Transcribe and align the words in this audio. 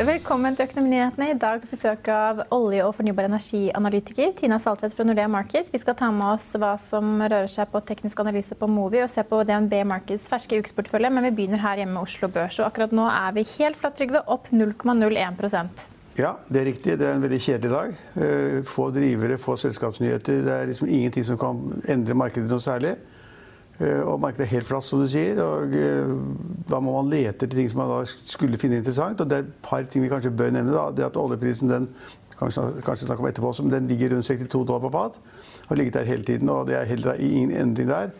Velkommen 0.00 0.54
til 0.56 0.64
Økonominyhetene. 0.64 1.26
I 1.28 1.36
dag 1.36 1.60
besøk 1.68 2.06
av 2.08 2.38
olje- 2.56 2.86
og 2.86 2.94
fornybar 2.96 3.26
energianalytiker 3.28 4.30
Tina 4.38 4.56
Saltvedt 4.56 4.94
fra 4.96 5.04
Nordea 5.04 5.28
Markets. 5.28 5.68
Vi 5.74 5.80
skal 5.82 5.98
ta 5.98 6.08
med 6.08 6.38
oss 6.38 6.46
hva 6.56 6.70
som 6.80 7.20
rører 7.20 7.50
seg 7.52 7.68
på 7.68 7.82
teknisk 7.84 8.22
analyse 8.24 8.56
på 8.56 8.64
Movi 8.64 9.02
og 9.04 9.10
se 9.12 9.20
på 9.28 9.42
DNB 9.44 9.82
Markets 9.84 10.24
ferske 10.32 10.56
ukesportefølje, 10.62 11.10
men 11.12 11.28
vi 11.28 11.34
begynner 11.36 11.60
her 11.60 11.82
hjemme 11.82 11.98
med 11.98 12.08
Oslo 12.08 12.32
Børs. 12.32 12.62
Og 12.62 12.70
akkurat 12.70 12.96
nå 12.96 13.10
er 13.12 13.36
vi 13.36 13.44
helt 13.58 13.76
flatt, 13.76 13.98
Trygve, 14.00 14.24
opp 14.24 14.48
0,01% 14.48 15.90
ja, 16.18 16.34
det 16.48 16.60
er 16.60 16.66
riktig. 16.66 16.96
Det 16.98 17.06
er 17.06 17.14
en 17.14 17.22
veldig 17.22 17.38
kjedelig 17.40 17.70
dag. 17.70 17.92
Eh, 18.24 18.56
få 18.66 18.90
drivere, 18.92 19.38
få 19.40 19.54
selskapsnyheter. 19.60 20.40
Det 20.44 20.52
er 20.52 20.66
liksom 20.68 20.88
ingenting 20.88 21.24
som 21.24 21.38
kan 21.40 21.60
endre 21.88 22.16
markedet 22.18 22.50
noe 22.50 22.60
særlig. 22.60 22.96
Eh, 23.80 24.00
og 24.04 24.20
markedet 24.20 24.44
er 24.44 24.54
helt 24.56 24.68
flatt, 24.68 24.84
som 24.84 25.00
du 25.00 25.08
sier. 25.08 25.40
og 25.40 25.74
eh, 25.76 26.14
Da 26.68 26.80
må 26.84 26.94
man 26.98 27.12
lete 27.12 27.46
etter 27.46 27.56
ting 27.56 27.70
som 27.72 27.80
man 27.80 27.92
da 27.94 28.00
skulle 28.08 28.60
finne 28.60 28.80
interessant. 28.80 29.20
og 29.20 29.30
Det 29.30 29.38
er 29.38 29.46
et 29.46 29.54
par 29.64 29.86
ting 29.88 30.04
vi 30.04 30.12
kanskje 30.12 30.34
bør 30.36 30.52
nevne. 30.52 30.74
da, 30.76 30.90
det 30.96 31.08
at 31.08 31.16
Oljeprisen 31.20 31.72
den 31.72 31.88
kanskje, 32.40 32.66
kanskje 32.84 33.06
snakke 33.06 33.24
om 33.24 33.30
etterpå 33.30 33.54
men 33.62 33.72
den 33.72 33.88
ligger 33.88 34.14
rundt 34.14 34.26
62 34.26 34.66
dollar 34.66 34.84
på 34.84 34.92
fat. 34.92 35.18
Har 35.68 35.76
ligget 35.76 35.94
der 35.94 36.04
hele 36.04 36.24
tiden, 36.24 36.48
og 36.48 36.66
det 36.68 36.76
er 36.76 36.84
heller 36.84 37.12
ingen 37.14 37.50
endring 37.50 37.88
der. 37.88 38.10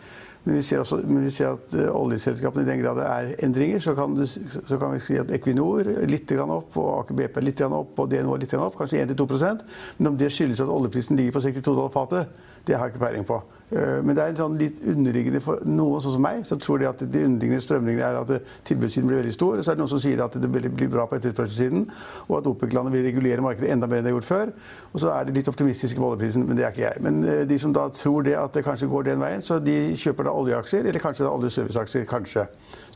Men 0.43 0.55
vi 0.55 0.61
ser, 0.65 0.79
også, 0.79 0.97
men 1.05 1.25
vi 1.25 1.31
ser 1.31 1.51
at 1.53 1.73
uh, 1.77 1.93
oljeselskapene 1.93 2.63
i 2.65 2.69
den 2.71 2.79
grad 2.81 2.97
det 2.97 3.05
er 3.05 3.45
endringer, 3.45 3.79
så 3.79 3.93
kan, 3.93 4.15
det, 4.17 4.25
så 4.65 4.77
kan 4.81 4.95
vi 4.95 4.99
si 5.05 5.19
at 5.21 5.29
Equinor 5.35 5.85
litt 6.09 6.31
opp, 6.41 6.77
og 6.81 6.87
Aker 7.03 7.19
BP 7.19 7.37
litt 7.45 7.61
opp, 7.61 7.99
og 7.99 8.09
DNO 8.09 8.39
litt 8.41 8.55
opp, 8.57 8.77
kanskje 8.79 9.05
1-2 9.05 9.59
Men 9.99 10.07
om 10.07 10.17
det 10.17 10.31
skyldes 10.33 10.59
at 10.59 10.73
oljeprisen 10.73 11.15
ligger 11.15 11.37
på 11.37 11.41
62 11.45 11.61
dollar 11.75 11.93
fatet, 11.93 12.27
det 12.65 12.73
har 12.73 12.87
jeg 12.87 12.95
ikke 12.95 13.05
peiling 13.05 13.27
på. 13.29 13.37
Eh, 13.71 13.99
men 14.03 14.17
det 14.17 14.23
er 14.23 14.33
en 14.33 14.39
sånn 14.41 14.57
litt 14.59 14.81
underliggende 14.91 15.41
for 15.43 15.61
noen 15.67 16.03
sånn 16.03 16.17
som 16.17 16.25
meg, 16.25 16.41
som 16.47 16.59
tror 16.59 16.81
de 16.81 16.89
at 16.89 17.01
de 17.01 17.23
underliggende 17.27 17.63
strømningene 17.63 18.09
er 18.09 18.19
at 18.19 18.49
tilbudssiden 18.67 19.07
blir 19.07 19.21
veldig 19.21 19.35
stor. 19.35 19.57
Og 19.57 19.65
så 19.65 19.71
er 19.71 19.79
det 19.79 19.83
noen 19.83 19.93
som 19.93 20.03
sier 20.03 20.23
at 20.25 20.35
det 20.35 20.51
blir 20.51 20.91
bra 20.91 21.07
på 21.07 21.17
etterspørselssiden, 21.19 21.87
og 22.27 22.37
at 22.41 22.51
OPEC-landet 22.51 22.95
vil 22.97 23.07
regulere 23.07 23.45
markedet 23.45 23.71
enda 23.71 23.87
mer 23.87 24.01
enn 24.01 24.09
det 24.09 24.13
har 24.13 24.19
gjort 24.19 24.31
før. 24.31 24.53
Og 24.91 25.03
så 25.03 25.13
er 25.15 25.27
de 25.27 25.37
litt 25.37 25.51
optimistiske 25.51 26.01
på 26.01 26.11
oljeprisen, 26.11 26.45
men 26.47 26.59
det 26.59 26.67
er 26.67 26.75
ikke 26.75 26.87
jeg. 26.87 27.03
Men 27.07 27.23
eh, 27.23 27.43
de 27.47 27.59
som 27.61 27.75
da 27.75 27.87
tror 27.95 28.27
det 28.27 28.35
at 28.39 28.57
det 28.57 28.65
kanskje 28.67 28.91
går 28.91 29.11
den 29.11 29.23
veien, 29.23 29.45
så 29.45 29.61
de 29.63 29.77
kjøper 29.95 30.27
da 30.27 30.35
oljeaksjer, 30.35 30.87
eller 30.91 31.03
kanskje 31.03 31.27
da 31.27 31.35
oljeserviceaksjer. 31.35 32.07
Kanskje. 32.11 32.47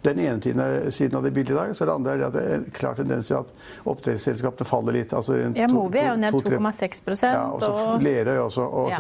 Er 0.06 0.14
den 0.14 0.20
ene 0.22 0.92
siden 0.92 1.18
av 1.18 1.24
det 1.26 1.32
bildet 1.34 1.56
i 1.56 1.58
dag. 1.58 1.72
Så 1.76 1.86
det 1.88 1.94
andre 1.94 2.12
er 2.14 2.26
at 2.28 2.36
det 2.36 2.44
er 2.46 2.60
en 2.60 2.66
klar 2.74 2.98
tendens 2.98 3.32
til 3.32 3.40
at 3.40 3.54
oppdrettsselskapene 3.90 4.68
faller 4.70 5.00
litt. 5.00 5.14
Altså 5.18 5.40
ja, 5.40 5.70
Movi 5.72 6.02
er 6.02 6.12
jo 6.12 6.20
ned 6.22 6.36
2,6 6.36 7.24
Ja, 7.24 7.48
og 7.50 7.64
så 7.64 7.96
Lerøy 8.04 8.38
også, 8.44 8.68
og 8.68 8.92
ja. 8.94 9.00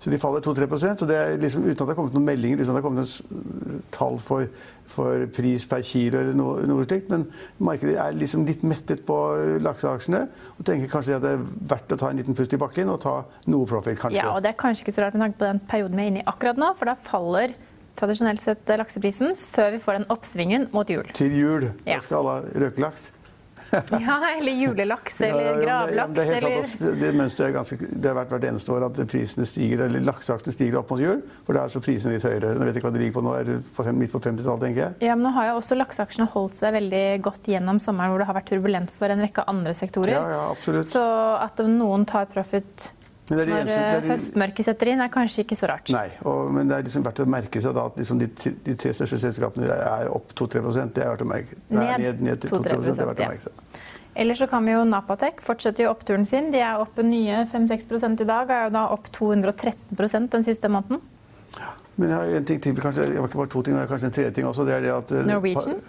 Så 0.00 0.08
de 0.08 0.18
faller 0.20 0.40
2-3% 0.40 1.02
så 1.02 1.06
det 1.08 1.16
er 1.16 1.34
liksom, 1.40 1.66
Uten 1.66 1.74
at 1.74 1.80
det 1.82 1.88
har 1.90 1.98
kommet 1.98 2.14
noen 2.16 2.24
meldinger, 2.24 2.60
uten 2.60 2.70
at 2.70 2.72
det 2.72 2.80
har 2.80 2.86
kommet 2.86 3.02
noen 3.04 3.82
tall 3.92 4.16
for, 4.24 4.46
for 4.88 5.26
pris 5.36 5.66
per 5.68 5.84
kilo 5.84 6.22
eller 6.22 6.36
noe, 6.38 6.64
noe, 6.68 6.86
slikt. 6.88 7.10
Men 7.12 7.26
markedet 7.60 7.98
er 8.00 8.16
liksom 8.16 8.46
litt 8.48 8.64
mettet 8.66 9.04
på 9.08 9.18
lakseaksjene 9.60 10.22
og 10.56 10.64
tenker 10.66 10.92
kanskje 10.92 11.18
at 11.18 11.26
det 11.26 11.34
er 11.36 11.44
verdt 11.74 11.92
å 11.96 12.00
ta 12.00 12.10
en 12.10 12.22
liten 12.22 12.38
pust 12.38 12.56
i 12.56 12.60
bakken 12.60 12.92
og 12.92 13.02
ta 13.04 13.18
noe 13.52 13.68
profit, 13.68 14.00
kanskje. 14.00 14.22
Ja, 14.22 14.32
og 14.32 14.40
det 14.46 14.54
er 14.54 14.60
kanskje 14.64 14.86
ikke 14.86 14.96
så 14.96 15.04
rart 15.04 15.18
med 15.18 15.28
tanke 15.28 15.42
på 15.42 15.50
den 15.50 15.62
perioden 15.68 16.00
vi 16.00 16.06
er 16.06 16.14
inne 16.14 16.24
i 16.24 16.28
akkurat 16.32 16.60
nå, 16.60 16.72
for 16.80 16.88
da 16.88 16.96
faller 17.04 17.52
tradisjonelt 18.00 18.40
sett 18.40 18.76
lakseprisen 18.80 19.34
før 19.36 19.74
vi 19.74 19.84
får 19.84 20.00
den 20.00 20.10
oppsvingen 20.14 20.70
mot 20.72 20.88
jul. 20.88 21.04
Til 21.16 21.34
jul. 21.36 21.72
Da 21.84 22.00
skal 22.00 22.24
alle 22.24 22.60
røke 22.64 22.88
laks. 22.88 23.10
ja, 24.06 24.16
eller 24.36 24.52
julelaks 24.52 25.20
eller 25.20 25.62
gravlaks. 25.64 25.96
Ja, 25.96 26.06
det, 26.06 26.62
det, 26.80 26.92
det 27.00 27.10
mønsteret 27.16 27.48
er 27.48 27.54
ganske, 27.54 27.78
det 27.80 28.10
har 28.10 28.18
vært 28.18 28.34
hvert 28.34 28.46
eneste 28.50 28.74
år 28.74 28.86
at 28.88 29.00
prisene 29.10 29.46
stiger, 29.48 29.84
eller 29.86 30.04
lakseaktene 30.06 30.54
stiger 30.54 30.80
opp 30.82 30.92
mot 30.94 31.02
jul. 31.02 31.22
For 31.46 31.56
da 31.56 31.64
er 31.64 31.74
så 31.74 31.82
prisene 31.84 32.16
litt 32.16 32.26
høyere. 32.26 32.54
Jeg 32.54 32.70
vet 32.70 32.80
ikke 32.80 32.88
hva 32.88 32.94
det 32.96 33.02
ligger 33.04 33.18
på 33.18 33.24
nå, 33.26 33.34
er 33.40 33.50
fem, 33.78 33.92
midt 34.00 34.14
på 34.14 34.22
50-tallet, 34.22 34.66
tenker 34.66 34.84
jeg. 34.84 35.10
Ja, 35.10 35.18
men 35.18 35.28
nå 35.28 35.34
har 35.38 35.50
jo 35.50 35.58
også 35.60 35.78
lakseaksjene 35.78 36.30
holdt 36.34 36.56
seg 36.60 36.76
veldig 36.78 37.04
godt 37.26 37.50
gjennom 37.54 37.82
sommeren, 37.82 38.14
hvor 38.14 38.22
det 38.24 38.30
har 38.30 38.40
vært 38.40 38.50
turbulent 38.54 38.94
for 38.94 39.12
en 39.12 39.26
rekke 39.26 39.46
andre 39.50 39.76
sektorer. 39.78 40.16
Ja, 40.16 40.24
ja, 40.36 40.46
absolutt. 40.54 40.90
Så 40.92 41.04
at 41.40 41.62
noen 41.66 42.08
tar 42.08 42.30
profit 42.32 42.90
når 43.30 43.50
eneste, 43.54 43.82
de, 44.02 44.10
høstmørket 44.10 44.66
setter 44.66 44.90
inn, 44.90 45.02
er 45.04 45.10
kanskje 45.12 45.44
ikke 45.44 45.58
så 45.58 45.68
rart. 45.70 45.90
Nei, 45.94 46.08
og, 46.26 46.50
men 46.54 46.70
det 46.70 46.80
er 46.80 46.86
liksom 46.88 47.04
verdt 47.06 47.22
å 47.22 47.26
merke 47.30 47.62
seg 47.62 47.76
da 47.76 47.86
at 47.90 47.98
liksom 48.00 48.18
de, 48.18 48.26
de, 48.66 48.74
tre 48.80 48.94
største 48.96 49.20
selskapene 49.22 49.70
er 49.70 50.10
opp 50.10 50.34
2-3 50.38 50.64
Det 50.90 51.04
er 51.04 51.12
verdt 51.12 51.22
å 51.22 51.28
merke 51.30 51.58
ned, 51.70 51.92
ned, 52.02 52.24
ned 52.26 52.42
til 52.42 52.56
2-3 52.56 52.80
det 52.88 52.94
er 52.96 53.10
verdt 53.12 53.22
å 53.22 53.28
merke 53.30 53.44
seg. 53.46 53.66
Ellers 54.14 54.38
så 54.38 54.46
kan 54.50 54.66
vi 54.66 54.74
jo 54.74 54.82
Napatek 54.84 55.42
fortsette 55.44 55.84
jo 55.84 55.92
oppturen 55.92 56.26
sin. 56.26 56.50
De 56.50 56.58
er 56.64 56.80
opp 56.82 56.98
nye 57.04 57.44
5-6% 57.50 58.24
i 58.24 58.28
dag. 58.28 58.50
Er 58.50 58.66
jo 58.66 58.74
da 58.74 58.88
opp 58.94 59.06
213% 59.14 60.32
den 60.34 60.46
siste 60.46 60.72
måneden. 60.72 61.00
Ja, 61.56 61.70
men 61.96 62.10
jeg 62.10 62.18
har 62.18 62.36
en 62.40 62.50
ting 62.50 62.60
til, 62.62 62.76
kanskje, 62.80 63.06
jeg 63.10 63.20
har 63.20 63.30
ikke 63.30 63.42
bare 63.44 63.54
to 63.54 63.62
ting, 63.66 63.78
men 63.78 63.88
kanskje 63.90 64.10
en 64.10 64.18
tredje 64.18 64.34
ting 64.36 64.50
også. 64.50 64.66
det 64.66 64.76
er 64.76 64.86
det 64.86 64.92
at... 64.96 65.14
Eh, 65.14 65.26
Norwegian? 65.26 65.80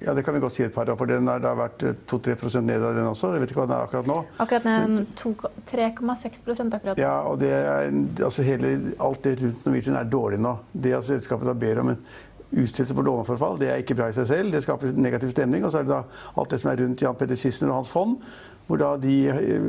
Ja, 0.00 0.14
det 0.14 0.22
kan 0.24 0.32
vi 0.34 0.40
godt 0.40 0.54
si 0.56 0.62
et 0.64 0.72
par 0.72 0.88
av, 0.88 0.96
for 0.96 1.10
den 1.10 1.26
har 1.28 1.42
vært 1.58 1.82
2-3 2.08 2.62
ned 2.64 2.80
av 2.80 2.94
den 2.96 3.08
også. 3.10 3.34
Jeg 3.34 3.42
vet 3.42 3.50
ikke 3.52 3.60
hva 3.60 3.66
den 3.68 3.76
er 3.76 3.84
akkurat 3.84 4.06
nå. 4.08 4.16
Akkurat 4.40 4.64
ned 4.64 5.02
3,6 5.68 6.40
akkurat 6.48 6.94
nå. 6.94 7.02
Ja, 7.02 7.18
og 7.28 7.36
det 7.42 7.50
er, 7.52 7.92
altså 8.24 8.44
hele, 8.46 8.72
alt 8.96 9.20
det 9.26 9.34
rundt 9.42 9.66
Norwegian 9.68 9.98
er 10.00 10.08
dårlig 10.08 10.40
nå. 10.40 10.54
Det 10.72 10.94
at 10.96 11.04
selskapet 11.04 11.50
da 11.50 11.56
ber 11.66 11.82
om 11.82 11.92
en 11.92 12.00
utsettelse 12.52 12.94
på 12.94 13.04
låneforfall. 13.06 13.58
Det 13.60 13.70
er 13.70 13.82
ikke 13.82 13.96
bra 13.98 14.10
i 14.10 14.16
seg 14.16 14.28
selv. 14.30 14.52
Det 14.52 14.62
skaper 14.64 14.94
negativ 14.96 15.34
stemning. 15.34 15.64
Og 15.64 15.72
så 15.72 15.80
er 15.80 15.88
det 15.88 15.94
da 15.94 16.02
alt 16.36 16.54
det 16.54 16.60
som 16.62 16.72
er 16.72 16.80
rundt 16.82 17.04
Jan 17.04 17.18
Petter 17.18 17.38
Sissener 17.38 17.72
og 17.72 17.82
hans 17.82 17.92
fond, 17.92 18.16
hvor 18.70 18.78
da 18.78 18.94
de 19.02 19.14
eh, 19.28 19.68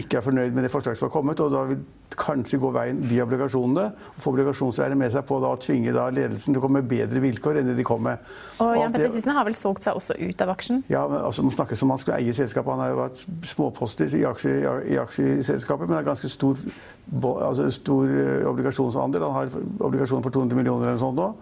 ikke 0.00 0.20
er 0.20 0.24
fornøyd 0.24 0.56
med 0.56 0.64
det 0.64 0.72
forslaget 0.72 1.00
som 1.00 1.08
har 1.08 1.12
kommet, 1.12 1.40
og 1.44 1.52
da 1.52 1.64
vil 1.68 1.80
kanskje 2.18 2.58
gå 2.60 2.70
veien 2.72 3.00
via 3.04 3.26
obligasjonene. 3.26 3.84
og 3.92 4.22
Få 4.24 4.32
obligasjonseierne 4.32 4.96
med 4.98 5.12
seg 5.12 5.26
på 5.28 5.36
da, 5.42 5.50
å 5.52 5.60
tvinge 5.60 5.92
da, 5.92 6.06
ledelsen 6.14 6.54
til 6.54 6.60
å 6.60 6.64
komme 6.64 6.80
med 6.80 6.88
bedre 6.90 7.20
vilkår 7.22 7.60
enn 7.60 7.68
det 7.68 7.76
de 7.78 7.86
kom 7.86 8.00
med. 8.06 8.24
Og 8.64 8.72
Jan 8.78 8.94
Petter 8.94 9.12
Sissener 9.12 9.36
har 9.36 9.48
vel 9.48 9.56
solgt 9.58 9.84
seg 9.84 9.98
også 10.00 10.16
ut 10.16 10.44
av 10.44 10.54
aksjen? 10.54 10.82
Ja, 10.88 11.04
men 11.10 11.20
altså, 11.20 11.44
Man 11.44 11.54
snakker 11.54 11.76
som 11.76 11.90
om 11.90 11.96
han 11.96 12.02
skulle 12.02 12.20
eie 12.22 12.36
selskapet. 12.36 12.72
Han 12.72 12.84
har 12.84 12.94
jo 12.94 13.00
vært 13.02 13.24
småposter 13.52 14.16
i, 14.16 14.24
aksje, 14.28 14.54
i 14.94 15.00
aksjeselskapet, 15.00 15.84
men 15.84 15.98
det 15.98 16.02
er 16.02 16.10
ganske 16.10 16.32
stor, 16.32 16.68
altså, 17.22 17.68
stor 17.76 18.14
eh, 18.24 18.48
obligasjonsandel. 18.48 19.28
Han 19.28 19.42
har 19.42 19.58
obligasjoner 19.90 20.24
for 20.24 20.40
200 20.40 20.56
millioner 20.56 20.88
eller 20.88 20.96
noe 20.96 21.04
sånt 21.04 21.20
nå. 21.20 21.32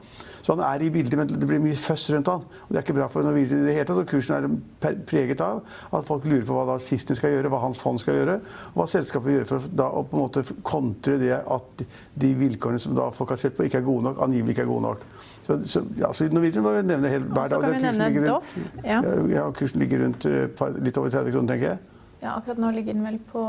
Så 0.47 0.55
han 0.55 0.63
er 0.63 0.83
i 0.87 0.91
bildet, 0.95 1.17
men 1.19 1.27
det 1.27 1.47
blir 1.49 1.59
mye 1.59 1.75
føss 1.75 2.05
rundt 2.15 2.29
han. 2.31 2.45
Og 2.47 2.69
det 2.71 2.79
er 2.79 2.85
ikke 2.85 2.95
bra 2.95 3.09
for 3.11 3.27
Norwegian 3.27 3.65
i 3.65 3.67
det 3.67 3.73
hele 3.75 3.87
tatt. 3.89 3.99
Og 3.99 4.07
kursen 4.07 4.37
er 4.37 4.99
preget 5.11 5.41
av 5.43 5.65
at 5.91 6.07
folk 6.07 6.23
lurer 6.29 6.45
på 6.47 6.55
hva 6.55 6.63
da 6.69 6.77
Sistner 6.83 7.19
skal 7.19 7.35
gjøre, 7.35 7.51
hva 7.51 7.65
hans 7.65 7.81
fond 7.83 7.99
skal 7.99 8.21
gjøre, 8.21 8.37
og 8.69 8.79
hva 8.79 8.87
selskapet 8.93 9.27
vil 9.27 9.41
gjøre 9.41 9.49
for 9.51 9.67
da, 9.81 9.89
å 9.91 10.05
på 10.07 10.15
en 10.15 10.23
måte 10.23 10.45
kontre 10.63 11.17
det 11.19 11.33
at 11.35 11.83
de 12.23 12.31
vilkårene 12.39 12.79
som 12.85 12.95
da 12.95 13.09
folk 13.17 13.35
har 13.35 13.41
sett 13.43 13.57
på, 13.59 13.67
ikke 13.67 13.81
er 13.83 13.89
gode 13.89 14.07
nok, 14.07 14.23
angivelig 14.23 14.55
ikke 14.55 14.69
er 14.69 14.71
gode 14.71 14.87
nok. 14.87 15.03
Så, 15.49 15.59
så, 15.67 15.83
ja, 15.99 16.13
så 16.15 16.31
Norwegian 16.31 16.63
må 16.63 16.77
vi 16.77 16.87
nevne 16.93 17.11
helt 17.11 17.27
hver 17.27 17.51
dag. 17.51 17.57
Så 17.57 17.61
kan 17.67 17.75
vi 17.75 17.83
nevne 18.07 18.31
Doff. 18.31 18.55
Ja. 18.87 19.03
ja, 19.35 19.49
kursen 19.51 19.83
ligger 19.83 20.07
rundt 20.07 20.31
uh, 20.31 20.71
litt 20.79 21.03
over 21.03 21.11
30 21.11 21.35
kroner, 21.35 21.57
tenker 21.57 21.73
jeg. 21.73 21.83
Ja, 22.23 22.37
akkurat 22.37 22.63
nå 22.63 22.71
ligger 22.79 22.95
den 22.95 23.03
vel 23.11 23.19
på 23.35 23.43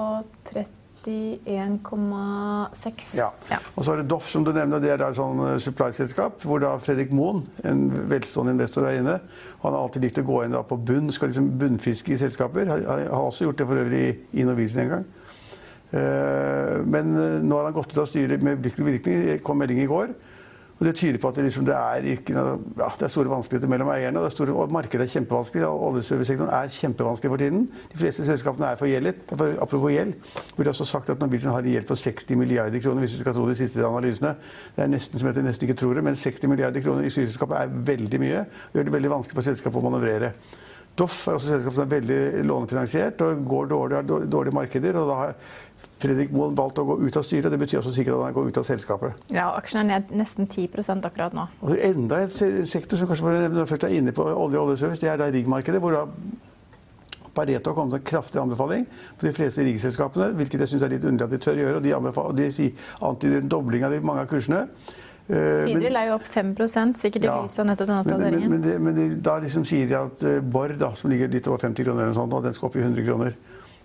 30 0.49 0.65
31,6. 1.05 3.17
Ja. 3.17 3.29
ja. 3.51 3.59
Og 3.75 3.85
så 3.85 3.93
er 3.93 3.97
det 4.01 4.09
Doff, 4.11 4.27
som 4.31 4.45
du 4.45 4.51
nevner. 4.55 4.81
Det 4.83 4.91
er 4.93 5.03
et 5.05 5.17
sånn 5.17 5.39
eh, 5.45 5.59
supply-selskap 5.63 6.33
hvor 6.45 6.57
da 6.63 6.71
Fredrik 6.81 7.11
Moen, 7.15 7.39
en 7.67 7.79
velstående 8.09 8.53
investor, 8.57 8.83
er 8.89 8.95
inne. 9.01 9.15
Han 9.63 9.73
har 9.73 9.81
alltid 9.81 10.01
likt 10.07 10.21
å 10.21 10.27
gå 10.27 10.37
inn 10.45 10.57
på 10.69 10.81
bunn, 10.89 11.07
skal 11.13 11.27
liksom 11.31 11.47
bunnfiske 11.61 12.09
i 12.15 12.21
selskaper. 12.21 12.63
Han 12.73 12.81
har 12.87 13.23
også 13.23 13.47
gjort 13.47 13.59
det 13.61 13.69
for 13.69 13.83
øvrig 13.83 14.05
i 14.33 14.47
Norwegian 14.47 14.83
en 14.85 14.93
gang. 14.95 15.05
Eh, 15.87 16.75
men 16.83 17.05
eh, 17.15 17.37
nå 17.43 17.59
har 17.59 17.69
han 17.69 17.77
gått 17.77 17.93
ut 17.93 18.03
av 18.03 18.09
styret 18.11 18.43
med 18.43 18.57
øyeblikkelig 18.57 18.89
virkning. 18.91 19.15
Det 19.29 19.43
kom 19.45 19.61
melding 19.61 19.83
i 19.83 19.89
går. 19.89 20.07
Og 20.79 20.85
Det 20.85 20.95
tyder 20.95 21.17
på 21.17 21.27
at 21.27 21.35
det, 21.35 21.43
liksom, 21.43 21.65
det, 21.65 21.73
er, 21.75 22.05
ikke, 22.13 22.33
ja, 22.77 22.89
det 22.99 23.05
er, 23.05 23.07
store 23.07 23.29
vanskeligheter 23.29 23.69
mellom 23.69 23.89
eierne. 23.89 24.19
og, 24.19 24.31
store, 24.31 24.53
og 24.53 24.71
Markedet 24.71 25.07
er 25.07 25.13
kjempevanskelig. 25.13 25.65
Oljeservicesektoren 25.65 26.53
er 26.53 26.69
kjempevanskelig 26.69 27.31
for 27.33 27.41
tiden. 27.41 27.63
De 27.93 27.97
fleste 27.97 28.25
selskapene 28.25 28.69
er 28.69 28.77
forgjeldet. 28.77 29.23
For, 29.33 29.55
apropos 29.61 29.91
gjeld. 29.91 30.13
Har 30.57 30.69
også 30.73 30.85
sagt 30.85 31.09
at 31.09 31.19
Norwegian 31.19 31.51
har 31.51 31.65
gjeld 31.65 31.89
på 31.89 31.95
60 31.95 32.37
milliarder 32.37 32.79
kroner, 32.79 32.99
hvis 32.99 33.17
vi 33.17 33.23
skal 33.25 33.33
tro 33.33 33.47
de 33.49 33.57
siste 33.57 33.85
analysene. 33.85 34.35
Det 34.75 34.85
er 34.85 34.93
nesten 34.93 35.19
som 35.19 35.31
heter 35.31 35.47
nesten 35.49 35.67
ikke 35.67 35.79
tror 35.81 35.97
det, 35.97 36.05
men 36.05 36.15
60 36.15 36.47
milliarder 36.47 36.85
kroner 36.85 37.09
i 37.09 37.09
styreselskapet 37.09 37.57
er 37.57 37.75
veldig 37.91 38.21
mye. 38.21 38.39
og 38.39 38.77
gjør 38.77 38.89
det 38.89 38.97
veldig 38.99 39.13
vanskelig 39.17 39.41
for 39.41 39.49
selskapet 39.49 39.81
å 39.81 39.89
manøvrere. 39.89 40.33
Doff 40.97 41.27
er 41.27 41.37
også 41.37 41.51
selskap 41.51 41.75
som 41.75 41.83
er 41.83 41.91
veldig 41.91 42.45
lånefinansiert 42.49 43.21
og 43.21 43.43
går 43.45 43.67
dårlig, 43.69 43.97
har 43.99 44.29
dårlige 44.33 44.55
markeder. 44.55 44.95
og 44.97 45.09
da 45.09 45.15
har 45.15 45.35
Fredrik 45.97 46.33
Moen 46.33 46.55
valgte 46.57 46.83
å 46.83 46.87
gå 46.91 46.97
ut 47.05 47.17
av 47.17 47.25
styret. 47.25 47.49
Det 47.53 47.59
betyr 47.61 47.79
også 47.79 47.93
sikkert 47.95 48.17
at 48.17 48.27
han 48.27 48.35
går 48.35 48.51
ut 48.51 48.59
av 48.61 48.65
selskapet. 48.67 49.23
Ja, 49.33 49.47
Aksjen 49.57 49.81
er 49.81 49.87
ned 49.89 50.11
nesten 50.17 50.45
10 50.45 50.67
akkurat 51.09 51.33
nå. 51.37 51.47
Og 51.65 51.73
Enda 51.77 52.21
et 52.25 52.35
sektor 52.69 52.99
som 52.99 53.09
kanskje 53.09 53.47
når 53.53 53.69
først 53.69 53.87
er 53.87 53.95
inne 53.97 54.13
på 54.13 54.25
olje 54.27 54.59
og 54.59 54.69
oljeservice, 54.69 55.01
det 55.01 55.09
er 55.09 55.17
da 55.21 55.31
riggmarkedet. 55.33 55.81
hvor 55.81 55.97
da 55.97 56.05
Pareto 57.37 57.69
har 57.69 57.75
kommet 57.75 57.93
med 57.93 57.99
en 58.01 58.05
kraftig 58.09 58.39
anbefaling 58.41 58.85
for 59.17 59.27
de 59.27 59.33
fleste 59.33 59.61
riggselskapene, 59.65 60.31
hvilket 60.39 60.63
jeg 60.63 60.71
syns 60.73 60.85
er 60.85 60.95
litt 60.95 61.03
underlig 61.05 61.27
at 61.27 61.35
de 61.35 61.41
tør 61.45 61.59
gjøre. 61.61 61.75
og 61.75 61.83
De, 61.83 61.93
og 61.95 62.37
de 62.37 62.71
antyder 63.09 63.41
en 63.41 63.51
dobling 63.51 63.85
av 63.85 63.93
de 63.93 63.99
mange 64.01 64.23
av 64.25 64.31
kursene. 64.31 64.63
Eh, 65.27 65.67
er 65.67 66.07
jo 66.07 66.15
opp 66.15 66.23
5 66.23 66.53
sikkert 66.95 67.25
i 67.25 67.27
ja, 67.27 67.35
lys 67.43 67.59
av 67.59 67.67
nettopp 67.67 67.89
denne 67.89 67.99
oppdateringen. 68.05 68.49
Men, 68.49 68.61
men, 68.61 68.83
men, 68.83 68.95
men, 68.95 69.17
da 69.21 69.37
liksom 69.43 69.65
sier 69.67 69.89
de 69.89 69.97
at 69.99 70.23
uh, 70.23 70.39
Borr, 70.39 70.73
da, 70.79 70.93
som 70.95 71.11
ligger 71.11 71.29
litt 71.33 71.49
over 71.51 71.59
50 71.59 71.83
kroner, 71.83 72.05
eller 72.05 72.15
sånt, 72.15 72.33
og 72.33 72.45
den 72.47 72.55
skal 72.55 72.69
opp 72.69 72.77
i 72.79 72.85
100 72.85 73.03
kroner. 73.03 73.35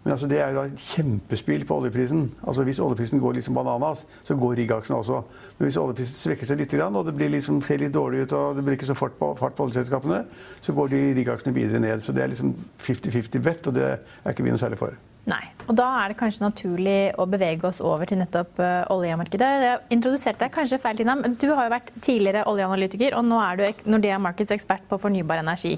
Men 0.03 0.13
altså, 0.17 0.27
det 0.27 0.41
er 0.43 0.51
jo 0.55 0.65
et 0.67 0.81
kjempespill 0.83 1.63
på 1.67 1.77
oljeprisen. 1.79 2.25
Altså, 2.43 2.65
hvis 2.67 2.81
oljeprisen 2.83 3.23
går 3.23 3.37
liksom 3.39 3.55
bananas, 3.55 4.03
så 4.27 4.35
går 4.39 4.57
riggaksjene 4.59 4.99
også. 4.99 5.21
Men 5.59 5.69
hvis 5.69 5.79
oljeprisen 5.79 6.19
svekker 6.19 6.49
seg 6.49 6.59
litt, 6.59 6.75
og 6.83 7.07
det 7.07 7.31
liksom, 7.31 7.61
ser 7.63 7.79
litt 7.79 7.95
dårlig 7.95 8.25
ut 8.25 8.35
og 8.39 8.57
det 8.57 8.65
blir 8.67 8.79
ikke 8.79 8.91
så 8.91 8.99
fart 8.99 9.15
på, 9.21 9.31
fart 9.39 9.55
på 9.55 9.69
oljeselskapene, 9.69 10.25
så 10.61 10.75
går 10.75 10.91
de 10.91 11.03
riggaksjene 11.21 11.55
videre 11.55 11.83
ned. 11.83 12.03
Så 12.03 12.15
det 12.17 12.25
er 12.25 12.33
liksom 12.35 12.55
50-50 12.83 13.47
bet, 13.47 13.71
og 13.71 13.79
det 13.79 13.89
er 13.93 14.35
ikke 14.35 14.47
vi 14.47 14.55
noe 14.55 14.63
særlig 14.63 14.81
for. 14.83 14.99
Nei. 15.31 15.45
Og 15.71 15.77
da 15.79 15.87
er 16.01 16.11
det 16.11 16.19
kanskje 16.19 16.43
naturlig 16.43 16.97
å 17.21 17.27
bevege 17.31 17.69
oss 17.69 17.79
over 17.85 18.09
til 18.11 18.19
nettopp 18.19 18.59
uh, 18.59 18.83
oljemarkedet. 18.91 19.51
Jeg 19.63 19.83
introduserte 19.95 20.43
deg 20.43 20.57
kanskje 20.57 20.81
feil, 20.83 20.99
Tina, 20.99 21.15
men 21.21 21.37
du 21.39 21.47
har 21.53 21.69
jo 21.69 21.75
vært 21.77 21.93
tidligere 22.03 22.43
oljeanalytiker, 22.51 23.15
og 23.15 23.29
nå 23.29 23.39
er 23.45 23.61
du 23.61 23.87
Nordea 23.95 24.19
Markets 24.23 24.51
ekspert 24.55 24.89
på 24.91 24.99
fornybar 24.99 25.45
energi. 25.45 25.77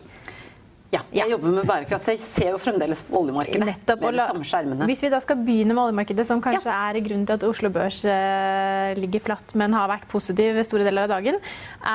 Ja, 0.94 1.00
jeg 1.14 1.32
jobber 1.32 1.54
med 1.56 1.66
bærekraft. 1.66 2.06
Så 2.06 2.14
jeg 2.14 2.20
ser 2.22 2.50
jo 2.52 2.58
fremdeles 2.62 3.00
på 3.06 3.18
oljemarkedet. 3.18 3.66
Nettopp, 3.66 4.02
med 4.04 4.14
de 4.14 4.26
samme 4.28 4.46
skjermene. 4.46 4.86
Hvis 4.90 5.02
vi 5.02 5.10
da 5.10 5.18
skal 5.22 5.40
begynne 5.42 5.74
med 5.74 5.82
oljemarkedet, 5.88 6.26
som 6.28 6.42
kanskje 6.44 6.70
ja. 6.70 6.76
er 6.90 7.00
grunnen 7.02 7.24
til 7.26 7.34
at 7.34 7.46
Oslo 7.48 7.70
Børs 7.74 8.00
eh, 8.06 8.92
ligger 8.98 9.24
flatt, 9.24 9.54
men 9.58 9.74
har 9.74 9.90
vært 9.90 10.06
positiv 10.10 10.60
store 10.66 10.86
deler 10.86 11.08
av 11.08 11.16
dagen, 11.16 11.40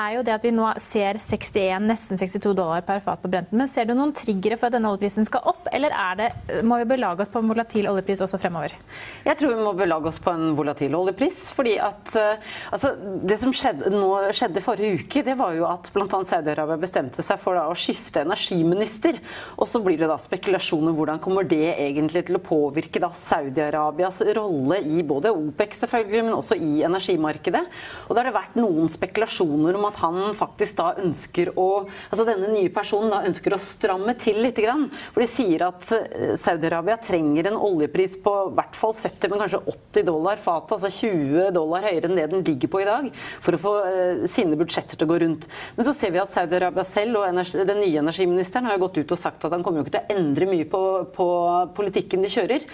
er 0.00 0.16
jo 0.18 0.24
det 0.26 0.34
at 0.34 0.44
vi 0.44 0.52
nå 0.52 0.68
ser 0.82 1.20
61, 1.22 1.86
nesten 1.88 2.20
62 2.20 2.52
dollar 2.58 2.84
per 2.86 3.00
fat 3.04 3.22
på 3.22 3.30
Brenten. 3.32 3.56
Men 3.60 3.70
ser 3.72 3.88
du 3.88 3.94
noen 3.96 4.12
triggere 4.16 4.58
for 4.60 4.68
at 4.68 4.76
denne 4.76 4.90
oljeprisen 4.92 5.28
skal 5.28 5.48
opp, 5.48 5.70
eller 5.72 5.96
det, 6.20 6.28
må 6.66 6.80
vi 6.82 6.88
belage 6.92 7.24
oss 7.24 7.32
på 7.32 7.40
en 7.40 7.48
volatil 7.48 7.88
oljepris 7.88 8.24
også 8.26 8.40
fremover? 8.42 8.76
Jeg 9.24 9.40
tror 9.40 9.54
vi 9.54 9.64
må 9.64 9.74
belage 9.78 10.12
oss 10.12 10.20
på 10.20 10.34
en 10.34 10.52
volatil 10.58 10.98
oljepris. 10.98 11.40
fordi 11.56 11.78
at 11.80 12.16
uh, 12.18 12.52
altså, 12.74 12.92
Det 13.24 13.38
som 13.40 13.54
skjedde, 13.54 13.92
nå, 13.94 14.12
skjedde 14.36 14.64
forrige 14.64 15.00
uke, 15.00 15.24
det 15.24 15.38
var 15.40 15.56
jo 15.56 15.64
at 15.70 15.88
bl.a. 15.94 16.06
Saudi-Arabia 16.10 16.76
bestemte 16.80 17.24
seg 17.24 17.40
for 17.40 17.56
da, 17.56 17.68
å 17.70 17.78
skifte 17.78 18.26
energiminister 18.26 18.89
minister. 18.90 19.18
Og 19.56 19.68
så 19.68 19.80
blir 19.82 19.98
det 20.00 20.08
da 20.10 20.18
spekulasjoner 20.18 20.94
hvordan 20.96 21.20
kommer 21.22 21.46
det 21.48 21.76
egentlig 21.78 22.24
til 22.26 22.38
å 22.38 22.42
påvirke 22.42 23.00
da 23.02 23.10
Saudi-Arabias 23.14 24.20
rolle 24.36 24.80
i 24.82 25.02
både 25.06 25.32
OPEC 25.32 25.76
selvfølgelig, 25.82 26.24
men 26.26 26.36
også 26.36 26.58
i 26.58 26.82
energimarkedet. 26.86 27.62
Og 28.08 28.14
da 28.14 28.22
har 28.22 28.30
det 28.30 28.36
vært 28.36 28.58
noen 28.58 28.90
spekulasjoner 28.90 29.78
om 29.78 29.86
at 29.88 30.00
han 30.02 30.20
faktisk 30.36 30.80
da 30.80 30.92
ønsker 31.00 31.54
å 31.56 31.68
Altså 32.10 32.24
denne 32.26 32.48
nye 32.50 32.70
personen 32.72 33.10
da 33.12 33.20
ønsker 33.26 33.54
å 33.54 33.58
stramme 33.60 34.12
til 34.18 34.40
litt. 34.42 34.58
Grann, 34.60 34.88
for 35.14 35.22
de 35.22 35.28
sier 35.30 35.62
at 35.64 35.86
eh, 35.94 36.32
Saudi-Arabia 36.38 36.96
trenger 37.00 37.46
en 37.48 37.56
oljepris 37.56 38.16
på 38.20 38.32
i 38.48 38.54
hvert 38.56 38.76
fall 38.76 38.92
70, 38.96 39.30
men 39.30 39.40
kanskje 39.40 39.60
80 39.70 40.06
dollar 40.08 40.40
fatet, 40.42 40.74
altså 40.76 40.90
20 41.06 41.52
dollar 41.54 41.86
høyere 41.86 42.10
enn 42.10 42.18
det 42.18 42.26
den 42.32 42.44
ligger 42.44 42.72
på 42.72 42.82
i 42.82 42.88
dag, 42.88 43.06
for 43.14 43.56
å 43.56 43.60
få 43.62 43.72
uh, 43.84 44.24
sine 44.30 44.58
budsjetter 44.60 44.98
til 44.98 45.06
å 45.06 45.12
gå 45.12 45.20
rundt. 45.22 45.46
Men 45.78 45.86
så 45.86 45.94
ser 45.96 46.12
vi 46.12 46.20
at 46.22 46.34
Saudi-Arabia 46.34 46.84
selv 46.88 47.20
og 47.22 47.40
den 47.70 47.80
nye 47.80 48.02
energiministeren 48.02 48.68
har 48.70 48.79
gått 48.80 49.00
ut 49.00 49.14
og 49.14 49.20
sagt 49.20 49.46
at 49.46 49.54
han 49.54 49.64
kommer 49.66 49.80
jo 49.80 49.86
ikke 49.86 49.98
til 49.98 50.04
å 50.04 50.18
endre 50.18 50.48
mye 50.50 50.66
på, 50.70 50.82
på 51.14 51.28
politikken 51.76 52.24
de 52.24 52.32
kjører. 52.32 52.66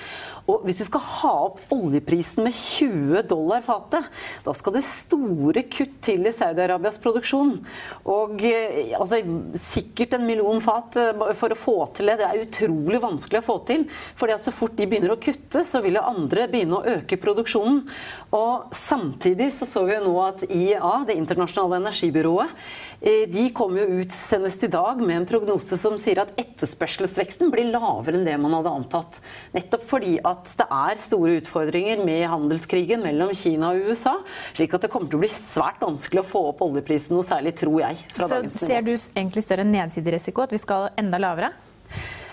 Og 0.46 0.62
hvis 0.66 0.78
du 0.78 0.84
skal 0.86 1.02
ha 1.02 1.32
opp 1.48 1.62
oljeprisen 1.74 2.46
med 2.46 2.54
20 2.54 3.24
dollar 3.26 3.64
fatet, 3.66 4.06
da 4.46 4.54
skal 4.54 4.76
det 4.76 4.84
store 4.86 5.64
kutt 5.66 5.96
til 6.06 6.28
i 6.28 6.34
Saudi-Arabias 6.34 7.00
produksjon. 7.02 7.56
Og 8.06 8.44
eh, 8.46 8.94
altså, 8.98 9.18
sikkert 9.58 10.14
en 10.14 10.26
million 10.28 10.62
fat 10.62 10.98
eh, 11.02 11.24
for 11.38 11.50
å 11.50 11.58
få 11.58 11.76
til 11.96 12.12
det. 12.12 12.20
Det 12.20 12.28
er 12.28 12.44
utrolig 12.44 13.02
vanskelig 13.02 13.42
å 13.42 13.46
få 13.48 13.58
til. 13.66 13.86
fordi 14.14 14.38
så 14.38 14.54
fort 14.54 14.76
de 14.78 14.86
begynner 14.86 15.16
å 15.16 15.20
kutte, 15.20 15.64
så 15.66 15.82
vil 15.82 15.98
jo 15.98 16.06
andre 16.06 16.46
begynne 16.52 16.78
å 16.78 16.96
øke 16.96 17.18
produksjonen. 17.22 17.82
Og 18.36 18.70
samtidig 18.76 19.50
så 19.56 19.66
så 19.66 19.82
vi 19.88 19.96
jo 19.96 20.04
nå 20.06 20.14
at 20.22 20.46
IEA, 20.46 20.92
det 21.08 21.18
internasjonale 21.18 21.80
energibyrået, 21.82 22.54
eh, 23.00 23.26
de 23.30 23.48
kom 23.56 23.74
jo 23.76 23.88
ut 23.98 24.14
senest 24.14 24.62
i 24.62 24.70
dag 24.70 25.02
med 25.02 25.22
en 25.22 25.28
prognose 25.28 25.78
som 25.86 25.98
sier 26.00 26.18
at 26.22 26.32
etterspørselsveksten 26.40 27.52
blir 27.54 27.70
lavere 27.70 28.18
enn 28.18 28.26
det 28.26 28.36
man 28.42 28.56
hadde 28.58 28.74
antatt. 28.80 29.20
Nettopp 29.54 29.86
fordi 29.86 30.16
at 30.26 30.50
det 30.58 30.66
er 30.66 31.00
store 31.00 31.38
utfordringer 31.40 32.02
med 32.06 32.26
handelskrigen 32.32 33.04
mellom 33.06 33.32
Kina 33.36 33.72
og 33.74 33.92
USA. 33.92 34.16
Slik 34.56 34.74
at 34.76 34.86
det 34.86 34.92
kommer 34.92 35.12
til 35.12 35.20
å 35.20 35.24
bli 35.24 35.32
svært 35.32 35.82
vanskelig 35.84 36.24
å 36.24 36.28
få 36.34 36.44
opp 36.50 36.64
oljeprisen 36.66 37.16
noe 37.16 37.26
særlig, 37.26 37.54
tror 37.60 37.80
jeg. 37.84 38.02
Så 38.16 38.42
ser 38.58 38.86
du 38.86 38.94
egentlig 38.96 39.46
større 39.46 39.66
nedsiderisiko, 39.68 40.46
at 40.46 40.54
vi 40.54 40.62
skal 40.62 40.90
enda 40.98 41.20
lavere? 41.22 41.52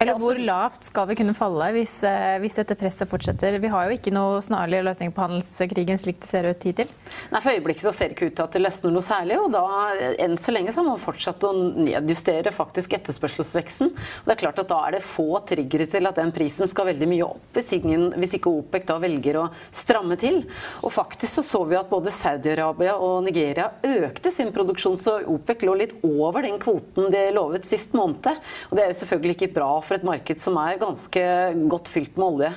Eller 0.03 0.19
hvor 0.19 0.39
lavt 0.39 0.87
skal 0.89 1.07
vi 1.09 1.17
kunne 1.19 1.35
falle 1.37 1.69
hvis, 1.77 1.95
eh, 2.07 2.37
hvis, 2.43 2.57
dette 2.59 2.75
presset 2.79 3.09
fortsetter? 3.09 3.55
Vi 3.63 3.71
har 3.71 3.87
jo 3.87 3.95
ikke 3.95 4.13
noe 4.13 4.41
snarlig 4.43 4.81
løsning 4.85 5.13
på 5.15 5.23
handelskrigen 5.23 5.99
slik 6.01 6.19
det 6.23 6.29
ser 6.29 6.47
ut 6.49 6.67
hittil. 6.67 6.91
Nei, 7.31 7.41
For 7.41 7.53
øyeblikket 7.53 7.85
så 7.87 7.93
ser 7.95 8.11
det 8.11 8.17
ikke 8.17 8.31
ut 8.31 8.37
til 8.37 8.45
at 8.45 8.57
det 8.57 8.63
løsner 8.63 8.93
noe 8.93 9.05
særlig. 9.05 9.39
Og 9.39 9.49
da, 9.53 9.63
enn 10.21 10.35
så 10.41 10.53
lenge 10.55 10.73
så 10.73 10.81
har 10.81 10.89
man 10.89 11.01
fortsatt 11.01 11.47
å 11.47 11.53
nedjustere 11.55 12.53
faktisk 12.55 12.97
etterspørselsveksten. 12.99 13.93
Og 13.93 14.29
det 14.29 14.35
er 14.35 14.41
klart 14.43 14.61
at 14.61 14.71
da 14.71 14.81
er 14.87 14.97
det 14.97 15.03
få 15.07 15.29
triggere 15.47 15.87
til 15.89 16.09
at 16.09 16.19
den 16.19 16.33
prisen 16.35 16.69
skal 16.71 16.89
veldig 16.91 17.09
mye 17.09 17.27
opp, 17.27 17.47
hvis, 17.55 17.71
ingen, 17.79 18.09
hvis 18.19 18.37
ikke 18.39 18.51
OPEC 18.51 18.87
da 18.89 18.99
velger 19.01 19.39
å 19.39 19.47
stramme 19.73 20.19
til. 20.19 20.43
Og 20.83 20.93
faktisk 20.93 21.39
så 21.39 21.45
så 21.47 21.63
vi 21.69 21.79
at 21.79 21.91
både 21.91 22.11
Saudi-Arabia 22.13 22.97
og 22.99 23.23
Nigeria 23.25 23.69
økte 23.87 24.31
sin 24.33 24.51
produksjon, 24.55 24.99
så 24.99 25.19
OPEC 25.31 25.65
lå 25.67 25.77
litt 25.79 25.95
over 26.03 26.43
den 26.45 26.59
kvoten 26.61 27.11
de 27.13 27.25
lovet 27.35 27.67
sist 27.67 27.95
måned. 27.95 28.03
Og 28.69 28.77
det 28.77 28.83
er 28.83 28.91
jo 28.91 28.99
selvfølgelig 28.99 29.37
ikke 29.37 29.53
bra 29.55 29.71
for 29.81 29.92
et 29.97 30.07
marked 30.07 30.41
som 30.41 30.57
er 30.61 30.81
ganske 30.81 31.25
godt 31.71 31.91
fylt 31.91 32.19
med 32.19 32.29
olje. 32.29 32.53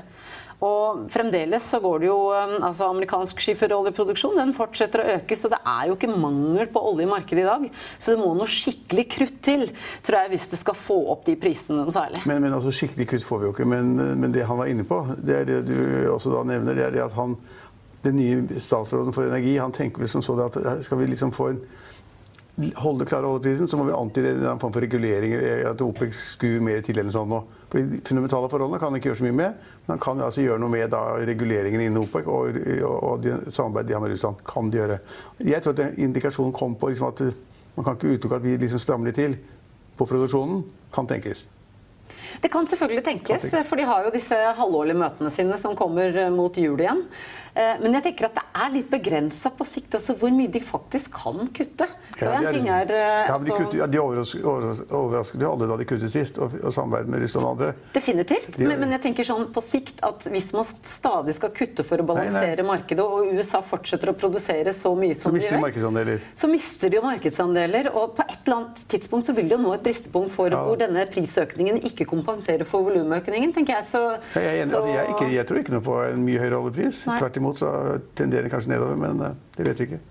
Og 0.65 1.03
fremdeles 1.12 1.65
så 1.69 1.79
går 1.85 2.00
det 2.00 2.09
jo 2.09 2.17
um, 2.33 2.55
altså 2.65 2.88
Amerikansk 2.88 3.43
skiferoljeproduksjon 3.44 4.38
den 4.41 4.55
fortsetter 4.56 5.03
å 5.03 5.09
øke, 5.19 5.37
så 5.37 5.50
det 5.53 5.59
er 5.61 5.91
jo 5.91 5.97
ikke 5.99 6.09
mangel 6.09 6.71
på 6.73 6.81
olje 6.81 7.05
i 7.05 7.11
markedet 7.11 7.43
i 7.43 7.49
dag. 7.49 7.67
Så 7.99 8.15
det 8.15 8.23
må 8.23 8.31
noe 8.38 8.49
skikkelig 8.49 9.05
krutt 9.12 9.37
til, 9.44 9.67
tror 10.06 10.23
jeg, 10.23 10.33
hvis 10.33 10.49
du 10.55 10.56
skal 10.56 10.79
få 10.81 10.97
opp 11.12 11.27
de 11.29 11.37
prisene 11.41 11.83
noe 11.83 11.93
særlig. 11.93 12.25
Men, 12.25 12.41
men 12.47 12.56
altså, 12.56 12.73
skikkelig 12.73 13.09
krutt 13.12 13.29
får 13.29 13.43
vi 13.43 13.49
jo 13.50 13.53
ikke. 13.53 13.69
Men, 13.69 13.93
men, 14.17 14.33
det 14.33 14.49
han 14.49 14.61
var 14.62 14.73
inne 14.73 14.88
på, 14.88 15.03
det 15.21 15.43
er 15.43 15.50
det 15.50 15.61
du 15.69 15.77
også 16.15 16.33
da 16.33 16.47
nevner, 16.49 16.79
det 16.79 16.88
er 16.88 16.97
det 16.97 17.05
at 17.05 17.17
han 17.19 17.37
den 18.06 18.17
nye 18.21 18.61
statsråden 18.62 19.12
for 19.12 19.27
energi 19.27 19.56
han 19.59 19.75
tenker 19.75 19.99
vel 19.99 20.09
som 20.11 20.23
så 20.23 20.37
at 20.44 20.56
skal 20.87 21.00
vi 21.00 21.09
liksom 21.11 21.33
få 21.35 21.50
en 21.50 21.61
holde 22.56 23.05
klare 23.05 23.29
oljeprisen, 23.29 23.69
så 23.69 23.76
må 23.76 23.85
vi 23.85 23.93
antyde 23.93 24.31
en 24.50 24.61
form 24.61 24.73
for 24.73 24.85
reguleringer. 24.85 25.43
At 25.70 25.82
OPEC 25.85 26.14
skuer 26.17 26.62
mer 26.64 26.81
til 26.85 26.99
eller 26.99 27.12
sånn 27.12 27.35
Fordi 27.69 27.82
De 27.91 28.00
fundamentale 28.06 28.49
forholdene 28.53 28.81
kan 28.81 28.91
han 28.91 29.00
ikke 29.00 29.11
gjøre 29.11 29.20
så 29.20 29.26
mye 29.26 29.38
med. 29.41 29.67
Men 29.85 29.94
han 29.94 30.05
kan 30.06 30.23
altså 30.25 30.44
gjøre 30.44 30.62
noe 30.62 30.73
med 30.73 30.88
da, 30.94 31.03
reguleringen 31.29 31.85
innen 31.85 32.00
OPEC 32.05 32.31
og, 32.32 32.61
og, 32.79 32.97
og 33.11 33.26
de, 33.26 33.37
samarbeidet 33.50 33.91
de 33.91 33.99
har 33.99 34.06
med 34.06 34.14
Russland. 34.14 34.41
kan 34.47 34.70
de 34.70 34.81
gjøre. 34.81 35.00
Jeg 35.44 35.62
tror 35.62 35.76
at 35.76 36.00
indikasjonen 36.00 36.56
kom 36.56 36.79
på 36.81 36.93
liksom, 36.93 37.12
at 37.12 37.76
man 37.76 37.85
kan 37.85 37.99
ikke 37.99 38.17
utelukke 38.17 38.41
at 38.41 38.49
vi 38.49 38.56
liksom 38.64 38.81
strammer 38.81 39.11
litt 39.11 39.20
til 39.20 39.37
på 39.97 40.09
produksjonen. 40.09 40.64
Kan 40.94 41.09
tenkes. 41.11 41.49
Det 42.41 42.49
kan 42.52 42.67
selvfølgelig 42.67 43.05
tenkes, 43.05 43.50
for 43.69 43.79
de 43.79 43.85
har 43.87 44.06
jo 44.06 44.12
disse 44.14 44.37
halvårlige 44.59 44.99
møtene 44.99 45.31
sine 45.32 45.59
som 45.61 45.76
kommer 45.79 46.17
mot 46.35 46.56
jul 46.56 46.81
igjen. 46.81 47.05
Eh, 47.56 47.76
men 47.81 47.94
jeg 47.97 48.05
tenker 48.11 48.26
at 48.29 48.37
det 48.37 48.43
er 48.61 48.73
litt 48.75 48.88
begrensa 48.93 49.49
på 49.56 49.64
sikt 49.64 49.94
også 49.97 50.17
hvor 50.20 50.32
mye 50.35 50.50
de 50.53 50.61
faktisk 50.61 51.14
kan 51.17 51.47
kutte. 51.56 51.87
Ja, 52.20 52.35
de, 52.41 52.61
er, 52.61 52.69
er, 52.69 52.91
eh, 52.93 53.31
ja, 53.31 53.37
de, 53.40 53.52
kutter, 53.52 53.78
ja, 53.81 53.87
de 53.88 54.00
overrasket 54.00 55.40
jo 55.40 55.52
alle 55.54 55.69
da 55.71 55.78
de 55.81 55.87
kuttet 55.88 56.12
sist, 56.12 56.40
og, 56.42 56.52
og 56.61 56.75
samarbeidet 56.76 57.12
med 57.12 57.25
Russland 57.25 57.47
og 57.47 57.54
andre. 57.54 57.71
Definitivt. 57.95 58.50
De, 58.59 58.66
men, 58.69 58.76
men, 58.83 58.92
jeg 58.99 59.04
tenker 59.07 59.28
sånn 59.28 59.49
på 59.54 59.62
sikt 59.64 60.04
at 60.04 60.28
hvis 60.33 60.50
man 60.57 60.69
stadig 60.85 61.37
skal 61.38 61.54
kutte 61.57 61.87
for 61.87 62.02
å 62.02 62.07
balansere 62.09 62.59
nei, 62.59 62.61
nei. 62.61 62.69
markedet, 62.75 63.07
og 63.07 63.33
USA 63.33 63.62
fortsetter 63.64 64.12
å 64.12 64.16
produsere 64.21 64.76
så 64.76 64.92
mye 64.99 65.16
som 65.16 65.33
så 65.33 65.37
de 65.37 65.47
gjør, 65.47 66.12
så 66.37 66.52
mister 66.52 66.92
de 66.92 67.00
jo 67.00 67.04
markedsandeler. 67.07 67.88
Og 67.97 68.16
på 68.19 68.26
et 68.26 68.37
eller 68.45 68.59
annet 68.59 68.85
tidspunkt 68.92 69.31
så 69.31 69.37
vil 69.37 69.49
de 69.49 69.57
jo 69.57 69.62
nå 69.64 69.73
et 69.78 69.85
bristepunkt 69.87 70.35
for 70.37 70.52
ja. 70.52 70.61
hvor 70.66 70.76
denne 70.81 71.07
prisøkningen 71.09 71.81
ikke 71.88 72.04
kompenserer 72.09 72.69
for 72.69 72.85
volumøkningen, 72.85 73.57
tenker 73.57 73.78
jeg. 73.78 73.88
Så, 73.95 74.04
jeg, 74.37 74.45
er 74.45 74.62
enig, 74.66 74.76
så... 74.76 74.83
altså, 74.83 74.92
jeg, 74.92 75.16
ikke, 75.16 75.33
jeg, 75.33 75.49
tror 75.49 75.62
ikke 75.64 75.76
noe 75.78 75.87
på 75.88 75.99
en 76.04 76.25
mye 76.28 76.45
høyere 76.45 76.61
oljepris. 76.61 77.02
Tvert 77.09 77.40
imot 77.40 77.46
Derimot 77.47 77.59
så 77.59 77.99
tenderer 78.15 78.43
det 78.43 78.50
kanskje 78.50 78.75
nedover, 78.75 78.97
men 78.99 79.21
eh, 79.23 79.35
det 79.57 79.67
vet 79.69 79.81
vi 79.81 79.87
ikke. 79.91 80.05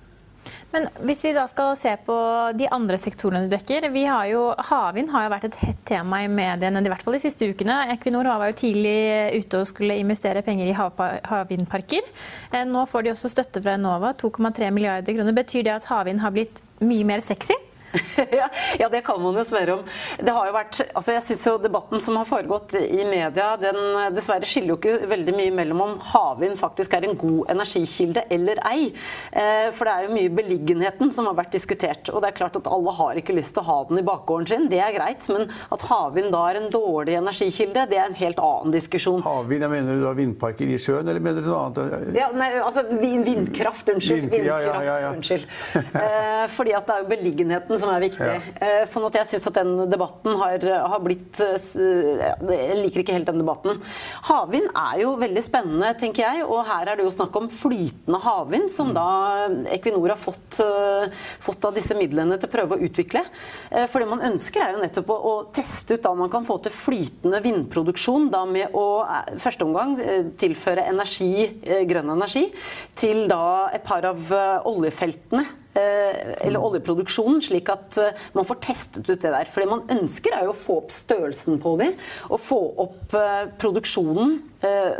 Men 0.71 0.87
hvis 1.07 1.23
vi 1.25 1.31
da 1.33 1.47
skal 1.49 1.73
se 1.79 1.91
på 2.05 2.15
de 2.53 2.67
andre 2.69 2.97
sektorene 3.01 3.45
du 3.45 3.49
dekker. 3.49 3.87
vi 3.89 4.03
har 4.05 4.27
jo, 4.29 4.53
Havvind 4.69 5.09
har 5.09 5.25
jo 5.25 5.31
vært 5.33 5.47
et 5.47 5.57
hett 5.63 5.79
tema 5.87 6.21
i 6.21 6.29
mediene, 6.29 6.83
i 6.83 6.91
hvert 6.91 7.01
fall 7.01 7.15
de 7.17 7.23
siste 7.23 7.47
ukene. 7.47 7.79
Equinor 7.95 8.27
var 8.27 8.51
jo 8.51 8.57
tidlig 8.59 9.41
ute 9.41 9.61
og 9.61 9.67
skulle 9.67 9.97
investere 9.97 10.43
penger 10.45 10.69
i 10.69 10.75
havvindparker. 10.75 12.11
Eh, 12.51 12.65
nå 12.67 12.85
får 12.91 13.05
de 13.05 13.15
også 13.15 13.31
støtte 13.33 13.63
fra 13.63 13.75
Enova, 13.79 14.13
2,3 14.13 14.71
milliarder 14.71 15.17
kroner. 15.17 15.35
Betyr 15.35 15.65
det 15.65 15.77
at 15.79 15.89
havvind 15.89 16.21
har 16.23 16.35
blitt 16.35 16.61
mye 16.83 17.07
mer 17.07 17.25
sexy? 17.25 17.57
ja, 18.81 18.89
det 18.91 19.01
kan 19.05 19.21
man 19.21 19.37
jo 19.39 19.45
spørre 19.47 19.79
om. 19.79 19.83
Det 20.19 20.33
har 20.35 20.49
jo 20.49 20.55
vært, 20.55 20.81
altså 20.91 21.15
jeg 21.15 21.25
synes 21.29 21.45
jo 21.49 21.55
Debatten 21.65 22.03
som 22.03 22.17
har 22.19 22.27
foregått 22.29 22.77
i 22.79 23.03
media, 23.07 23.53
den 23.61 23.79
dessverre 24.15 24.47
skiller 24.47 24.75
jo 24.75 24.79
ikke 24.79 25.09
veldig 25.09 25.35
mye 25.37 25.53
mellom 25.55 25.83
om 25.85 25.95
havvind 26.11 26.57
faktisk 26.59 26.95
er 26.97 27.07
en 27.07 27.17
god 27.19 27.51
energikilde 27.55 28.25
eller 28.33 28.61
ei. 28.69 28.89
Eh, 29.31 29.69
for 29.75 29.87
det 29.87 29.93
er 29.93 30.07
jo 30.07 30.15
mye 30.15 30.33
beliggenheten 30.35 31.11
som 31.15 31.29
har 31.29 31.37
vært 31.37 31.55
diskutert. 31.55 32.11
Og 32.11 32.21
det 32.23 32.31
er 32.31 32.39
klart 32.39 32.59
at 32.59 32.69
alle 32.71 32.93
har 32.99 33.19
ikke 33.19 33.35
lyst 33.37 33.55
til 33.55 33.63
å 33.63 33.69
ha 33.69 33.77
den 33.89 34.01
i 34.01 34.05
bakgården 34.05 34.49
sin, 34.49 34.67
det 34.71 34.81
er 34.83 34.95
greit. 34.95 35.25
Men 35.31 35.49
at 35.73 35.87
havvind 35.89 36.31
da 36.35 36.43
er 36.49 36.61
en 36.61 36.69
dårlig 36.73 37.17
energikilde, 37.19 37.87
det 37.91 37.99
er 37.99 38.09
en 38.09 38.19
helt 38.19 38.41
annen 38.41 38.75
diskusjon. 38.75 39.23
Havvind, 39.25 39.65
jeg 39.65 39.73
mener 39.73 39.99
du 39.99 40.05
da 40.05 40.13
vindparker 40.17 40.71
i 40.71 40.79
sjøen, 40.81 41.07
eller 41.07 41.23
mener 41.23 41.45
du 41.45 41.51
noe 41.51 41.63
annet? 41.69 42.13
Ja, 42.17 42.29
nei, 42.35 42.51
altså 42.61 42.85
vindkraft, 42.89 43.89
unnskyld. 43.93 44.29
Vindkraft, 44.29 44.47
ja, 44.47 44.75
ja, 44.83 44.97
ja, 45.05 45.13
unnskyld. 45.15 45.47
Eh, 45.75 46.45
fordi 46.55 46.75
at 46.77 46.87
det 46.87 46.95
er 46.95 47.03
jo 47.03 47.09
beliggenheten 47.11 47.81
som 47.85 47.93
er 47.93 48.03
viktig. 48.03 48.27
Ja. 48.27 48.83
Sånn 48.89 49.05
at 49.07 49.17
jeg 49.19 49.29
syns 49.29 49.47
at 49.49 49.57
den 49.59 49.73
debatten 49.91 50.35
har, 50.39 50.65
har, 50.89 51.01
blitt 51.03 51.39
Jeg 51.39 52.77
liker 52.79 53.03
ikke 53.03 53.15
helt 53.15 53.29
den 53.29 53.41
debatten. 53.41 53.81
Havvind 54.29 54.69
er 54.71 55.01
jo 55.03 55.13
veldig 55.21 55.43
spennende, 55.45 55.91
tenker 55.99 56.25
jeg. 56.25 56.45
Og 56.47 56.63
her 56.67 56.91
er 56.91 56.99
det 56.99 57.05
jo 57.05 57.13
snakk 57.13 57.35
om 57.39 57.49
flytende 57.51 58.21
havvind, 58.23 58.69
som 58.73 58.91
mm. 58.91 58.95
da 58.97 59.07
Equinor 59.75 60.15
har 60.15 60.21
fått, 60.21 60.59
fått, 61.43 61.65
av 61.65 61.75
disse 61.77 61.97
midlene 61.97 62.37
til 62.39 62.49
å 62.49 62.53
prøve 62.53 62.77
å 62.77 62.87
utvikle. 62.87 63.23
For 63.91 64.01
det 64.01 64.09
man 64.09 64.23
ønsker, 64.31 64.63
er 64.63 64.75
jo 64.75 64.83
nettopp 64.83 65.11
å, 65.13 65.17
å 65.17 65.35
teste 65.55 65.97
ut 65.97 66.05
da 66.05 66.13
man 66.17 66.31
kan 66.33 66.47
få 66.47 66.59
til 66.65 66.73
flytende 66.75 67.41
vindproduksjon 67.45 68.29
da 68.33 68.45
med 68.49 68.75
å 68.77 68.87
første 69.41 69.67
omgang 69.67 69.97
tilføre 70.39 70.87
energi, 70.89 71.49
grønn 71.89 72.13
energi 72.15 72.47
til 72.97 73.25
da 73.31 73.69
et 73.75 73.85
par 73.85 74.05
av 74.09 74.31
oljefeltene 74.69 75.45
Eh, 75.45 75.64
eller 75.75 76.63
oljeproduksjonen, 76.63 77.41
slik 77.43 77.69
at 77.73 77.97
eh, 78.01 78.25
man 78.37 78.47
får 78.47 78.59
testet 78.63 79.09
ut 79.09 79.21
det 79.21 79.31
der. 79.31 79.49
For 79.51 79.63
det 79.63 79.69
man 79.71 79.83
ønsker, 79.91 80.35
er 80.35 80.47
jo 80.47 80.53
å 80.53 80.57
få 80.57 80.77
opp 80.83 80.93
størrelsen 80.95 81.59
på 81.63 81.75
dem, 81.81 81.95
og 82.29 82.41
få 82.41 82.59
opp 82.85 83.15
eh, 83.19 83.47
produksjonen, 83.61 84.37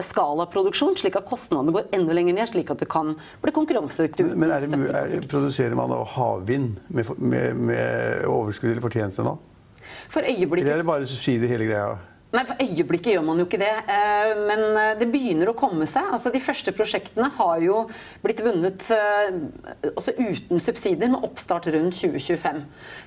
skalaproduksjon, 0.06 0.94
slik 1.00 1.16
at 1.18 1.26
kostnadene 1.26 1.74
går 1.74 1.88
enda 1.96 2.14
lenger 2.14 2.36
ned, 2.38 2.46
slik 2.52 2.70
at 2.70 2.84
det 2.84 2.86
kan 2.92 3.16
bli 3.42 3.54
konkurransedyktig. 3.56 4.28
Men 4.38 4.52
er 4.54 4.62
det, 4.62 4.78
er, 4.78 5.16
produserer 5.32 5.74
man 5.80 5.96
havvind 6.12 6.76
med, 6.94 7.10
med, 7.18 7.64
med 7.72 8.28
overskudd 8.30 8.76
eller 8.76 8.86
fortjeneste 8.86 9.26
nå? 9.26 9.34
For 10.14 10.22
øyeblikket... 10.22 10.68
Eller 10.68 10.76
er 10.78 10.84
det 10.84 10.90
bare 10.92 11.10
subsidier 11.10 11.50
hele 11.56 11.72
greia? 11.72 11.96
Nei, 12.36 12.44
For 12.48 12.62
øyeblikket 12.62 13.16
gjør 13.16 13.26
man 13.26 13.40
jo 13.40 13.46
ikke 13.48 13.60
det. 13.62 13.72
Eh, 13.92 14.32
men 14.48 14.64
eh, 14.76 14.92
det 15.00 15.08
begynner 15.12 15.52
å 15.52 15.56
komme 15.58 15.88
seg. 15.90 16.10
Altså, 16.16 16.32
De 16.34 16.42
første 16.44 16.74
prosjektene 16.76 17.30
har 17.38 17.62
jo 17.64 17.82
blitt 18.24 18.42
vunnet 18.44 18.86
eh, 18.94 19.38
også 19.94 20.16
uten 20.20 20.62
subsidier, 20.64 21.12
med 21.12 21.24
oppstart 21.26 21.70
rundt 21.74 21.96
2025. 21.96 22.62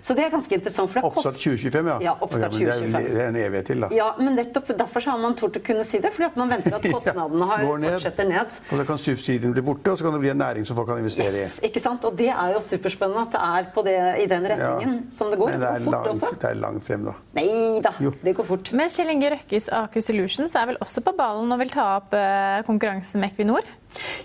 Så 0.04 0.16
det 0.16 0.26
er 0.26 0.32
ganske 0.32 0.54
interessant. 0.54 0.96
oppstart 1.02 1.38
2025, 1.40 1.90
ja? 1.92 1.98
Ja, 2.08 2.14
oppstart 2.16 2.54
okay, 2.54 2.68
2025. 2.70 3.08
Det 3.18 3.24
er 3.24 3.32
en 3.32 3.40
evighet 3.42 3.70
til, 3.72 3.84
da. 3.84 3.90
Ja, 3.94 4.08
men 4.20 4.38
nettopp 4.38 4.72
derfor 4.78 5.04
har 5.12 5.20
man 5.20 5.36
tort 5.38 5.58
å 5.58 5.64
kunne 5.64 5.84
si 5.88 6.00
det. 6.02 6.12
fordi 6.14 6.30
at 6.30 6.40
man 6.40 6.52
venter 6.54 6.78
at 6.78 6.88
kostnadene 6.96 7.50
har, 7.52 7.64
ned, 7.68 7.98
fortsetter 7.98 8.30
ned. 8.30 8.58
Og 8.70 8.82
så 8.82 8.88
kan 8.88 9.02
subsidiene 9.02 9.56
bli 9.56 9.66
borte, 9.66 9.92
og 9.92 10.00
så 10.00 10.08
kan 10.08 10.16
det 10.16 10.22
bli 10.24 10.32
en 10.32 10.42
næring 10.44 10.68
som 10.68 10.78
folk 10.78 10.90
kan 10.92 11.02
investere 11.02 11.44
yes, 11.44 11.60
i. 11.60 11.68
Ikke 11.68 11.82
sant? 11.84 12.04
Og 12.08 12.16
det 12.18 12.30
er 12.32 12.54
jo 12.54 12.62
superspennende 12.64 13.26
at 13.26 13.36
det 13.36 13.44
er 13.44 13.86
det, 13.88 13.98
i 14.24 14.26
den 14.30 14.48
retningen 14.52 14.96
ja, 14.96 15.14
som 15.14 15.32
det 15.32 15.40
går. 15.40 15.52
Men 15.54 15.64
det 15.64 15.72
er, 15.74 15.86
langt, 15.92 16.26
det 16.42 16.50
er 16.50 16.58
langt 16.62 16.86
frem, 16.86 17.06
da. 17.08 17.14
Nei 17.38 17.82
da, 17.84 17.92
det 18.24 18.34
går 18.36 18.46
fort. 18.48 18.72
Men 18.76 18.90
Kjell 18.92 19.12
Inge 19.18 19.32
Røkkes 19.34 19.64
Aker 19.74 20.02
Solutions 20.04 20.52
er 20.54 20.68
vel 20.70 20.76
også 20.78 21.02
på 21.02 21.10
ballen 21.18 21.50
og 21.50 21.58
vil 21.58 21.72
ta 21.74 21.88
opp 21.96 22.12
eh, 22.14 22.60
konkurransen 22.68 23.18
med 23.18 23.32
Equinor? 23.32 23.66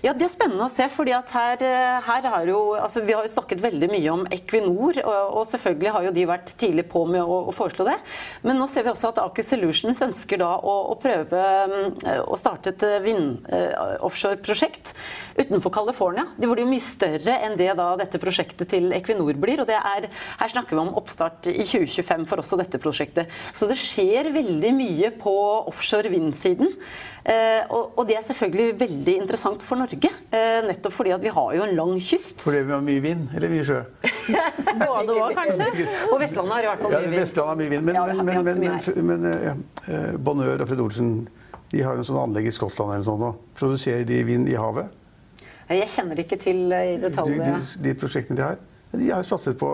Ja, 0.04 0.12
Det 0.12 0.26
er 0.26 0.32
spennende 0.32 0.66
å 0.66 0.72
se. 0.72 0.86
fordi 0.92 1.12
at 1.16 1.30
her, 1.30 1.62
eh, 1.62 2.00
her 2.04 2.22
har 2.28 2.46
jo, 2.46 2.74
altså 2.74 3.04
Vi 3.04 3.12
har 3.12 3.24
jo 3.24 3.32
snakket 3.32 3.60
veldig 3.62 3.88
mye 3.90 4.10
om 4.12 4.26
Equinor, 4.30 4.98
og, 5.04 5.36
og 5.38 5.46
selvfølgelig 5.46 5.92
har 5.92 6.02
jo 6.04 6.12
de 6.12 6.26
vært 6.26 6.52
tidlig 6.58 6.86
på 6.90 7.04
med 7.06 7.22
å, 7.22 7.48
å, 7.48 7.52
foreslå 7.54 7.86
det. 7.88 7.96
Men 8.42 8.58
nå 8.58 8.68
ser 8.68 8.84
vi 8.84 8.92
også 8.92 9.12
at 9.12 9.20
Aker 9.22 9.46
Solutions 9.46 10.02
ønsker 10.04 10.38
da 10.38 10.56
å, 10.58 10.74
å 10.92 10.98
prøve 11.00 11.40
eh, 12.04 12.20
å 12.20 12.36
starte 12.36 12.74
et 12.74 12.84
vind-offshore-prosjekt 13.04 14.94
utenfor 15.38 15.72
California. 15.74 16.26
De 16.36 16.48
blir 16.50 16.64
jo 16.64 16.70
mye 16.70 16.84
større 16.84 17.38
enn 17.46 17.56
det 17.58 17.72
da 17.78 17.94
dette 17.96 18.20
prosjektet 18.22 18.70
til 18.74 18.92
Equinor 18.92 19.34
blir. 19.40 19.64
og 19.64 19.70
det 19.70 19.78
er, 19.80 20.08
Her 20.40 20.52
snakker 20.52 20.76
vi 20.76 20.84
om 20.84 20.94
oppstart 21.00 21.48
i 21.50 21.64
2025 21.64 22.28
for 22.28 22.42
også 22.42 22.60
dette 22.60 22.80
prosjektet. 22.82 23.32
Så 23.56 23.68
det 23.70 23.80
skjer 23.80 24.32
veldig 24.34 24.72
mye 24.76 25.12
på 25.18 25.34
offshore 25.64 26.12
vind-siden. 26.12 26.76
Og, 27.24 27.94
og, 27.96 28.02
det 28.04 28.18
er 28.18 28.24
selvfølgelig 28.26 28.74
veldig 28.82 29.14
interessant 29.22 29.63
for 29.66 29.80
Norge. 29.80 30.10
Eh, 30.30 30.58
nettopp 30.68 30.94
fordi 30.96 31.14
at 31.16 31.22
vi 31.22 31.32
har 31.34 31.54
jo 31.56 31.62
en 31.66 31.74
lang 31.78 31.94
kyst. 32.02 32.42
Fordi 32.44 32.62
vi 32.64 32.74
har 32.74 32.82
mye 32.84 33.04
vind 33.04 33.32
eller 33.36 33.52
mye 33.52 33.64
sjø? 33.66 33.80
Både 34.84 35.16
òg, 35.16 35.36
kanskje. 35.36 35.86
Og 36.10 36.18
Vestlandet 36.22 36.56
har 36.56 36.66
i 36.66 36.70
hvert 36.72 36.84
fall 36.84 36.94
mye 36.94 37.06
vind. 37.06 37.16
Ja, 37.16 37.22
Vestlandet 37.24 37.52
har 37.52 37.62
mye 37.62 37.72
vind. 37.72 37.86
Men, 37.88 37.98
ja, 37.98 38.04
men, 38.10 38.26
men, 38.26 38.60
men, 38.64 39.08
men 39.10 39.30
ja, 39.32 39.54
eh, 39.88 40.12
Bonheur 40.18 40.62
og 40.64 40.70
Fred 40.70 40.84
Olsen 40.84 41.16
de 41.74 41.82
har 41.82 41.96
jo 41.96 42.04
en 42.04 42.06
sånn 42.06 42.20
anlegg 42.20 42.46
i 42.46 42.52
Skottland 42.54 42.94
eller 42.94 43.06
sånt, 43.06 43.24
og 43.26 43.58
produserer 43.58 44.04
de 44.06 44.20
vind 44.26 44.46
i 44.50 44.54
havet? 44.58 44.92
Jeg 45.72 45.88
kjenner 45.90 46.20
ikke 46.20 46.38
til 46.38 46.68
i 46.70 46.98
detalj 47.02 47.38
de, 47.40 47.48
de, 47.48 47.82
de 47.88 47.94
prosjektene 47.98 48.38
de 48.38 48.44
har. 48.44 48.60
De 48.94 49.08
har 49.10 49.24
satset 49.26 49.56
på 49.58 49.68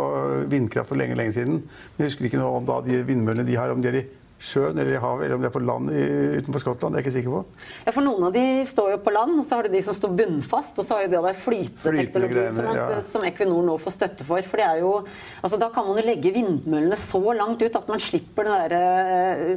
vindkraft 0.49 0.89
for 0.89 1.01
lenge 1.01 1.19
lenge 1.19 1.35
siden. 1.37 1.61
Men 1.61 2.05
jeg 2.07 2.13
husker 2.13 2.31
ikke 2.31 2.41
noe 2.41 2.61
om 2.61 2.69
da 2.69 2.79
de 2.87 3.03
vindmøllene 3.05 3.45
de 3.49 3.59
har, 3.59 3.73
om 3.75 3.83
de 3.83 3.91
er 3.91 3.99
i 4.01 4.07
sjøen 4.41 4.79
eller 4.79 4.97
i 4.97 5.01
havet, 5.01 5.27
eller 5.27 5.37
om 5.37 5.43
det 5.45 5.51
er 5.51 5.53
på 5.53 5.61
land 5.63 5.91
utenfor 5.93 6.63
Skottland. 6.63 6.95
Det 6.95 7.01
er 7.01 7.03
jeg 7.03 7.07
ikke 7.07 7.17
sikker 7.19 7.35
på. 7.35 7.65
Ja, 7.85 7.93
For 7.93 8.07
noen 8.07 8.25
av 8.31 8.33
de 8.33 8.45
står 8.69 8.95
jo 8.95 9.01
på 9.05 9.13
land, 9.13 9.35
og 9.43 9.45
så 9.45 9.59
har 9.59 9.69
du 9.69 9.75
de 9.75 9.83
som 9.85 9.97
står 9.97 10.15
bunnfast. 10.17 10.81
Og 10.81 10.87
så 10.89 10.97
har 10.97 11.05
jo 11.05 11.11
det 11.13 11.21
der 11.27 11.37
flyteteknologi 11.37 12.45
som, 12.57 12.71
ja. 12.79 12.87
som, 13.05 13.27
Equinor 13.29 13.67
nå 13.67 13.77
får 13.83 13.97
støtte 13.99 14.27
for. 14.27 14.49
For 14.49 14.63
det 14.63 14.67
er 14.67 14.81
jo 14.81 14.95
Altså 15.41 15.59
da 15.61 15.71
kan 15.73 15.87
man 15.87 15.99
jo 16.01 16.05
legge 16.05 16.33
vindmøllene 16.35 16.97
så 17.01 17.21
langt 17.37 17.63
ut 17.63 17.77
at 17.77 17.89
man 17.89 18.01
slipper 18.03 18.47
den 18.49 18.73
der 18.73 18.75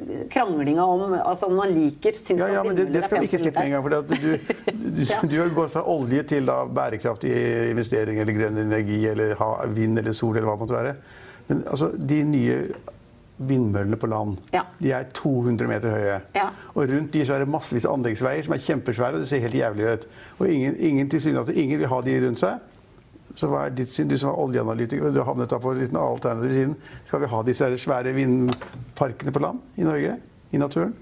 uh, 0.03 0.21
kranglinga 0.31 0.85
om 0.87 1.15
altså 1.17 1.49
om 1.49 1.57
man 1.59 1.73
liker 1.73 2.15
syns 2.15 2.41
ja, 2.41 2.49
ja, 2.57 2.63
men 2.65 2.77
det, 2.77 2.87
det 2.93 3.03
skal 3.05 3.23
vi 3.23 3.29
ikke 3.29 3.41
slippe 3.41 3.63
med 3.63 3.71
en 3.71 3.75
gang. 3.75 3.83
For 3.83 3.95
du, 3.95 4.15
du, 4.83 5.03
ja. 5.11 5.19
du, 5.23 5.35
har 5.39 5.51
gått 5.55 5.73
fra 5.75 5.83
olje 5.93 6.23
til 6.33 6.47
da, 6.49 6.63
bærekraftig 6.67 7.33
investering 7.71 8.19
eller 8.23 8.39
grønn 8.39 8.63
energi 8.65 9.03
eller 9.11 9.35
ha, 9.39 9.53
vind 9.71 10.03
eller 10.03 10.15
sol 10.17 10.35
eller 10.35 10.49
hva 10.49 10.57
det 10.57 10.65
måtte 10.65 10.79
være. 10.79 10.97
Men 11.49 11.63
altså, 11.71 11.91
de 11.97 12.19
nye 12.27 12.59
vindmøllene 13.49 13.99
på 13.99 14.09
land. 14.11 14.37
Ja. 14.53 14.63
De 14.79 14.91
er 14.95 15.07
200 15.15 15.69
meter 15.69 15.93
høye. 15.93 16.19
Ja. 16.35 16.49
Og 16.73 16.89
rundt 16.89 17.13
de 17.13 17.23
så 17.25 17.37
er 17.37 17.43
det 17.43 17.51
massevis 17.53 17.87
av 17.87 17.97
anleggsveier 17.97 18.45
som 18.47 18.55
er 18.55 18.63
kjempesvære, 18.65 19.17
og 19.17 19.23
det 19.25 19.29
ser 19.31 19.43
helt 19.45 19.57
jævlig 19.59 19.89
ut. 19.89 20.07
Og 20.39 20.47
ingen, 20.49 20.75
ingen 20.79 21.09
ingen 21.53 21.79
vil 21.79 21.87
ha 21.87 22.01
de 22.01 22.19
rundt 22.25 22.39
seg. 22.39 22.69
Så 23.35 23.49
hva 23.49 23.65
er 23.65 23.73
ditt 23.73 23.89
syn? 23.89 24.09
Du 24.11 24.17
som 24.17 24.29
er 24.29 24.41
oljeanalytiker, 24.43 25.07
og 25.07 25.13
du 25.13 25.21
har 25.21 25.31
havnet 25.31 25.49
da 25.49 25.57
på 25.61 25.71
en 25.73 25.97
alternativ 25.97 26.53
siden. 26.53 26.75
Skal 27.05 27.23
vi 27.23 27.31
ha 27.31 27.41
disse 27.43 27.69
svære 27.81 28.13
vindparkene 28.13 29.33
på 29.33 29.41
land 29.41 29.59
i 29.77 29.87
Norge? 29.87 30.19
I 30.51 30.61
naturen? 30.61 30.93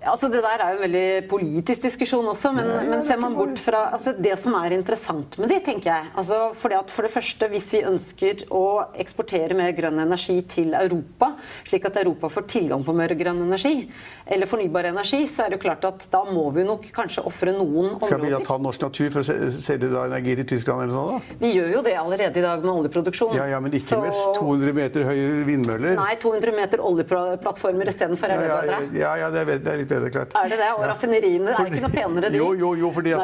Altså, 0.00 0.30
det 0.32 0.40
der 0.40 0.62
er 0.64 0.70
jo 0.72 0.78
en 0.78 0.84
veldig 0.86 1.08
politisk 1.28 1.82
diskusjon 1.84 2.28
også, 2.32 2.54
men, 2.56 2.64
Nei, 2.70 2.84
ja, 2.86 2.88
men 2.88 3.02
ser 3.04 3.18
man 3.20 3.34
bort 3.36 3.58
fra 3.60 3.82
altså, 3.92 4.14
Det 4.16 4.32
som 4.40 4.54
er 4.56 4.72
interessant 4.72 5.34
med 5.36 5.50
det, 5.52 5.58
tenker 5.66 5.90
jeg 5.90 6.06
altså, 6.16 6.38
fordi 6.56 6.78
at 6.78 6.94
For 6.94 7.04
det 7.04 7.10
første, 7.12 7.48
hvis 7.52 7.66
vi 7.74 7.82
ønsker 7.84 8.46
å 8.56 8.62
eksportere 9.02 9.56
mer 9.58 9.74
grønn 9.76 10.00
energi 10.00 10.38
til 10.48 10.72
Europa, 10.78 11.34
slik 11.68 11.84
at 11.90 11.98
Europa 12.00 12.30
får 12.32 12.46
tilgang 12.48 12.84
på 12.86 12.94
mer 12.96 13.12
grønn 13.18 13.42
energi, 13.44 13.90
eller 14.24 14.48
fornybar 14.48 14.88
energi, 14.88 15.20
så 15.28 15.44
er 15.44 15.52
det 15.52 15.58
jo 15.58 15.64
klart 15.66 15.84
at 15.84 16.06
da 16.12 16.22
må 16.24 16.46
vi 16.54 16.64
nok 16.64 16.88
kanskje 16.96 17.26
ofre 17.28 17.52
noen 17.52 17.92
områder. 17.92 18.08
Skal 18.08 18.24
vi 18.24 18.32
da 18.32 18.40
ta 18.46 18.56
norsk 18.62 18.86
natur 18.86 19.12
for 19.12 19.20
å 19.20 19.50
selge 19.60 19.90
energi 20.06 20.36
til 20.40 20.48
Tyskland 20.54 20.86
eller 20.86 20.96
sånt? 20.96 21.28
da? 21.28 21.38
Vi 21.44 21.52
gjør 21.58 21.70
jo 21.74 21.84
det 21.84 21.94
allerede 22.00 22.40
i 22.40 22.46
dag 22.46 22.64
med 22.64 22.72
oljeproduksjon. 22.72 23.36
Ja, 23.36 23.50
ja 23.52 23.60
Men 23.60 23.76
ikke 23.76 23.98
så... 23.98 24.00
med 24.06 24.40
200 24.40 24.76
meter 24.80 25.08
høye 25.10 25.28
vindmøller? 25.48 25.96
Nei, 26.00 26.16
200 26.22 26.56
meter 26.56 26.84
oljeplattformer 26.88 27.92
istedenfor. 27.92 28.32
Ja, 28.32 28.60
ja, 28.64 28.82
ja, 28.96 29.14
ja, 29.24 29.32
det 29.34 29.44
er, 29.44 29.52
det 29.60 29.74
er 29.74 29.82
litt 29.82 29.89
bedre, 29.92 30.10
klart. 30.14 30.34
Er 30.40 30.48
det 30.52 30.58
det? 30.62 30.70
Og 30.76 30.84
raffineriene 30.88 31.52
er 31.52 31.70
ikke 31.70 31.84
noe 31.84 31.92
penere, 31.94 32.32
de? 32.32 32.40
Jo, 32.40 32.48
jo, 32.58 32.72
jo 32.80 32.90
fordi, 32.96 33.14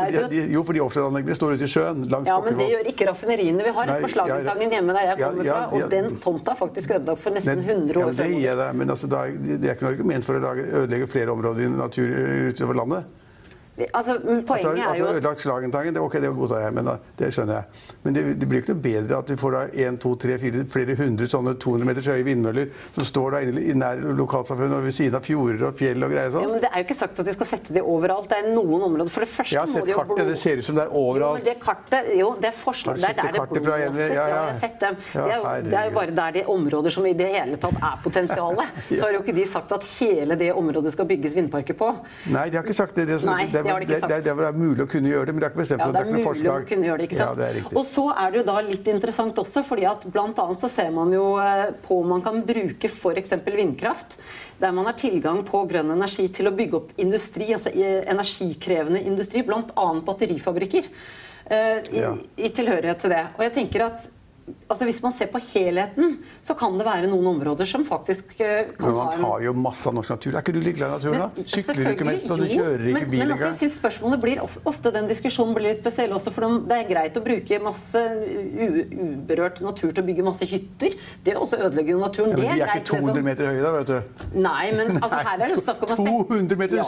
fordi 0.68 0.85
offshoreanleggene 0.85 1.38
står 1.38 1.56
ute 1.56 1.68
i 1.68 1.73
sjøen. 1.73 2.04
langt 2.12 2.30
Ja, 2.30 2.38
men 2.44 2.58
det 2.61 2.68
gjør 2.75 2.90
ikke 2.92 3.11
raffineriene. 3.11 3.66
Vi 3.66 3.75
har 3.78 3.92
et 3.96 4.06
på 4.06 4.12
Slagentangen 4.12 4.76
hjemme 4.76 4.96
der 4.96 5.11
jeg 5.12 5.20
kommer 5.23 5.50
fra, 5.50 5.61
og 5.73 5.90
den 5.96 6.16
tomta 6.23 6.52
er 6.52 6.61
faktisk 6.61 6.96
ødelagt 6.99 7.23
for 7.25 7.37
nesten 7.37 7.62
100 7.64 8.02
år 8.02 8.16
siden. 8.16 8.40
Ja, 8.42 8.56
det 8.56 8.66
deg, 8.66 8.80
men 8.80 8.90
altså, 8.96 9.11
det 9.11 9.20
er 9.62 9.76
ikke 9.76 9.87
noe 9.87 9.94
argument 9.94 10.26
for 10.26 10.38
å 10.40 10.56
ødelegge 10.82 11.08
flere 11.11 11.35
områder 11.37 11.66
i 11.66 11.70
natur 11.76 12.12
utover 12.50 12.82
landet. 12.82 13.14
Altså, 13.76 14.16
poenget 14.49 14.80
er 14.80 14.97
jo 14.97 15.06
at... 15.06 15.18
Ødelagt 15.18 15.40
Slagentangen, 15.40 15.95
det, 15.95 16.02
det 16.23 16.30
godtar 16.37 16.62
jeg, 16.64 16.73
men 16.76 16.88
det 17.18 17.28
skjønner 17.35 17.59
jeg. 17.59 17.83
Men 18.06 18.14
det, 18.16 18.23
det 18.40 18.49
blir 18.49 18.62
ikke 18.62 18.73
noe 18.73 18.85
bedre 18.87 19.18
at 19.18 19.30
vi 19.33 19.37
får 19.40 19.56
da 19.56 19.62
1, 19.87 19.99
2, 20.00 20.12
3, 20.23 20.38
4, 20.40 20.62
flere 20.73 20.97
hundre 21.00 21.28
sånne 21.28 21.54
200 21.61 21.88
meters 21.90 22.09
høye 22.09 22.25
vindmøller 22.26 22.71
som 22.95 23.06
står 23.09 23.37
da 23.37 23.42
inne 23.45 23.64
i 23.66 23.75
nær 23.76 24.00
lokalsamfunnet 24.16 24.78
og 24.78 24.87
ved 24.87 24.97
siden 24.97 25.18
av 25.18 25.26
fjorder 25.26 25.66
og 25.68 25.76
fjell 25.76 26.06
og 26.06 26.14
greier 26.14 26.33
sånn. 26.33 26.47
Ja, 26.47 26.52
men 26.54 26.64
Det 26.64 26.71
er 26.71 26.83
jo 26.83 26.87
ikke 26.87 26.99
sagt 27.02 27.21
at 27.21 27.28
de 27.28 27.35
skal 27.37 27.50
sette 27.52 27.76
de 27.76 27.83
overalt. 27.83 28.30
Det 28.30 28.38
er 28.40 28.49
noen 28.54 28.87
områder. 28.88 29.12
For 29.12 29.26
det 29.26 29.30
første 29.33 29.56
Jeg 29.56 29.61
har 29.61 29.73
sett 29.73 29.92
kartet, 29.92 30.25
det 30.30 30.38
ser 30.40 30.62
ut 30.62 30.68
som 30.71 30.78
det 30.78 30.87
er 30.87 30.97
overalt. 31.02 31.42
Jo, 31.42 31.49
det 31.50 31.56
kartet, 31.62 32.11
jo, 32.16 32.30
det 32.40 32.50
er 32.50 32.56
forslag. 32.56 33.00
Det 33.02 33.11
er 33.12 33.18
der 33.21 33.37
det 33.37 33.62
blåser. 33.66 33.76
Ja, 33.76 33.76
ja. 33.76 34.16
ja, 34.16 34.26
jeg 34.30 34.38
har 34.38 34.59
sett 34.62 34.80
dem. 34.80 35.00
Ja, 35.12 35.26
det, 35.26 35.37
er 35.37 35.37
jo, 35.37 35.68
det 35.68 35.80
er 35.80 35.90
jo 35.90 35.95
bare 35.99 36.16
der 36.23 36.37
de 36.38 36.47
områder 36.56 36.97
som 36.97 37.11
i 37.11 37.14
det 37.18 37.28
hele 37.35 37.61
tatt 37.61 37.76
er 37.90 38.00
potensialet. 38.04 38.80
Så 38.97 39.02
har 39.04 39.14
jo 39.18 39.23
ikke 39.25 39.37
de 39.37 39.47
sagt 39.50 39.76
at 39.76 39.87
hele 39.99 40.38
det 40.40 40.52
området 40.56 40.95
skal 40.95 41.09
bygges 41.11 41.37
vindparker 41.37 41.76
på. 41.76 41.92
Nei, 42.33 42.49
de 42.50 42.61
har 42.61 42.66
ikke 42.66 42.76
sagt 42.76 42.97
det. 42.97 43.09
det, 43.11 43.21
Nei, 43.26 43.47
det 43.66 43.75
har 43.75 43.82
de 43.82 43.88
ikke 43.88 44.00
sagt. 44.00 44.14
Det, 44.14 44.35
det 44.38 44.46
er 44.49 44.56
mulig 44.56 44.87
å 44.87 44.88
kunne 44.90 45.12
gjøre 45.12 45.28
det, 45.28 45.35
men 45.35 45.42
det 45.42 45.49
er 45.49 45.54
ikke 45.54 45.62
bestemt 45.62 45.85
ja, 45.85 45.90
det 45.92 46.00
er, 46.00 46.08
det 46.12 46.20
er 46.20 46.26
forslag. 46.26 46.64
å 46.64 46.70
kunne 46.70 46.90
gjøre 46.90 47.02
det, 47.02 47.11
ikke 47.11 47.20
sant? 47.20 47.42
Ja, 47.42 47.52
det. 47.58 47.64
Og 47.75 47.87
så 47.90 48.06
er 48.14 48.32
det 48.32 48.40
jo 48.40 48.46
da 48.49 48.56
litt 48.70 48.90
interessant 48.94 49.42
også, 49.42 49.64
fordi 49.66 49.87
at 49.90 50.08
blant 50.14 50.40
annet 50.42 50.62
så 50.62 50.73
ser 50.73 50.90
man 50.96 51.12
jo 51.14 51.28
eh, 51.42 51.68
på 51.85 52.00
om 52.00 52.11
man 52.16 52.25
kan 52.25 52.40
bruke 52.46 52.90
f.eks. 52.90 53.38
vindkraft 53.44 54.18
der 54.58 54.73
man 54.73 54.88
har 54.88 54.96
tilgang 54.96 55.42
på 55.44 55.62
grønn 55.68 55.92
energi 55.92 56.30
til 56.32 56.49
å 56.49 56.54
bygge 56.56 56.78
opp 56.78 56.92
industri, 57.00 57.50
altså 57.52 57.73
energikrevende 57.76 59.02
industri, 59.04 59.44
bl.a. 59.44 59.88
batterifabrikker. 60.06 60.88
Uh, 61.46 61.78
i, 61.94 62.00
ja. 62.00 62.08
i, 62.35 62.49
tilhørighet 62.50 63.04
til 63.04 63.12
det. 63.14 63.23
Og 63.37 63.44
jeg 63.44 63.52
tenker 63.54 63.85
at 63.85 64.06
altså 64.68 64.86
Hvis 64.86 65.00
man 65.02 65.14
ser 65.14 65.30
på 65.32 65.40
helheten, 65.52 66.18
så 66.44 66.54
kan 66.58 66.76
det 66.78 66.86
være 66.86 67.08
noen 67.10 67.26
områder 67.32 67.66
som 67.68 67.84
faktisk 67.86 68.36
eh, 68.40 68.68
kan 68.76 68.86
Men 68.88 68.96
man 68.98 69.12
tar 69.14 69.42
jo 69.44 69.54
masse 69.58 69.88
av 69.90 69.96
norsk 69.96 70.14
natur. 70.14 70.34
Er 70.34 70.44
ikke 70.44 70.54
du 70.54 70.60
litt 70.62 70.76
glad 70.78 70.92
i 70.92 70.98
naturen, 70.98 71.22
da? 71.24 71.46
Sykler 71.50 71.80
du 71.80 71.90
ikke 71.92 72.08
mest, 72.08 72.30
og 72.30 72.42
du 72.42 72.46
kjører 72.50 72.84
ikke 72.84 73.00
men, 73.00 73.10
bil 73.10 73.22
men 73.22 73.34
altså, 73.34 73.50
jeg 73.50 73.60
synes 73.62 73.78
spørsmålet 73.80 74.22
blir 74.22 74.42
ofte 74.44 74.92
den 74.94 75.10
diskusjonen 75.10 75.56
blir 75.56 75.68
litt 75.70 75.82
spesiell 75.82 76.14
også, 76.16 76.34
for 76.34 76.58
det 76.70 76.78
er 76.78 76.90
greit 76.90 77.18
å 77.18 77.24
bruke 77.24 77.60
masse 77.64 78.02
uberørt 78.66 79.62
natur 79.66 79.90
til 79.90 80.02
å 80.04 80.06
bygge 80.10 80.26
masse 80.26 80.48
hytter. 80.50 80.96
Det 81.26 81.36
også 81.38 81.60
ødelegger 81.66 81.96
jo 81.96 82.02
naturen. 82.02 82.34
Ja, 82.34 82.38
men 82.42 82.46
de 82.46 82.64
er 82.66 82.66
er 82.66 82.82
ikke 82.82 82.90
200 82.92 83.06
liksom. 83.06 83.28
meter 83.30 83.50
høye, 83.50 83.62
da, 83.66 83.72
vet 83.76 83.90
du. 83.90 84.24
Nei, 84.46 84.64
men 84.76 84.92
altså, 85.00 85.22
her 85.26 85.32
er 85.34 85.42
det 85.42 85.50
jo 85.56 85.64
snakk 85.64 85.82
om 85.82 85.90
å 85.90 85.96
sette 85.96 86.16
200 86.30 86.60
meter 86.62 86.80
ja, 86.80 86.86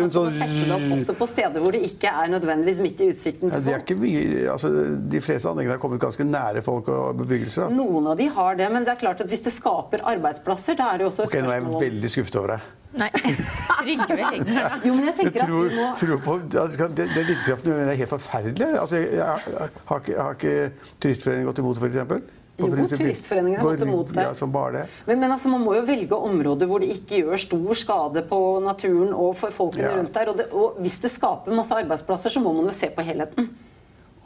rundt 0.00 0.18
sånn- 0.18 0.38
det 0.40 0.76
opp 0.76 0.86
også 0.98 1.16
på 1.18 1.28
steder 1.30 1.64
hvor 1.64 1.74
det 1.74 1.82
ikke 1.88 2.12
er 2.22 2.32
nødvendigvis 2.34 2.82
midt 2.84 3.02
i 3.02 3.10
utsikten 3.14 3.50
Ja, 3.52 3.60
til 3.64 3.74
er 3.74 3.84
ikke 3.84 3.98
mye, 4.00 4.44
altså, 4.52 4.70
de 5.16 5.22
fleste 5.24 5.50
anleggene 5.50 5.76
har 5.76 5.82
kommet 5.82 6.02
ganske 6.02 6.26
nære 6.26 6.62
folk 6.66 6.90
og 6.92 6.99
bebyggelser. 7.20 7.68
Da. 7.68 7.76
Noen 7.76 8.10
av 8.12 8.18
de 8.20 8.26
har 8.36 8.58
det, 8.58 8.68
men 8.72 8.86
det 8.86 8.94
er 8.94 9.00
klart 9.00 9.22
at 9.24 9.30
hvis 9.32 9.44
det 9.46 9.52
skaper 9.54 10.04
arbeidsplasser, 10.12 10.78
da 10.78 10.92
er 10.92 11.00
det 11.00 11.06
jo 11.08 11.12
også 11.12 11.26
et 11.26 11.32
Ok, 11.34 11.40
Nå 11.44 11.52
er 11.54 11.60
jeg 11.60 11.82
veldig 11.86 12.12
skuffet 12.16 12.38
over 12.40 12.54
deg. 12.56 12.68
Nei. 12.98 13.08
Trygve 13.80 14.16
Hegnar. 14.18 14.80
Jo, 14.82 14.96
men 14.96 15.06
jeg 15.10 15.16
tenker 15.20 15.44
at 15.44 15.52
vi 15.52 15.76
må 15.76 15.86
tror 16.00 16.20
på, 16.24 16.34
altså, 16.64 16.88
det, 16.90 17.06
det 17.14 17.22
vindkraften 17.28 17.76
er 17.76 17.94
helt 17.94 18.12
forferdelig. 18.16 18.68
Altså, 18.82 18.98
jeg, 18.98 19.14
jeg, 19.20 19.70
har 19.92 20.02
ikke, 20.02 20.18
har 20.18 20.38
ikke 20.38 20.92
Turistforeningen 21.00 21.50
gått 21.52 21.62
imot 21.62 21.80
f.eks.? 21.80 22.36
Jo, 22.60 22.68
Turistforeningen 22.90 23.60
har 23.60 23.68
gått 23.70 23.86
imot 23.86 24.10
det. 24.12 24.26
Ja, 24.26 24.34
som 24.36 24.52
bare 24.52 24.72
det. 24.74 24.84
Men, 25.06 25.22
men 25.22 25.32
altså, 25.32 25.48
man 25.52 25.62
må 25.64 25.78
jo 25.78 25.86
velge 25.86 26.18
områder 26.18 26.68
hvor 26.68 26.82
det 26.82 26.90
ikke 26.98 27.22
gjør 27.22 27.40
stor 27.40 27.78
skade 27.78 28.24
på 28.28 28.40
naturen 28.64 29.14
og 29.14 29.32
for 29.40 29.54
folkene 29.54 29.86
Ja. 29.86 29.96
rundt 29.96 30.14
der. 30.18 30.32
Og, 30.32 30.42
det, 30.42 30.50
og 30.52 30.80
hvis 30.82 30.98
det 31.04 31.14
skaper 31.14 31.56
masse 31.56 31.78
arbeidsplasser, 31.78 32.34
så 32.34 32.42
må 32.42 32.52
man 32.58 32.68
jo 32.68 32.74
se 32.74 32.90
på 32.92 33.06
helheten. 33.06 33.48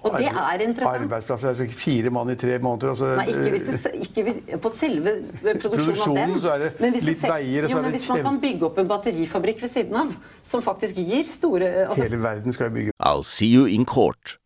Og 0.04 0.18
det 0.20 0.28
er 0.28 0.62
interessant. 0.64 1.04
Arbeidsplasser. 1.06 1.48
Altså 1.54 1.66
fire 1.72 2.10
mann 2.12 2.28
i 2.30 2.36
tre 2.36 2.58
måneder. 2.60 2.90
Og 2.92 2.98
så, 3.00 3.10
Nei, 3.16 3.26
ikke 3.32 3.54
hvis 3.54 3.64
du 3.64 3.88
ikke 4.04 4.58
på 4.60 4.72
selve 4.76 5.14
produksjonen 5.62 6.02
av 6.04 6.14
dem. 6.18 6.34
den. 6.34 6.40
så 6.44 6.52
er 6.54 6.58
det 6.64 6.70
Men 6.80 6.92
hvis 6.92 7.06
litt 7.08 7.20
ser- 7.22 7.32
veier, 7.32 7.68
jo, 7.68 7.78
er 7.78 7.82
men 7.82 7.90
det 7.92 8.00
Hvis 8.00 8.08
man 8.12 8.22
kan 8.28 8.40
bygge 8.42 8.68
opp 8.68 8.78
en 8.78 8.88
batterifabrikk 8.88 9.62
ved 9.64 9.70
siden 9.72 9.96
av, 9.96 10.12
som 10.42 10.62
faktisk 10.62 11.00
gir 11.00 11.24
store 11.24 11.70
altså, 11.88 12.02
Hele 12.04 12.20
verden 12.22 12.52
skal 12.52 12.68
jo 12.68 12.74
bygge 12.76 12.92
I'll 13.00 13.24
see 13.24 13.48
you 13.48 13.64
in 13.66 13.84
court. 13.84 14.36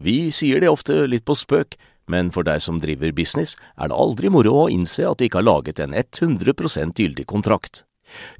Vi 0.00 0.30
sier 0.30 0.60
det 0.60 0.68
ofte 0.68 1.06
litt 1.08 1.24
på 1.24 1.36
spøk, 1.38 1.78
men 2.06 2.30
for 2.30 2.44
deg 2.44 2.60
som 2.60 2.80
driver 2.82 3.12
business, 3.16 3.56
er 3.80 3.88
det 3.88 3.96
aldri 3.96 4.28
moro 4.28 4.66
å 4.66 4.70
innse 4.70 5.06
at 5.08 5.16
du 5.18 5.24
ikke 5.24 5.40
har 5.40 5.48
laget 5.48 5.80
en 5.80 5.94
100% 5.94 6.92
gyldig 7.00 7.24
kontrakt. 7.30 7.84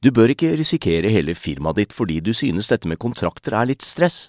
Du 0.02 0.10
bør 0.10 0.28
ikke 0.34 0.52
risikere 0.58 1.08
hele 1.08 1.32
firmaet 1.34 1.76
ditt 1.80 1.92
fordi 1.96 2.20
du 2.20 2.32
synes 2.36 2.68
dette 2.68 2.86
med 2.90 2.98
kontrakter 3.00 3.56
er 3.56 3.70
litt 3.72 3.82
stress. 3.82 4.28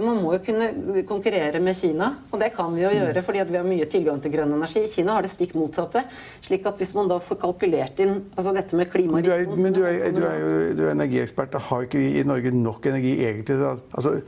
Man 0.00 0.20
må 0.22 0.32
jo 0.34 0.40
kunne 0.44 1.02
konkurrere 1.08 1.60
med 1.60 1.76
Kina, 1.76 2.10
og 2.32 2.40
det 2.40 2.52
kan 2.56 2.72
vi 2.74 2.82
jo 2.82 2.90
gjøre 2.90 3.22
fordi 3.26 3.40
at 3.42 3.50
vi 3.52 3.56
har 3.60 3.64
mye 3.68 3.86
tilgang 3.90 4.20
til 4.22 4.32
grønn 4.32 4.52
energi. 4.56 4.86
Kina 4.88 5.12
har 5.18 5.22
det 5.26 5.30
stikk 5.30 5.54
motsatte. 5.54 6.04
slik 6.42 6.66
at 6.66 6.78
hvis 6.80 6.94
man 6.94 7.08
da 7.08 7.18
får 7.18 7.36
kalkulert 7.42 8.00
inn 8.00 8.14
altså 8.36 8.54
dette 8.54 8.74
med 8.76 8.88
Men 8.94 9.22
du 9.24 9.30
er, 9.30 9.46
men 9.56 9.72
du 9.72 9.82
er, 9.84 10.10
du 10.12 10.22
er 10.24 10.38
jo 10.40 10.74
du 10.76 10.82
er 10.86 10.90
energiekspert. 10.94 11.50
Da 11.52 11.58
har 11.58 11.82
ikke 11.86 11.98
vi 11.98 12.20
i 12.20 12.24
Norge 12.24 12.50
nok 12.52 12.86
energi 12.86 13.14
egentlig? 13.24 13.56
Altså, 13.94 14.20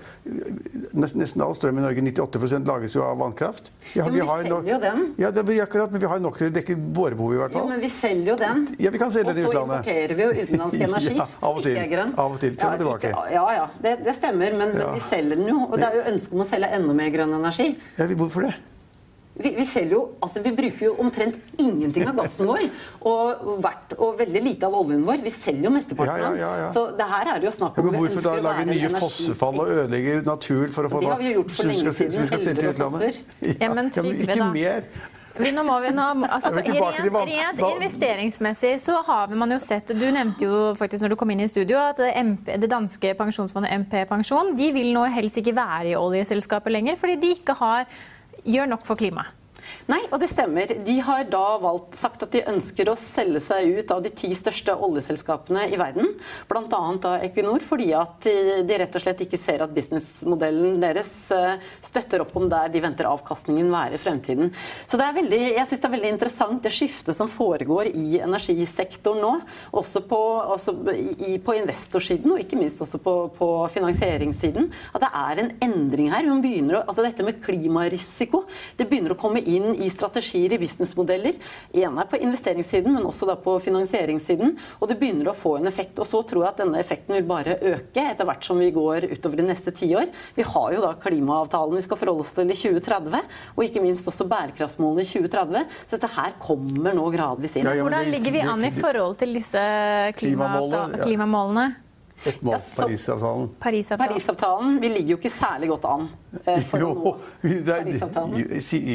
nesten 0.95 1.43
all 1.43 1.55
strøm 1.57 1.79
i 1.79 1.83
Norge, 1.85 2.03
98% 2.03 2.67
lages 2.69 2.95
jo 2.97 3.03
av 3.07 3.19
vannkraft. 3.21 3.71
Ja, 3.97 4.05
men 4.05 4.15
vi 4.15 4.21
vi 4.21 4.27
selger 4.29 4.51
nok- 4.51 4.69
jo 4.69 4.79
den. 4.81 5.15
Ja, 5.19 5.31
det 5.31 5.43
er 5.49 5.63
akkurat, 5.63 5.91
men 5.93 6.01
vi 6.01 6.07
har 6.07 6.19
nok 6.21 6.37
til 6.39 6.51
å 6.51 6.55
dekke 6.55 6.77
våre 6.95 7.15
behov 7.17 7.33
i 7.35 7.37
hvert 7.41 7.53
Ja, 7.53 7.59
fall. 7.59 7.69
men 7.69 7.81
vi 7.81 7.89
selger 7.89 8.27
jo 8.33 8.37
den. 8.37 8.67
Ja, 8.79 8.91
vi 8.91 8.99
kan 8.99 9.11
selge 9.11 9.33
den 9.35 9.45
i 9.45 9.49
utlandet. 9.49 9.79
Og 9.79 9.85
så 9.85 9.91
importerer 9.91 10.15
vi 10.17 10.23
jo 10.23 10.31
utenlandsk 10.31 10.81
energi 10.89 11.17
Ja, 11.17 11.27
som 11.41 11.59
ikke 11.59 11.77
er 11.83 11.91
grønn. 11.97 12.15
Av 12.19 12.33
og 12.33 12.41
til, 12.41 12.57
frem 12.57 12.73
og 12.73 12.73
ja, 12.73 12.99
tilbake. 12.99 13.33
ja, 13.33 13.45
ja, 13.57 13.67
det, 13.83 14.05
det 14.05 14.15
stemmer, 14.17 14.53
men, 14.57 14.69
men 14.73 14.81
Ja. 14.83 14.93
vi 14.95 15.01
selger 15.01 15.37
den 15.37 15.49
jo. 15.49 15.62
Og 15.71 15.79
det 15.79 15.89
er 15.89 15.97
jo 16.01 16.05
ønske 16.15 16.33
om 16.37 16.45
å 16.45 16.49
selge 16.49 16.69
enda 16.77 16.93
mer 16.95 17.11
grønn 17.15 17.35
energi. 17.39 17.73
Ja, 17.99 18.07
vi- 18.07 18.15
hvorfor 18.19 18.49
det? 18.49 18.55
Vi, 19.35 19.49
vi 19.57 19.65
selger 19.65 19.95
jo, 19.97 20.01
altså 20.21 20.43
vi 20.45 20.51
bruker 20.53 20.83
jo 20.85 20.91
omtrent 21.01 21.37
ingenting 21.59 22.05
av 22.07 22.19
gassen 22.19 22.45
vår, 22.47 22.67
og, 23.09 23.47
hvert, 23.65 23.95
og 23.97 24.19
veldig 24.19 24.43
lite 24.45 24.69
av 24.69 24.75
oljen 24.77 25.07
vår. 25.07 25.23
Vi 25.25 25.31
selger 25.33 25.65
jo 25.65 25.71
mesteparten 25.73 26.21
Ja, 26.21 26.29
ja, 26.29 26.37
ja, 26.37 26.51
ja. 26.67 26.67
Så 26.75 26.83
det 26.99 27.07
her 27.09 27.31
er 27.33 27.41
det 27.41 27.49
jo 27.49 27.55
snakk 27.57 27.79
Ja, 27.79 27.81
om 27.81 27.89
men 27.89 27.97
hvorfor 27.97 28.27
da 28.27 28.35
lage 28.45 28.67
nye 28.69 28.91
fossefall 28.93 29.63
og 29.65 29.73
ødelegge 29.73 30.19
natur 30.27 30.69
for 30.69 30.85
å 30.85 30.93
få 30.93 31.01
Det 31.01 31.09
har 31.15 31.23
vi 31.25 31.33
gjort 31.33 31.51
for 31.57 31.65
lenge 31.73 31.81
skal, 31.97 32.13
som 32.13 32.27
skal 32.29 32.45
siden, 32.45 32.45
selge 32.45 32.61
til 32.61 32.69
elver 32.69 32.77
utlandet? 32.77 33.59
Ja, 33.65 33.73
men 33.73 33.91
Trygve, 33.97 34.29
ikke 34.29 34.51
mer. 34.53 34.85
Nå 35.41 35.63
må 35.65 35.79
vi 35.81 35.91
nå, 35.97 36.07
altså, 36.27 36.51
rent, 36.53 37.15
rent 37.17 37.63
investeringsmessig 37.65 38.75
så 38.85 38.99
har 39.07 39.33
man 39.39 39.55
jo 39.55 39.59
sett 39.63 39.95
Du 39.97 40.05
nevnte 40.13 40.45
jo 40.45 40.63
faktisk 40.77 41.07
når 41.07 41.15
du 41.15 41.19
kom 41.23 41.33
inn 41.33 41.41
i 41.45 41.49
studio 41.49 41.81
at 41.81 42.03
MP, 42.21 42.51
det 42.61 42.69
danske 42.69 43.15
pensjonsfondet 43.17 43.73
MP 43.85 44.03
Pensjon 44.11 44.53
de 44.59 44.69
vil 44.77 44.93
nå 44.93 45.07
helst 45.15 45.41
ikke 45.41 45.57
være 45.57 45.95
i 45.95 45.97
oljeselskapet 45.97 46.77
lenger 46.77 47.01
fordi 47.01 47.17
de 47.23 47.33
ikke 47.39 47.57
har, 47.57 47.89
gjør 48.45 48.75
nok 48.75 48.85
for 48.89 49.01
klimaet. 49.01 49.42
Nei, 49.91 50.01
og 50.13 50.21
det 50.23 50.29
stemmer. 50.31 50.71
De 50.87 50.95
har 51.03 51.25
da 51.31 51.57
valgt 51.63 51.97
sagt 51.99 52.23
at 52.23 52.35
de 52.35 52.45
ønsker 52.53 52.89
å 52.91 52.97
selge 52.99 53.41
seg 53.43 53.79
ut 53.79 53.95
av 53.95 54.03
de 54.05 54.13
ti 54.15 54.31
største 54.39 54.75
oljeselskapene 54.87 55.65
i 55.73 55.79
verden. 55.81 56.13
Bl.a. 56.51 56.83
da 57.03 57.17
Equinor, 57.27 57.65
fordi 57.67 57.89
at 57.99 58.23
de, 58.27 58.63
de 58.69 58.79
rett 58.79 58.99
og 58.99 59.03
slett 59.05 59.25
ikke 59.25 59.41
ser 59.41 59.65
at 59.65 59.75
businessmodellen 59.75 60.79
deres 60.83 61.11
eh, 61.35 61.63
støtter 61.83 62.23
opp 62.23 62.35
om 62.39 62.47
der 62.53 62.71
de 62.73 62.83
venter 62.85 63.09
avkastningen 63.11 63.73
være 63.73 63.99
i 63.99 64.03
fremtiden. 64.03 64.53
Så 64.87 65.01
det 65.01 65.09
er 65.09 65.19
veldig, 65.19 65.41
jeg 65.57 65.67
synes 65.67 65.83
det 65.83 65.91
er 65.91 65.95
veldig 65.97 66.13
interessant 66.15 66.63
det 66.63 66.75
skiftet 66.75 67.19
som 67.19 67.31
foregår 67.31 67.91
i 67.91 68.21
energisektoren 68.23 69.23
nå. 69.23 69.33
Også 69.83 70.05
på, 70.07 70.21
også 70.57 70.77
i, 70.95 71.37
på 71.43 71.57
investorsiden, 71.59 72.37
og 72.37 72.45
ikke 72.45 72.61
minst 72.61 72.83
også 72.85 73.03
på, 73.03 73.17
på 73.35 73.51
finansieringssiden. 73.75 74.71
At 74.95 75.07
det 75.07 75.13
er 75.25 75.43
en 75.43 75.53
endring 75.71 76.13
her. 76.13 76.31
Hun 76.31 76.45
begynner 76.45 76.81
å, 76.81 76.85
altså 76.87 77.03
dette 77.07 77.27
med 77.27 77.43
klimarisiko 77.43 78.45
det 78.79 78.87
begynner 78.89 79.15
å 79.15 79.19
komme 79.21 79.43
inn 79.43 79.72
i 79.75 79.91
strategier 79.93 80.53
i 80.53 80.59
businessmodeller. 80.59 81.39
ene 81.73 82.05
på 82.09 82.19
investeringssiden, 82.21 82.93
men 82.95 83.07
også 83.07 83.27
da 83.27 83.37
på 83.37 83.59
finansieringssiden. 83.63 84.57
Og 84.81 84.89
det 84.89 84.99
begynner 85.01 85.31
å 85.31 85.37
få 85.37 85.57
en 85.59 85.67
effekt. 85.71 85.99
Og 85.99 86.07
så 86.07 86.23
tror 86.23 86.45
jeg 86.45 86.53
at 86.53 86.63
denne 86.63 86.81
effekten 86.81 87.17
vil 87.17 87.27
bare 87.29 87.59
øke 87.61 88.05
etter 88.13 88.29
hvert 88.29 88.45
som 88.45 88.59
vi 88.61 88.71
går 88.75 89.09
utover 89.13 89.41
de 89.41 89.49
neste 89.49 89.75
tiår. 89.75 90.11
Vi 90.37 90.47
har 90.47 90.73
jo 90.77 90.83
da 90.85 90.95
klimaavtalen 91.01 91.79
vi 91.79 91.85
skal 91.87 92.01
forholde 92.01 92.27
oss 92.27 92.35
til 92.37 92.51
i 92.51 92.59
2030, 92.59 93.23
og 93.57 93.65
ikke 93.67 93.85
minst 93.85 94.09
også 94.09 94.29
bærekraftsmålene 94.31 95.05
i 95.05 95.11
2030. 95.11 95.79
Så 95.87 95.97
dette 95.97 96.13
her 96.17 96.37
kommer 96.43 96.97
nå 96.97 97.09
gradvis 97.15 97.57
inn. 97.59 97.69
Ja, 97.69 97.77
ja, 97.79 97.87
Hvordan 97.87 98.13
ligger 98.13 98.37
vi 98.39 98.45
an 98.55 98.67
i 98.67 98.75
forhold 98.75 99.19
til 99.21 99.35
disse 99.39 99.63
Klimamålene, 100.19 100.99
ja. 100.99 101.07
klimamålene? 101.07 101.71
Et 102.27 102.43
mål, 102.43 102.53
Ja, 102.55 102.59
så- 102.59 102.83
Parisavtalen. 102.87 103.49
Parisavtalen? 103.61 104.13
Parisavtalen 104.13 104.81
vi 104.81 104.89
ligger 104.89 105.17
jo 105.17 105.17
ikke 105.17 105.31
særlig 105.35 105.69
godt 105.73 105.85
an 105.85 106.09
eh, 106.47 106.63
for 106.65 106.79
Jo, 106.79 107.17
det 107.43 107.69
er, 107.69 107.83
Parisavtalen. 107.83 108.37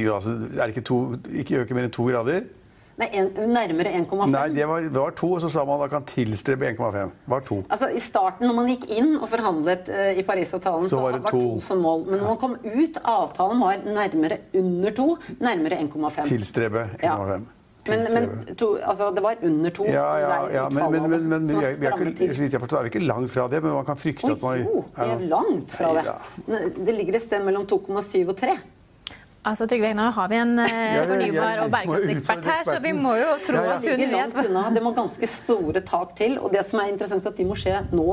jo, 0.04 0.16
altså, 0.16 0.30
er 0.30 0.62
det 0.68 0.78
ikke, 0.78 0.82
to, 0.88 1.02
ikke 1.42 1.60
øke 1.66 1.74
mer 1.76 1.84
enn 1.90 1.92
to 1.92 2.04
grader? 2.08 2.42
Nei, 2.98 3.10
en, 3.13 3.28
nærmere 3.54 3.92
1,5. 3.94 4.24
Nei, 4.34 4.48
det 4.56 4.66
var, 4.68 4.80
det 4.82 4.98
var 4.98 5.12
to, 5.13 5.28
og 5.36 5.42
så 5.44 5.52
sa 5.54 5.62
man 5.66 5.76
at 5.76 5.84
man 5.84 5.90
kan 5.92 6.06
tilstrebe 6.10 6.66
1,5. 6.72 7.12
Det 7.12 7.30
var 7.30 7.44
to. 7.46 7.60
Altså, 7.70 7.92
I 7.94 8.00
starten, 8.02 8.48
når 8.48 8.56
man 8.58 8.72
gikk 8.72 8.88
inn 8.90 9.12
og 9.22 9.28
forhandlet 9.30 9.92
uh, 9.94 10.18
i 10.18 10.24
Parisavtalen, 10.26 10.88
Så 10.90 10.96
så 10.96 11.02
var 11.04 11.12
det 11.13 11.22
to 11.30 11.38
to. 11.44 11.62
som 11.62 11.78
mål. 11.86 12.08
Men 12.08 12.20
når 12.24 12.28
man 12.32 12.38
kom 12.42 12.56
ut, 12.63 12.98
avtalen 13.04 13.62
var 13.62 13.84
nærmere 13.86 14.40
under 14.58 14.92
to, 14.98 15.08
nærmere 15.40 15.78
1,5. 15.84 16.26
Tilstrebe 16.26 16.88
1,5. 16.98 17.06
Ja. 17.06 17.40
Men, 17.89 18.06
men 18.13 18.56
to, 18.60 18.69
altså, 18.78 19.10
det 19.15 19.23
var 19.23 19.43
under 19.50 19.73
to. 19.76 19.86
Ja, 19.89 20.08
ja, 20.21 20.32
ja, 20.54 20.69
men, 20.69 20.91
men, 20.91 21.10
men, 21.10 21.28
men 21.32 21.50
vi 21.50 21.58
er, 21.60 21.76
vi 21.80 21.89
er 21.89 22.08
ikke, 22.12 22.32
så 22.34 22.43
vidt 22.45 22.58
jeg 22.58 22.63
forstår, 22.63 22.78
er 22.80 22.89
vi 22.89 22.93
ikke 22.95 23.06
langt 23.08 23.32
fra 23.34 23.47
det, 23.52 23.62
men 23.63 23.76
man 23.78 23.86
kan 23.88 24.00
frykte 24.00 24.28
Oi, 24.28 24.36
at 24.36 24.47
man 24.47 24.63
jo, 24.63 24.82
vi 24.97 25.10
er 25.10 25.28
langt 25.36 25.78
fra 25.78 25.93
det. 25.97 26.17
Det 26.78 26.97
ligger 26.97 27.19
et 27.19 27.28
sted 27.28 27.45
mellom 27.47 27.67
2,7 27.69 28.28
og 28.28 28.36
3. 28.39 28.58
Altså, 29.48 29.68
Trygve 29.70 29.88
Hegnar, 29.88 30.10
nå 30.10 30.14
har 30.18 30.30
vi 30.32 30.38
en 30.42 30.54
eh, 30.60 30.98
fornybar- 31.08 31.62
og 31.64 31.70
bærekraftsekspert 31.72 32.48
her, 32.50 32.64
så 32.68 32.78
vi 32.84 32.92
må 32.98 33.14
jo 33.16 33.28
tro 33.46 33.62
at 33.64 33.86
hun 33.88 34.02
vet 34.14 34.40
unna. 34.44 34.64
Det 34.76 34.84
må 34.84 34.92
ganske 34.98 35.30
store 35.32 35.84
tak 35.88 36.16
til. 36.20 36.36
Og 36.42 36.52
det 36.54 36.66
som 36.68 36.82
er 36.84 36.92
interessant, 36.92 37.24
er 37.26 37.32
at 37.32 37.40
de 37.40 37.46
må 37.48 37.56
skje 37.60 37.78
nå. 37.96 38.08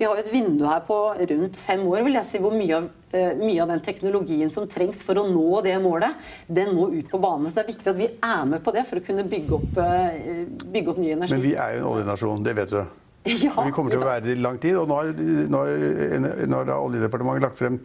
Vi 0.00 0.08
har 0.08 0.16
jo 0.16 0.24
et 0.24 0.32
vindu 0.32 0.64
her 0.66 0.82
på 0.88 0.98
rundt 1.32 1.60
fem 1.62 1.84
år, 1.86 2.02
vil 2.08 2.18
jeg 2.18 2.28
si, 2.30 2.40
hvor 2.42 2.56
mye 2.56 2.80
av, 2.80 2.88
eh, 3.14 3.36
mye 3.38 3.60
av 3.62 3.70
den 3.74 3.84
teknologien 3.86 4.50
som 4.50 4.66
trengs 4.70 5.04
for 5.06 5.20
å 5.20 5.26
nå 5.30 5.62
det 5.66 5.76
målet, 5.82 6.18
den 6.48 6.74
må 6.74 6.88
ut 6.90 7.10
på 7.12 7.22
bane. 7.22 7.46
Så 7.46 7.60
det 7.60 7.66
er 7.66 7.72
viktig 7.74 7.94
at 7.94 8.00
vi 8.00 8.10
er 8.10 8.44
med 8.50 8.64
på 8.64 8.74
det 8.74 8.86
for 8.90 8.98
å 8.98 9.06
kunne 9.06 9.28
bygge 9.30 9.60
opp, 9.60 9.78
eh, 9.78 10.44
bygge 10.74 10.94
opp 10.94 10.98
ny 10.98 11.14
energi. 11.14 11.36
Men 11.38 11.46
vi 11.46 11.54
er 11.54 11.76
jo 11.76 11.84
en 11.84 11.90
oljenasjon, 11.94 12.42
det 12.42 12.56
vet 12.56 12.74
du. 12.74 12.82
Ja, 13.44 13.52
vi 13.52 13.72
kommer 13.76 13.92
til 13.92 14.00
å 14.00 14.06
være 14.08 14.24
det 14.24 14.38
i 14.38 14.40
lang 14.40 14.58
tid. 14.58 14.78
Og 14.80 14.88
nå 14.88 14.96
har, 14.96 15.10
nå 15.12 15.58
har, 15.60 16.46
nå 16.48 16.56
har 16.56 16.70
da 16.70 16.78
Oljedepartementet 16.80 17.44
lagt 17.44 17.58
frem 17.60 17.76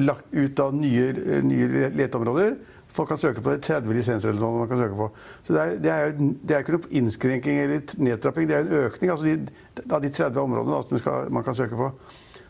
lagt 0.00 0.32
ut 0.32 0.60
av 0.62 0.74
nye, 0.74 1.12
nye 1.44 1.90
leteområder. 1.92 2.56
Folk 2.92 3.08
kan 3.08 3.20
søke 3.20 3.40
på 3.40 3.52
det. 3.54 3.62
30 3.64 3.94
lisenser 3.96 4.32
eller 4.32 4.40
noe 4.40 4.62
man 4.62 4.68
kan 4.68 4.80
søke 4.80 4.96
på. 4.96 5.08
Så 5.46 5.54
det 5.54 5.60
er, 5.62 5.76
det 5.80 5.92
er, 5.92 6.10
det 6.16 6.56
er 6.56 6.64
ikke 6.64 6.74
noe 6.76 6.90
innskrenking 7.00 7.60
eller 7.62 7.94
nedtrapping, 7.96 8.48
det 8.48 8.56
er 8.56 8.66
en 8.66 8.74
økning 8.86 9.12
altså 9.12 9.28
de, 9.28 9.54
av 9.88 10.02
de 10.04 10.10
30 10.12 10.42
områdene 10.42 10.74
da, 10.74 10.82
som 10.88 11.00
skal, 11.00 11.30
man 11.32 11.46
kan 11.46 11.56
søke 11.56 11.78
på. 11.78 11.88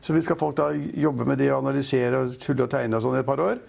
Så 0.03 0.17
vi 0.17 0.23
skal 0.27 0.39
folk 0.39 0.57
da 0.59 0.73
jobbe 0.75 1.27
med 1.29 1.39
det 1.39 1.53
og 1.53 1.61
analysere 1.61 2.25
og 2.25 2.35
tulle 2.43 2.67
og 2.67 2.73
tegne 2.73 2.99
og 2.99 3.05
sånn 3.05 3.21
i 3.21 3.23
et 3.23 3.29
par 3.29 3.43
år. 3.43 3.61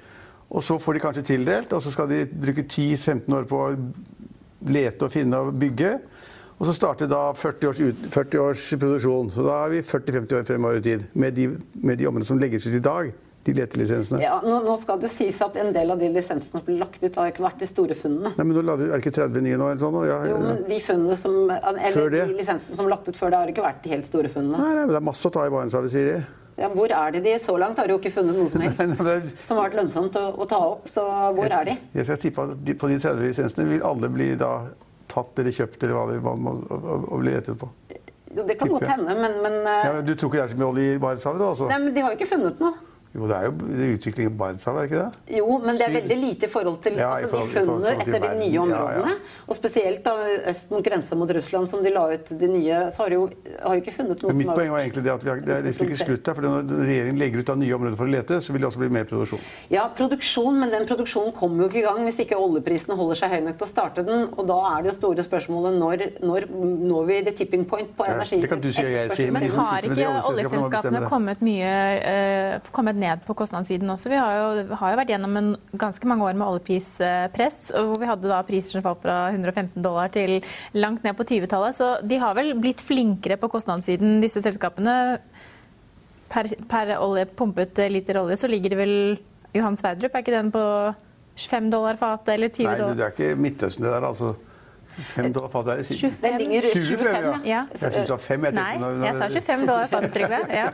Og 0.54 0.66
så 0.66 0.80
får 0.82 0.98
de 0.98 1.04
kanskje 1.04 1.26
tildelt, 1.28 1.74
og 1.74 1.82
så 1.82 1.94
skal 1.94 2.10
de 2.10 2.24
bruke 2.30 2.66
10-15 2.66 3.38
år 3.38 3.46
på 3.50 3.60
å 3.62 3.70
lete 4.74 5.06
og 5.06 5.14
finne 5.14 5.40
og 5.46 5.54
bygge. 5.62 5.94
Og 6.58 6.66
så 6.70 6.74
starter 6.78 7.10
da 7.10 7.28
40 7.38 7.70
års, 7.70 7.82
ut, 7.82 8.10
40 8.14 8.42
års 8.42 8.66
produksjon. 8.80 9.30
Så 9.34 9.46
da 9.46 9.60
er 9.66 9.76
vi 9.76 9.86
40-50 9.86 10.40
år 10.40 10.50
fremover 10.50 10.82
i 10.82 10.86
tid 10.86 11.06
med 11.14 11.38
de, 11.38 11.48
med 11.82 12.02
de 12.02 12.10
områdene 12.10 12.30
som 12.30 12.42
legges 12.42 12.66
ut 12.66 12.78
i 12.78 12.84
dag 12.84 13.14
de 13.44 13.54
letelisensene. 13.58 14.22
Ja, 14.24 14.38
nå, 14.44 14.60
nå, 14.64 14.76
skal 14.80 15.00
det 15.02 15.10
sies 15.12 15.40
at 15.44 15.58
en 15.60 15.74
del 15.76 15.92
av 15.92 16.00
de 16.00 16.10
lisensene 16.14 16.60
som 16.60 16.64
ble 16.64 16.78
lagt 16.80 17.04
ut, 17.04 17.18
har 17.20 17.32
ikke 17.32 17.44
vært 17.44 17.64
de 17.64 17.68
store 17.68 17.98
funnene. 18.00 18.32
Nei, 18.38 18.46
men 18.48 18.56
nå 18.56 18.76
Er 18.78 18.84
det 18.86 19.02
ikke 19.02 19.16
30 19.18 19.44
nye 19.44 19.58
nå? 19.60 19.72
eller 19.74 19.84
sånn? 19.84 19.98
Ja, 20.08 20.20
jo, 20.30 20.38
men 20.44 20.62
de 20.70 20.78
funnene 20.84 21.18
som, 21.20 21.36
eller 21.52 22.14
de 22.14 22.24
lisensene 22.38 22.78
som 22.78 22.88
ble 22.88 22.94
lagt 22.96 23.10
ut 23.10 23.20
før 23.20 23.34
det, 23.34 23.42
har 23.42 23.52
ikke 23.52 23.66
vært 23.66 23.84
de 23.84 23.92
helt 23.96 24.08
store 24.08 24.32
funnene. 24.32 24.62
Nei, 24.62 24.72
nei, 24.78 24.86
men 24.86 24.96
Det 24.96 25.02
er 25.02 25.10
masse 25.10 25.28
å 25.28 25.34
ta 25.34 25.44
i 25.48 25.52
Barentshavet, 25.54 25.92
sier 25.92 26.10
de. 26.12 26.22
Ja, 26.56 26.70
hvor 26.70 26.92
er 26.94 27.12
de? 27.16 27.20
de? 27.26 27.34
Så 27.42 27.56
langt 27.58 27.80
har 27.82 27.90
de 27.90 27.96
jo 27.96 28.00
ikke 28.00 28.14
funnet 28.14 28.38
noe 28.38 28.52
som 28.54 28.62
helst 28.62 28.80
nei, 28.80 28.88
nei, 28.94 29.16
er... 29.18 29.36
som 29.48 29.58
har 29.58 29.68
vært 29.68 29.78
lønnsomt 29.82 30.20
å, 30.22 30.24
å, 30.38 30.48
ta 30.50 30.62
opp. 30.70 30.88
Så 30.92 31.04
hvor 31.34 31.50
er 31.50 31.68
de? 31.72 31.76
Jeg 31.98 32.08
skal 32.10 32.22
tippe 32.22 32.46
at 32.46 32.56
de, 32.62 32.78
på 32.78 32.92
de 32.92 33.00
30 33.02 33.26
lisensene 33.26 33.68
vil 33.72 33.86
alle 33.90 34.12
bli 34.14 34.30
da 34.40 34.54
tatt 35.14 35.42
eller 35.42 35.56
kjøpt 35.56 35.84
eller 35.84 35.98
hva 35.98 36.06
det 36.12 36.22
må, 36.22 36.56
og, 36.62 36.88
og 37.10 37.24
bli 37.26 37.34
rettet 37.36 37.60
på. 37.60 37.70
Det 38.34 38.56
kan 38.58 38.72
godt 38.72 38.88
hende, 38.90 39.14
men, 39.14 39.36
men 39.44 39.60
ja, 39.62 40.00
Du 40.02 40.16
tror 40.18 40.32
ikke 40.32 40.40
det 40.40 40.46
er 40.46 40.54
så 40.56 40.58
mye 40.62 40.70
olje 40.72 40.96
i 40.96 41.02
Barentshavet? 41.02 41.44
Altså? 41.52 41.68
Nei, 41.70 41.80
men 41.84 41.94
de 41.94 42.06
har 42.06 42.14
jo 42.14 42.22
ikke 42.22 42.32
funnet 42.32 42.62
noe. 42.64 42.93
Jo, 43.14 43.28
det 43.30 43.38
er 43.38 43.46
jo 43.46 43.94
utvikling 43.94 44.30
i 44.30 44.34
Barentshavet, 44.34 44.80
er 44.80 44.88
det 44.88 44.90
ikke 44.90 45.02
det? 45.04 45.38
Jo, 45.38 45.58
men 45.62 45.78
det 45.78 45.86
er 45.86 45.96
veldig 46.00 46.18
lite 46.18 46.48
i 46.48 46.50
forhold 46.50 46.80
til 46.82 46.96
ja, 46.98 47.12
altså, 47.14 47.30
forhold, 47.30 47.50
de 47.50 47.60
funnene 47.60 47.92
etter 48.02 48.24
de 48.24 48.32
nye 48.40 48.62
områdene. 48.64 49.14
Ja, 49.14 49.18
ja. 49.18 49.44
Og 49.48 49.60
spesielt 49.60 50.02
da 50.08 50.14
øst 50.52 50.72
mot 50.74 50.86
grensa 50.86 51.18
mot 51.20 51.34
Russland, 51.38 51.70
som 51.70 51.84
de 51.86 51.94
la 51.94 52.08
ut 52.14 52.32
de 52.42 52.50
nye, 52.50 52.80
så 52.96 53.04
har 53.04 53.14
de 53.14 53.20
jo, 53.20 53.28
har 53.62 53.82
ikke 53.82 53.94
funnet 54.00 54.24
noe 54.24 54.34
men 54.34 54.42
Mitt 54.42 54.50
poeng 54.50 54.74
var 54.74 54.82
egentlig 54.82 55.06
det 55.06 55.14
at 55.14 55.28
har, 55.30 55.44
det 55.46 55.56
er 55.56 55.68
liksom 55.68 55.88
ikke 55.88 56.00
slutt 56.02 56.32
her. 56.32 56.38
for 56.40 56.48
Når 56.48 56.74
regjeringen 56.88 57.22
legger 57.22 57.44
ut 57.44 57.54
av 57.54 57.60
nye 57.62 57.78
områder 57.78 58.00
for 58.02 58.10
å 58.10 58.14
lete, 58.16 58.40
så 58.42 58.56
vil 58.56 58.66
det 58.66 58.70
også 58.72 58.82
bli 58.82 58.90
mer 58.98 59.06
produksjon. 59.10 59.46
Ja, 59.74 59.86
produksjon, 60.02 60.58
men 60.64 60.74
den 60.74 60.90
produksjonen 60.90 61.38
kommer 61.38 61.66
jo 61.66 61.70
ikke 61.70 61.84
i 61.84 61.86
gang 61.86 62.02
hvis 62.08 62.20
ikke 62.26 62.42
oljeprisene 62.42 62.98
holder 62.98 63.22
seg 63.22 63.36
høy 63.36 63.40
nok 63.46 63.62
til 63.62 63.70
å 63.70 63.72
starte 63.76 64.08
den. 64.10 64.26
Og 64.34 64.50
da 64.50 64.58
er 64.72 64.82
det 64.82 64.94
jo 64.94 64.98
store 64.98 65.28
spørsmålet 65.30 65.78
når, 65.78 66.06
når 66.26 66.50
når 66.54 67.06
vi 67.06 67.22
the 67.30 67.32
tipping 67.32 67.66
point 67.70 67.96
på 67.98 68.06
energi? 68.10 68.42
det 68.42 68.50
kan 68.50 68.62
du 68.62 68.72
si 68.74 68.84
og 68.84 68.92
jeg 68.92 69.12
si. 69.12 69.30
Men 69.34 69.48
har 69.52 69.88
ikke 69.88 70.10
oljeselskapene 70.30 71.04
kommet, 71.10 71.42
mye, 71.46 71.72
uh, 72.02 72.72
kommet 72.76 73.00
ned 73.04 73.24
på 73.28 73.36
kostnadssiden? 73.38 73.90
også. 73.94 74.12
Vi 74.12 74.20
har 74.20 74.38
jo, 74.38 74.76
har 74.80 74.94
jo 74.94 75.00
vært 75.02 75.14
gjennom 75.14 75.40
en, 75.40 75.50
ganske 75.80 76.10
mange 76.10 76.26
år 76.28 76.38
med 76.40 76.48
oljeprispress, 76.48 77.60
hvor 77.76 78.00
vi 78.02 78.10
hadde 78.10 78.32
da 78.32 78.42
priser 78.48 78.78
som 78.78 78.86
falt 78.86 79.04
fra 79.04 79.18
115 79.32 79.76
dollar 79.84 80.14
til 80.14 80.40
langt 80.78 81.06
ned 81.06 81.18
på 81.20 81.28
20-tallet. 81.30 81.78
Så 81.78 81.90
de 82.08 82.22
har 82.22 82.38
vel 82.38 82.54
blitt 82.60 82.84
flinkere 82.86 83.38
på 83.42 83.52
kostnadssiden, 83.54 84.22
disse 84.24 84.44
selskapene. 84.46 84.96
Per, 86.34 86.50
per 86.70 86.96
olje, 86.98 87.28
pumpet 87.38 87.84
liter 87.94 88.18
olje 88.24 88.40
så 88.42 88.50
ligger 88.50 88.74
det 88.74 88.80
vel 88.80 88.96
Johan 89.54 89.78
Sverdrup, 89.78 90.16
er 90.16 90.24
ikke 90.24 90.34
den 90.34 90.50
på 90.54 90.64
5 91.38 91.70
dollar 91.74 91.98
fatet 92.00 92.34
eller 92.36 92.50
20 92.50 92.66
dollar? 92.66 92.88
Nei, 92.90 92.98
det 92.98 93.06
er 93.06 93.14
ikke 93.14 93.42
Midtøsten 93.42 93.86
det 93.86 93.94
der, 93.94 94.08
altså. 94.08 94.34
Fem 94.94 95.32
dollar 95.34 95.50
fatet 95.50 95.74
er 95.74 95.80
det 95.82 95.88
siden. 95.88 96.16
Den 96.22 96.38
ligger 96.42 96.68
25, 96.76 97.08
ja. 97.10 97.34
ja. 97.48 97.62
Jeg 97.72 97.80
syns 97.82 97.96
det 97.96 98.14
var 98.14 98.22
5. 98.22 98.46
Jeg 98.46 98.56
Nei, 98.58 98.92
jeg 99.08 99.16
sa 99.18 99.30
25 99.34 99.64
dollar 99.66 99.90
fatet, 99.90 100.14
Trygve. 100.14 100.40
Ja. 100.54 100.68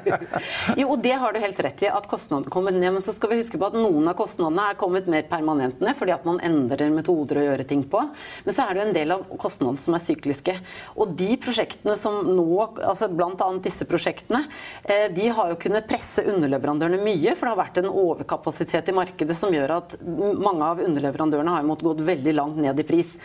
jo, 0.82 0.88
og 0.94 1.04
det 1.04 1.14
har 1.22 1.34
du 1.36 1.40
helt 1.40 1.62
rett 1.64 1.84
i, 1.86 1.90
at 1.92 2.08
kostnadene 2.12 2.52
kommer 2.52 2.76
ned. 2.76 2.92
Men 2.98 3.06
så 3.06 3.16
skal 3.16 3.32
vi 3.34 3.40
huske 3.40 3.60
på 3.60 3.70
at 3.70 3.78
noen 3.78 4.10
av 4.12 4.18
kostnadene 4.20 4.66
er 4.72 4.80
kommet 4.80 5.08
mer 5.12 5.26
permanent 5.30 5.80
ned 5.84 5.98
fordi 6.00 6.14
at 6.16 6.26
man 6.28 6.42
endrer 6.46 6.92
metoder 6.94 7.40
å 7.40 7.46
gjøre 7.48 7.68
ting 7.70 7.86
på. 7.90 8.02
Men 8.46 8.56
så 8.56 8.66
er 8.66 8.76
det 8.76 8.82
jo 8.82 8.88
en 8.88 8.98
del 8.98 9.16
av 9.16 9.26
kostnadene 9.42 9.84
som 9.84 9.96
er 9.96 10.04
sykliske. 10.04 10.56
Og 11.00 11.16
de 11.20 11.30
prosjektene 11.42 11.96
som 12.00 12.20
nå, 12.28 12.48
altså 12.84 13.10
bl.a. 13.12 13.50
disse 13.64 13.88
prosjektene, 13.90 14.44
eh, 14.84 15.08
de 15.16 15.30
har 15.36 15.54
jo 15.54 15.60
kunnet 15.64 15.88
presse 15.90 16.26
underleverandørene 16.28 17.00
mye. 17.04 17.36
For 17.36 17.48
det 17.48 17.54
har 17.56 17.62
vært 17.64 17.82
en 17.84 17.92
overkapasitet 17.94 18.92
i 18.92 18.98
markedet 19.00 19.38
som 19.38 19.54
gjør 19.56 19.78
at 19.80 20.00
mange 20.04 20.66
av 20.66 20.84
underleverandørene 20.84 21.56
har 21.56 21.68
måttet 21.68 21.88
gått 21.90 22.06
veldig 22.10 22.36
langt 22.36 22.60
ned 22.60 22.80
i 22.80 22.88
pris. 22.88 23.16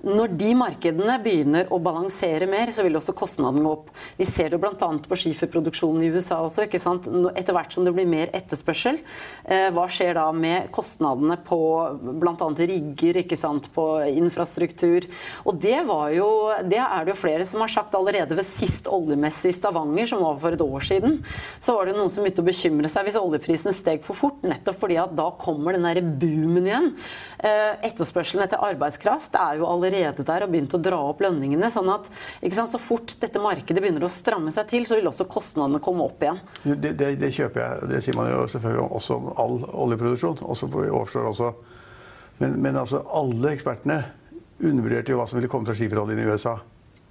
Når 0.00 0.32
de 0.40 0.50
markedene 0.56 1.16
begynner 1.20 1.68
å 1.68 1.78
balansere 1.82 2.46
mer, 2.48 2.70
så 2.72 2.86
vil 2.86 2.96
også 2.96 3.12
kostnaden 3.16 3.60
gå 3.66 3.72
opp. 3.74 3.90
Vi 4.16 4.24
ser 4.24 4.54
det 4.54 4.60
bl.a. 4.62 4.72
på 4.80 5.18
skiferproduksjonen 5.22 6.06
i 6.06 6.08
USA 6.14 6.38
også. 6.40 6.64
ikke 6.64 6.80
sant? 6.80 7.08
Etter 7.36 7.56
hvert 7.56 7.74
som 7.76 7.84
det 7.84 7.92
blir 7.96 8.08
mer 8.08 8.32
etterspørsel, 8.36 8.96
eh, 9.44 9.68
hva 9.76 9.84
skjer 9.92 10.16
da 10.16 10.24
med 10.32 10.70
kostnadene 10.72 11.36
på 11.44 11.60
bl.a. 12.22 12.48
rigger, 12.56 13.20
ikke 13.20 13.36
sant? 13.36 13.68
på 13.74 13.84
infrastruktur? 14.08 15.04
Og 15.44 15.60
det, 15.60 15.76
var 15.84 16.14
jo, 16.16 16.30
det 16.64 16.80
er 16.80 17.04
det 17.04 17.12
jo 17.12 17.20
flere 17.20 17.44
som 17.44 17.60
har 17.60 17.72
sagt 17.72 17.94
allerede 17.98 18.38
ved 18.38 18.48
sist 18.48 18.88
oljemesse 18.88 19.52
i 19.52 19.56
Stavanger, 19.56 20.08
som 20.08 20.24
var 20.24 20.40
for 20.40 20.56
et 20.56 20.64
år 20.64 20.88
siden. 20.88 21.18
Så 21.60 21.76
var 21.76 21.90
det 21.90 21.98
noen 21.98 22.08
som 22.12 22.24
begynte 22.24 22.40
å 22.40 22.48
bekymre 22.48 22.88
seg 22.88 23.04
hvis 23.04 23.20
oljeprisen 23.20 23.76
steg 23.76 24.00
for 24.06 24.16
fort, 24.16 24.40
nettopp 24.48 24.80
fordi 24.80 24.96
at 25.02 25.12
da 25.18 25.28
kommer 25.36 25.76
den 25.76 25.84
derre 25.84 26.00
boomen 26.08 26.72
igjen. 26.72 26.90
Eh, 27.44 27.76
etterspørselen 27.90 28.46
etter 28.46 28.64
arbeidskraft 28.64 29.36
er 29.36 29.60
jo 29.60 29.68
allerede 29.68 29.89
allerede 29.90 30.24
der 30.26 30.46
og 30.46 30.52
begynt 30.54 30.74
å 30.76 30.80
dra 30.82 31.00
opp 31.10 31.20
lønningene. 31.24 31.70
sånn 31.70 31.90
at 31.92 32.08
sant, 32.54 32.70
Så 32.70 32.78
fort 32.78 33.16
dette 33.20 33.38
markedet 33.42 33.82
begynner 33.82 34.04
å 34.04 34.10
stramme 34.10 34.52
seg 34.52 34.68
til, 34.68 34.86
så 34.86 34.96
vil 34.96 35.10
også 35.10 35.26
kostnadene 35.28 35.80
komme 35.82 36.06
opp 36.06 36.22
igjen. 36.22 36.40
Det, 36.64 36.94
det, 36.96 37.16
det 37.20 37.32
kjøper 37.34 37.60
jeg. 37.60 37.90
Det 37.90 38.02
sier 38.04 38.16
man 38.16 38.30
jo 38.30 38.46
selvfølgelig 38.48 38.88
også 38.90 39.16
om 39.18 39.30
all 39.36 39.56
oljeproduksjon. 39.86 40.42
Også 40.46 40.70
på 40.70 40.86
offshore 40.94 41.30
også. 41.34 41.52
Men, 42.38 42.56
men 42.62 42.76
altså, 42.76 43.04
alle 43.12 43.54
ekspertene 43.54 44.02
undervurderte 44.60 45.12
jo 45.12 45.20
hva 45.20 45.26
som 45.28 45.40
ville 45.40 45.50
komme 45.50 45.68
fra 45.68 45.76
skiferoljen 45.76 46.20
i 46.20 46.28
USA. 46.28 46.58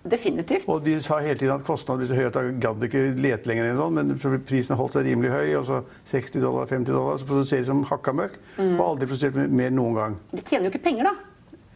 Definitivt. 0.09 0.63
Og 0.71 0.79
de 0.85 0.93
sa 1.03 1.17
hele 1.19 1.35
tiden 1.35 1.57
at 1.59 1.65
kostnadene 1.67 2.05
ble 2.05 2.13
så 2.13 2.19
høye 2.19 2.29
at 2.29 2.37
de 2.39 2.59
gadd 2.63 2.85
ikke 2.87 3.01
lete 3.19 3.49
lenger. 3.49 3.73
sånn, 3.75 3.97
Men 3.97 4.39
prisen 4.47 4.79
holdt 4.79 4.95
seg 4.95 5.09
rimelig 5.09 5.31
høy. 5.33 5.55
og 5.59 5.65
så 5.67 5.81
60 6.07 6.39
dollar, 6.41 6.69
50 6.69 6.93
dollar. 6.93 7.17
Så 7.19 7.27
produserer 7.27 7.65
de 7.65 7.67
som 7.67 7.83
hakka 7.83 8.13
møkk. 8.15 8.39
Mm. 8.57 8.77
Og 8.79 8.85
aldri 8.85 9.09
produsert 9.09 9.35
mer 9.35 9.73
noen 9.75 9.95
gang. 9.99 10.15
De 10.31 10.41
tjener 10.41 10.69
jo 10.69 10.71
ikke 10.73 10.85
penger, 10.87 11.09
da. 11.11 11.28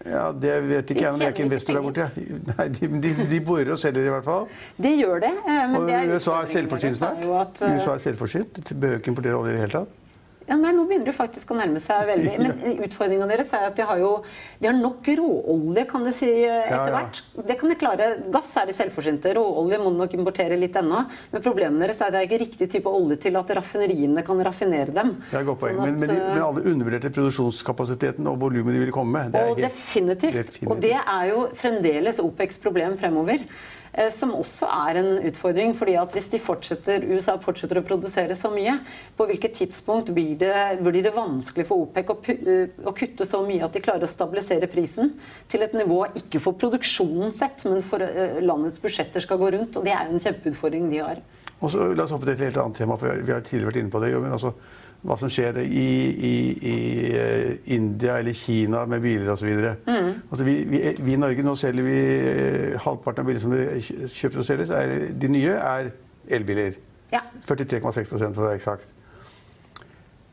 Ja, 0.06 0.32
Det 0.36 0.56
vet 0.68 0.90
ikke 0.92 1.04
jeg, 1.06 1.12
men 1.16 1.22
jeg 1.22 1.30
er 1.30 1.34
ikke 1.36 1.46
investor 1.48 1.78
der 1.78 1.86
borte. 1.86 2.10
Nei, 2.52 2.68
de, 2.76 2.90
de, 3.04 3.14
de 3.30 3.42
borer 3.46 3.72
og 3.72 3.80
selger 3.80 4.10
i 4.10 4.14
hvert 4.14 4.28
fall. 4.28 4.48
De 4.84 4.94
gjør 5.00 5.24
det. 5.24 5.34
Eh, 5.48 5.60
men 5.72 5.78
og 5.80 5.88
det 5.88 5.96
er 6.00 6.16
USA 6.16 6.40
er 6.42 6.52
selvforsynt 6.52 7.00
snart. 7.00 7.62
USA 7.64 7.96
er 7.96 8.04
selvforsynt. 8.10 8.64
De 8.70 8.76
behøver 8.76 9.00
ikke 9.00 9.14
importere 9.16 9.40
olje 9.40 9.54
i 9.54 9.58
det 9.58 9.66
hele 9.68 9.78
tatt. 9.80 10.00
Ja, 10.48 10.58
nei, 10.60 10.74
Nå 10.76 10.86
begynner 10.90 11.12
det 11.12 11.16
faktisk 11.16 11.52
å 11.54 11.58
nærme 11.58 11.80
seg 11.84 12.08
veldig. 12.10 12.34
Men 12.44 12.82
utfordringa 12.86 13.28
deres 13.30 13.54
er 13.56 13.70
at 13.70 13.78
de 13.78 13.86
har 13.88 14.02
jo 14.02 14.12
de 14.60 14.70
har 14.70 14.76
nok 14.78 15.08
råolje, 15.20 15.84
kan 15.90 16.06
du 16.06 16.12
si, 16.16 16.30
etter 16.48 16.94
hvert. 16.94 17.20
Ja, 17.20 17.42
ja. 17.42 17.46
Det 17.50 17.58
kan 17.60 17.72
de 17.72 17.78
klare. 17.80 18.10
Gass 18.34 18.54
er 18.60 18.70
de 18.70 18.76
selvforsynte. 18.78 19.34
Råolje 19.38 19.80
må 19.82 19.92
de 19.92 20.02
nok 20.02 20.16
importere 20.18 20.58
litt 20.60 20.78
ennå. 20.80 21.04
Men 21.34 21.44
problemet 21.44 21.84
deres 21.86 22.02
er 22.02 22.10
at 22.10 22.16
det 22.16 22.22
er 22.22 22.30
ikke 22.30 22.42
riktig 22.46 22.70
type 22.78 22.92
olje 22.92 23.20
til 23.26 23.40
at 23.40 23.54
raffineriene 23.60 24.24
kan 24.26 24.40
raffinere 24.48 24.96
dem. 24.96 25.16
Det 25.30 25.40
er 25.40 25.44
et 25.44 25.52
godt 25.52 25.62
poeng. 25.64 25.78
Sånn 25.78 25.84
at, 25.84 25.92
men, 25.92 26.02
men, 26.06 26.16
men, 26.16 26.40
eh, 26.40 26.48
alle 26.48 26.66
undervurderte 26.72 27.14
produksjonskapasiteten 27.14 28.32
og 28.32 28.40
volumet 28.44 28.78
de 28.78 28.84
vil 28.86 28.96
komme 28.96 29.26
med. 29.28 29.38
og 29.40 29.56
helt, 29.56 29.68
definitivt. 29.68 30.40
definitivt. 30.40 30.72
Og 30.72 30.84
det 30.84 30.98
er 31.00 31.30
jo 31.32 31.46
fremdeles 31.60 32.24
OPECs 32.24 32.62
problem 32.64 33.00
fremover. 33.00 33.48
Eh, 33.94 34.10
som 34.10 34.32
også 34.34 34.66
er 34.66 34.98
en 34.98 35.12
utfordring. 35.30 35.76
fordi 35.78 35.96
at 35.96 36.14
Hvis 36.14 36.32
fortsetter, 36.42 37.06
USA 37.06 37.38
fortsetter 37.38 37.78
å 37.78 37.86
produsere 37.86 38.36
så 38.36 38.50
mye, 38.50 38.80
på 39.18 39.28
hvilket 39.30 39.54
tidspunkt 39.54 40.10
blir 40.10 40.36
det, 40.38 40.82
blir 40.82 41.04
det 41.04 41.14
vanskelig 41.14 41.68
for 41.68 41.86
OPEC 41.86 42.10
å, 42.10 42.18
eh, 42.28 42.68
å, 42.86 42.94
kutte 42.94 43.26
så 43.26 43.46
mye 43.46 43.64
at 43.64 43.74
de 43.74 43.82
klarer 43.82 44.04
å 44.04 44.10
stabilisere 44.10 44.68
prisen 44.68 45.14
til 45.48 45.62
et 45.62 45.74
nivå 45.74 46.08
ikke 46.16 46.42
for 46.42 46.54
produksjonen 46.54 47.32
sett, 47.32 47.66
men 47.66 47.82
for 47.82 48.02
eh, 48.02 48.42
landets 48.42 48.80
budsjetter 48.80 49.22
skal 49.22 49.38
gå 49.38 49.52
rundt. 49.52 49.78
og 49.78 49.86
Det 49.86 49.94
er 49.94 50.10
en 50.10 50.20
kjempeutfordring 50.20 50.90
de 50.90 50.98
har. 50.98 51.22
Og 51.62 51.70
så, 51.70 51.94
la 51.94 52.04
oss 52.04 52.12
hoppe 52.12 52.26
til 52.26 52.34
et 52.34 52.48
helt 52.50 52.58
annet 52.58 52.76
tema, 52.76 52.98
for 52.98 53.14
vi 53.14 53.32
har 53.32 53.42
tidligere 53.46 53.72
vært 53.72 53.82
inne 53.84 53.94
på 53.94 54.02
det. 54.02 54.20
men 54.20 54.32
altså 54.34 54.56
hva 55.04 55.18
som 55.20 55.32
skjer 55.32 55.60
i, 55.64 55.88
i, 56.30 56.36
i 56.64 56.76
eh, 57.20 57.74
India 57.76 58.16
eller 58.22 58.36
Kina 58.38 58.86
med 58.88 59.04
biler 59.04 59.34
osv. 59.34 59.50
Mm. 59.84 60.10
Altså 60.30 60.48
vi, 60.48 60.56
vi, 60.70 60.80
vi, 60.96 61.16
i 61.16 61.20
Norge 61.20 61.44
nå 61.44 61.58
selger 61.60 61.88
vi 61.88 61.98
eh, 61.98 62.78
halvparten 62.86 63.26
av 63.26 63.28
biler 63.28 63.44
som 63.44 63.52
vi 63.52 63.84
kjøper 63.84 64.44
og 64.44 64.48
selges, 64.48 64.72
er, 64.72 65.12
de 65.20 65.32
nye 65.32 65.58
er 65.60 65.92
elbiler. 66.32 66.80
Ja. 67.12 67.26
43,6 67.50 68.08
for 68.08 68.24
å 68.24 68.48
være 68.48 68.56
eksakt. 68.62 68.88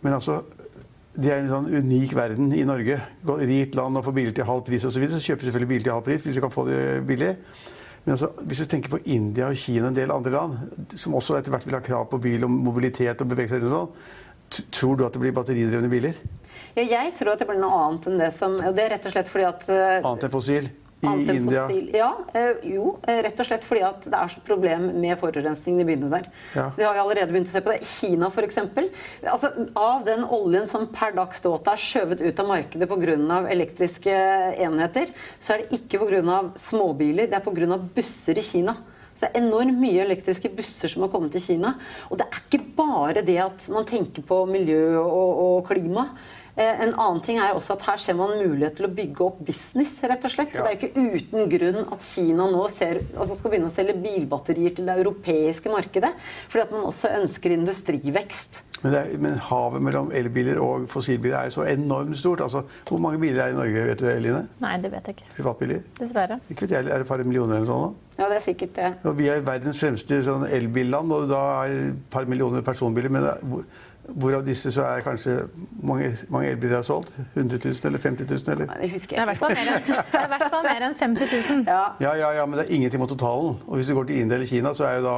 Men 0.00 0.16
altså 0.16 0.38
det 1.20 1.32
er 1.32 1.42
en 1.42 1.50
sånn 1.50 1.66
unik 1.82 2.14
verden 2.14 2.54
i 2.54 2.62
Norge. 2.64 3.00
Rikt 3.26 3.74
land 3.76 3.98
og 3.98 4.06
får 4.06 4.16
biler 4.16 4.36
til 4.36 4.46
halv 4.46 4.62
pris 4.64 4.86
osv. 4.86 4.94
Så, 4.94 5.02
videre, 5.02 5.18
så 5.18 5.32
kjøper 5.32 5.42
vi 5.42 5.50
selvfølgelig 5.50 5.72
biler 5.72 5.86
til 5.88 5.96
halv 5.96 6.06
pris 6.06 6.22
hvis 6.24 6.38
vi 6.38 6.44
kan 6.46 6.54
få 6.54 6.66
det 6.70 6.80
billig. 7.08 7.34
Men 8.04 8.14
altså, 8.14 8.30
hvis 8.46 8.62
du 8.62 8.70
tenker 8.70 8.94
på 8.94 9.02
India 9.12 9.50
og 9.50 9.58
Kina 9.60 9.88
og 9.88 9.90
en 9.90 9.98
del 9.98 10.14
andre 10.14 10.32
land, 10.32 10.86
som 10.96 11.18
også 11.18 11.36
etter 11.36 11.52
hvert 11.52 11.66
vil 11.66 11.76
ha 11.76 11.82
krav 11.84 12.06
på 12.08 12.22
bil 12.22 12.46
og 12.46 12.54
mobilitet 12.54 13.20
og 13.20 13.32
bevege 13.34 13.50
seg 13.50 13.66
rundt 13.66 13.74
sånn, 13.74 14.06
tror 14.74 14.98
du 14.98 15.06
at 15.06 15.16
det 15.16 15.22
blir 15.22 15.34
batteridrevne 15.36 15.90
biler? 15.92 16.20
Ja, 16.76 16.84
jeg 16.84 17.14
tror 17.18 17.34
at 17.34 17.42
det 17.42 17.48
blir 17.48 17.58
noe 17.60 17.80
annet 17.86 18.06
enn 18.06 18.20
det 18.20 18.30
som 18.36 18.54
Og 18.54 18.76
det 18.76 18.84
er 18.84 18.92
rett 18.94 19.08
og 19.08 19.14
slett 19.14 19.30
fordi 19.30 19.46
at 19.48 19.64
uh, 19.66 20.06
Annet 20.06 20.28
enn 20.28 20.32
fossil? 20.32 20.70
i 21.00 21.36
India? 21.36 21.70
Ja, 21.92 22.18
eh, 22.34 22.56
jo. 22.74 22.98
Eh, 23.08 23.22
rett 23.24 23.40
og 23.40 23.46
slett 23.48 23.64
fordi 23.64 23.82
at 23.86 24.04
det 24.04 24.16
er 24.16 24.32
så 24.32 24.42
problem 24.44 24.90
med 25.00 25.16
forurensningen 25.20 25.80
i 25.80 25.86
byene 25.88 26.10
der. 26.12 26.28
Ja. 26.52 26.66
Så 26.68 26.82
De 26.82 26.84
har 26.84 26.98
jo 26.98 27.04
allerede 27.06 27.32
begynt 27.32 27.48
å 27.48 27.54
se 27.54 27.62
på 27.64 27.72
det. 27.72 27.86
Kina 27.88 28.28
f.eks. 28.28 28.58
Altså, 29.24 29.52
av 29.80 30.04
den 30.04 30.24
oljen 30.24 30.68
som 30.68 30.88
per 30.92 31.14
dags 31.16 31.40
dato 31.40 31.72
er 31.72 31.80
skjøvet 31.80 32.20
ut 32.20 32.44
av 32.44 32.50
markedet 32.52 32.90
pga. 32.90 33.40
elektriske 33.50 34.12
enheter, 34.66 35.14
så 35.38 35.54
er 35.54 35.64
det 35.64 35.80
ikke 35.80 36.04
pga. 36.04 36.40
småbiler, 36.60 37.30
det 37.30 37.40
er 37.40 37.46
pga. 37.48 37.80
busser 37.96 38.38
i 38.38 38.44
Kina. 38.44 38.76
Så 39.20 39.28
det 39.28 39.34
er 39.36 39.42
enormt 39.44 39.76
mye 39.76 40.00
elektriske 40.00 40.48
busser 40.56 40.88
som 40.88 41.04
har 41.04 41.10
kommet 41.12 41.34
til 41.36 41.42
Kina. 41.44 41.74
Og 42.08 42.16
det 42.16 42.24
er 42.24 42.38
ikke 42.40 42.62
bare 42.78 43.20
det 43.20 43.36
at 43.42 43.66
man 43.68 43.84
tenker 43.84 44.24
på 44.24 44.38
miljø 44.48 44.94
og, 45.02 45.42
og 45.44 45.66
klima. 45.68 46.06
Eh, 46.56 46.80
en 46.86 46.94
annen 46.94 47.20
ting 47.24 47.36
er 47.36 47.52
også 47.52 47.76
at 47.76 47.84
her 47.90 48.00
ser 48.00 48.16
man 48.16 48.32
mulighet 48.40 48.78
til 48.78 48.88
å 48.88 48.92
bygge 48.96 49.26
opp 49.26 49.42
business, 49.44 49.92
rett 50.08 50.24
og 50.24 50.32
slett. 50.32 50.56
Ja. 50.56 50.64
Det 50.64 50.72
er 50.72 50.78
ikke 50.78 51.04
uten 51.20 51.52
grunn 51.52 51.84
at 51.84 52.08
Kina 52.14 52.48
nå 52.48 52.64
ser, 52.72 53.02
altså 53.12 53.36
skal 53.36 53.52
begynne 53.52 53.68
å 53.68 53.76
selge 53.76 53.98
bilbatterier 54.00 54.72
til 54.78 54.88
det 54.88 54.96
europeiske 55.02 55.72
markedet. 55.76 56.14
Fordi 56.48 56.64
at 56.64 56.74
man 56.74 56.88
også 56.88 57.12
ønsker 57.20 57.58
industrivekst. 57.60 58.62
Men, 58.82 58.94
er, 58.94 59.10
men, 59.20 59.34
havet 59.50 59.82
mellom 59.84 60.12
elbiler 60.16 60.60
og 60.64 60.86
fossilbiler 60.88 61.36
er 61.36 61.50
jo 61.50 61.58
så 61.58 61.66
enormt 61.68 62.16
stort. 62.18 62.40
Altså, 62.40 62.62
hvor 62.88 63.00
mange 63.02 63.20
biler 63.20 63.42
er 63.44 63.52
i 63.52 63.58
Norge, 63.58 63.84
vet 63.90 64.00
du, 64.00 64.06
Eline? 64.08 64.46
Nei, 64.62 64.76
det 64.80 64.92
vet 64.92 65.10
jeg 65.10 65.18
ikke. 65.18 65.34
Privatbiler? 65.36 65.82
Dessverre. 65.98 66.40
Ikke 66.48 66.64
vet 66.66 66.76
jeg, 66.76 66.86
Er 66.86 66.94
det 66.94 67.04
et 67.04 67.10
par 67.12 67.24
millioner 67.24 67.60
eller 67.60 67.68
noe 67.68 67.90
sånt? 67.90 68.08
Ja, 68.20 68.28
det 68.28 68.36
er 68.36 68.44
sikkert 68.44 68.74
det. 68.76 68.88
Og 69.08 69.14
vi 69.16 69.28
er 69.32 69.44
verdens 69.44 69.78
fremste 69.80 70.22
sånn 70.24 70.48
elbilland, 70.48 71.12
og 71.12 71.28
da 71.30 71.44
er 71.62 71.76
det 71.76 71.86
et 71.92 72.02
par 72.12 72.28
millioner 72.28 72.64
personbiler. 72.64 73.12
Men 73.12 73.28
Hvor, 73.48 73.64
Hvorav 74.10 74.42
disse 74.46 74.72
så 74.72 74.82
er 74.82 75.04
kanskje 75.04 75.36
mange, 75.82 76.10
mange 76.28 76.48
elbiler 76.50 76.80
har 76.80 76.82
solgt? 76.82 77.12
100 77.34 77.60
000 77.64 77.74
eller 77.84 77.98
50 77.98 78.26
000? 78.30 78.54
Eller? 78.54 78.66
Nei, 78.66 78.78
det 78.82 78.90
husker 78.94 79.16
jeg 79.16 79.28
ikke. 79.28 79.46
Det 79.50 80.18
er 80.18 80.24
i 80.24 80.30
hvert 80.32 80.46
fall 80.50 80.64
mer 80.66 80.86
enn 80.88 80.96
50 80.98 81.34
000. 81.50 81.62
Ja. 81.68 81.82
ja. 82.00 82.14
ja, 82.18 82.30
ja, 82.40 82.46
men 82.46 82.58
det 82.58 82.66
er 82.66 82.74
ingenting 82.74 83.02
mot 83.02 83.12
totalen. 83.12 83.60
Og 83.66 83.78
hvis 83.78 83.86
du 83.86 83.94
går 83.94 84.08
til 84.08 84.22
India 84.24 84.38
eller 84.38 84.50
Kina, 84.50 84.72
så 84.74 84.88
er 84.88 84.98
jo 84.98 85.04
da 85.06 85.16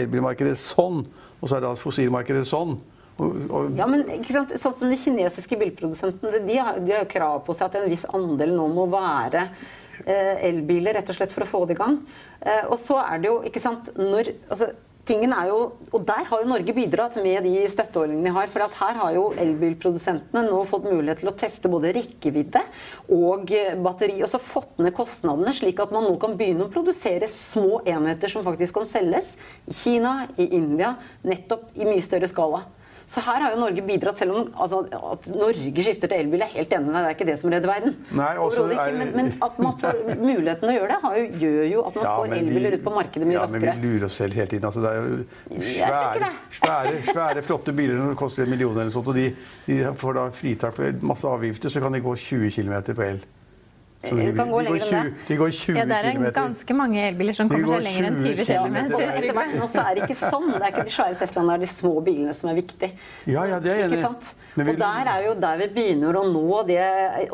elbilmarkedet 0.00 0.56
sånn, 0.60 1.02
og 1.40 1.48
så 1.48 1.56
er 1.56 1.64
da 1.64 1.74
fossilmarkedet 1.78 2.46
sånn. 2.48 2.76
Og, 3.20 3.36
og... 3.52 3.74
Ja, 3.76 3.88
men 3.90 4.06
sånn 4.28 4.76
som 4.76 4.88
De 4.88 4.96
kinesiske 5.00 5.58
bilprodusentene 5.60 6.40
de 6.46 6.56
har, 6.60 6.80
de 6.84 6.94
har 6.96 7.08
krav 7.10 7.42
på 7.44 7.56
seg 7.56 7.68
at 7.68 7.80
en 7.80 7.90
viss 7.92 8.06
andel 8.16 8.54
nå 8.56 8.68
må 8.72 8.86
være 8.92 9.46
eh, 10.06 10.46
elbiler, 10.48 10.96
rett 10.96 11.10
og 11.12 11.18
slett 11.18 11.34
for 11.34 11.44
å 11.44 11.50
få 11.50 11.64
det 11.68 11.76
i 11.76 11.80
gang. 11.80 11.98
Eh, 12.40 12.64
og 12.68 12.78
så 12.80 13.00
er 13.02 13.20
det 13.20 13.30
jo, 13.32 13.40
ikke 13.50 13.62
sant 13.62 13.92
når, 13.98 14.32
altså, 14.48 14.70
tingen 15.10 15.34
er 15.34 15.50
jo, 15.50 15.58
og 15.90 16.06
Der 16.06 16.24
har 16.28 16.42
jo 16.42 16.48
Norge 16.48 16.74
bidratt 16.74 17.18
med 17.22 17.44
de 17.46 17.66
støtteordningene 17.70 18.30
de 18.30 18.34
har. 18.36 18.50
For 18.52 18.78
her 18.80 18.98
har 19.00 19.14
jo 19.16 19.26
elbilprodusentene 19.42 20.44
nå 20.46 20.62
fått 20.70 20.88
mulighet 20.88 21.22
til 21.22 21.32
å 21.32 21.36
teste 21.38 21.70
både 21.72 21.92
rekkevidde 21.96 22.62
og 23.16 23.50
batteri. 23.84 24.20
Og 24.22 24.30
så 24.30 24.42
fått 24.42 24.78
ned 24.82 24.94
kostnadene, 24.96 25.54
slik 25.56 25.82
at 25.82 25.94
man 25.94 26.06
nå 26.06 26.16
kan 26.22 26.36
begynne 26.38 26.68
å 26.68 26.72
produsere 26.72 27.28
små 27.30 27.82
enheter 27.88 28.32
som 28.32 28.46
faktisk 28.46 28.78
kan 28.78 28.88
selges 28.88 29.34
i 29.66 29.76
Kina, 29.80 30.14
i 30.38 30.50
India, 30.58 30.94
nettopp 31.26 31.72
i 31.74 31.88
mye 31.88 32.04
større 32.04 32.30
skala. 32.30 32.64
Så 33.10 33.22
her 33.26 33.42
har 33.42 33.54
jo 33.56 33.58
Norge 33.58 33.82
bidratt, 33.82 34.20
selv 34.20 34.36
om 34.38 34.50
altså, 34.54 34.84
at 34.86 35.24
Norge 35.34 35.82
skifter 35.82 36.10
til 36.12 36.20
elbil. 36.22 36.44
er 36.44 36.52
helt 36.52 36.74
enig 36.76 36.86
med 36.86 36.94
deg, 36.94 37.00
det 37.02 37.08
er 37.08 37.16
ikke 37.16 37.26
det 37.26 37.34
som 37.40 37.50
redder 37.50 37.70
verden. 37.72 37.96
Nei, 38.14 38.28
er... 38.36 38.98
men, 39.00 39.10
men, 39.16 39.30
at 39.42 39.58
man 39.58 39.74
får 39.80 39.98
muligheten 40.28 40.62
til 40.62 40.70
å 40.70 40.76
gjøre 40.76 40.98
det, 41.00 41.10
jo, 41.16 41.24
gjør 41.42 41.66
jo 41.72 41.82
at 41.88 41.98
man 41.98 42.06
ja, 42.06 42.12
får 42.20 42.36
elbiler 42.36 42.76
ut 42.76 42.84
på 42.86 42.92
markedet 42.94 43.26
mye 43.26 43.34
ja, 43.34 43.42
raskere. 43.42 43.64
Ja, 43.66 43.74
men 43.74 43.82
vi 43.82 43.90
lurer 43.90 44.06
oss 44.06 44.20
selv 44.22 44.38
hele 44.38 44.52
tiden. 44.52 44.68
Altså, 44.70 44.84
det 44.84 44.92
er 44.92 45.02
jo 45.02 45.66
svære, 45.72 46.30
svære, 46.60 47.02
svære, 47.10 47.44
flotte 47.50 47.74
biler 47.80 47.98
som 47.98 48.14
koster 48.22 48.46
en 48.46 48.54
million 48.54 48.78
eller 48.78 48.94
sånt, 48.94 49.10
og 49.10 49.18
de, 49.18 49.26
de 49.66 49.82
får 50.04 50.18
da 50.20 50.28
fritak 50.38 50.78
for 50.78 51.04
masse 51.10 51.34
avgifter, 51.34 51.74
så 51.74 51.82
kan 51.82 51.98
de 51.98 52.04
gå 52.06 52.14
20 52.30 52.54
km 52.60 52.78
på 52.94 53.08
el. 53.10 53.22
Så 54.00 54.14
de, 54.16 54.30
kan 54.32 54.48
gå 54.48 54.60
lenger 54.64 54.94
enn 54.96 55.08
det. 55.10 55.24
De 55.28 55.36
går 55.36 55.50
20 55.52 55.76
ja, 55.76 55.82
det 55.84 55.96
er 55.98 56.06
en 56.14 56.22
ganske 56.32 56.76
mange 56.76 57.02
elbiler 57.04 57.36
som 57.36 57.50
kommer 57.50 57.74
seg 57.74 57.82
lenger 57.84 58.06
enn 58.08 58.16
20 58.22 58.46
km. 58.48 58.78
Etter 58.96 59.34
hvert 59.36 59.56
nå 59.60 59.68
så 59.68 59.82
er 59.84 59.98
det 59.98 60.06
ikke 60.06 60.16
sånn. 60.16 60.46
Det 60.54 60.60
er 60.62 60.72
ikke 60.72 60.84
de 60.88 60.94
svære 60.94 61.18
Teslaene, 61.20 61.50
det 61.50 61.58
er 61.58 61.64
de 61.66 61.68
små 61.74 61.92
bilene 62.06 62.36
som 62.38 62.48
er 62.48 62.56
viktig. 62.56 62.90
Ja, 63.28 63.44
ja, 63.50 63.60
det 63.60 63.74
er 63.74 63.84
enig. 63.84 64.00
Og 64.64 64.72
der 64.80 65.12
er 65.12 65.26
jo 65.26 65.36
der 65.44 65.60
vi 65.60 65.68
begynner 65.76 66.16
å 66.16 66.24
nå 66.32 66.62
det, 66.70 66.80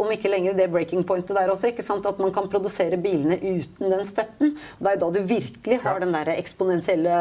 om 0.03 0.11
ikke 0.11 0.33
lenger 0.35 0.59
det 0.59 0.67
breaking 0.75 1.07
pointet 1.07 1.39
der 1.39 1.55
også. 1.55 1.71
ikke 1.71 1.87
sant? 1.87 2.07
At 2.11 2.19
man 2.23 2.35
kan 2.35 2.51
produsere 2.51 2.99
bilene 2.99 3.39
uten 3.39 3.87
den 3.93 4.07
støtten. 4.11 4.57
Og 4.59 4.83
det 4.83 4.91
er 4.91 4.99
jo 4.99 5.05
da 5.07 5.13
du 5.15 5.35
virkelig 5.37 5.83
har 5.87 6.03
den 6.03 6.19
der 6.19 6.35
eksponentielle 6.35 7.21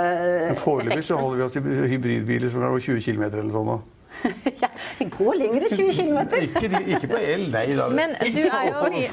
effekten. 0.49 0.63
Foreløpig 0.65 1.05
så 1.05 1.21
holder 1.21 1.37
vi 1.37 1.45
oss 1.45 1.59
til 1.59 1.91
hybridbiler 1.93 2.49
som 2.49 2.65
er 2.65 2.73
gå 2.73 2.87
20 2.89 3.05
km 3.05 3.27
eller 3.29 3.53
sånn. 3.53 3.77
ja, 4.63 4.69
vi 4.99 5.07
går 5.11 5.37
lenger 5.39 5.65
enn 5.67 5.73
20 5.75 5.97
km. 5.97 6.19
ikke, 6.47 6.81
ikke, 6.95 7.09
på 7.11 7.19
el, 7.19 7.45
nei 7.53 7.65
da. 7.77 7.87
Men 7.93 8.15
du 8.19 8.41
er 8.43 8.69
jo 8.69 8.83
mye. 8.93 9.09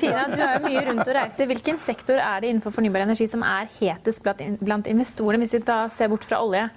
Tina, 0.00 0.26
du 0.30 0.40
er 0.40 0.58
jo 0.58 0.64
mye 0.64 0.84
rundt 0.90 1.04
og 1.06 1.14
reiser. 1.18 1.48
Hvilken 1.50 1.80
sektor 1.82 2.20
er 2.20 2.44
det 2.44 2.52
innenfor 2.52 2.74
fornybar 2.74 3.06
energi 3.06 3.28
som 3.30 3.44
er 3.46 3.70
hetest 3.78 4.24
blant 4.24 4.90
investorene, 4.90 5.44
hvis 5.44 5.56
vi 5.58 5.64
da 5.66 5.84
ser 5.92 6.12
bort 6.12 6.26
fra 6.28 6.42
olje? 6.44 6.68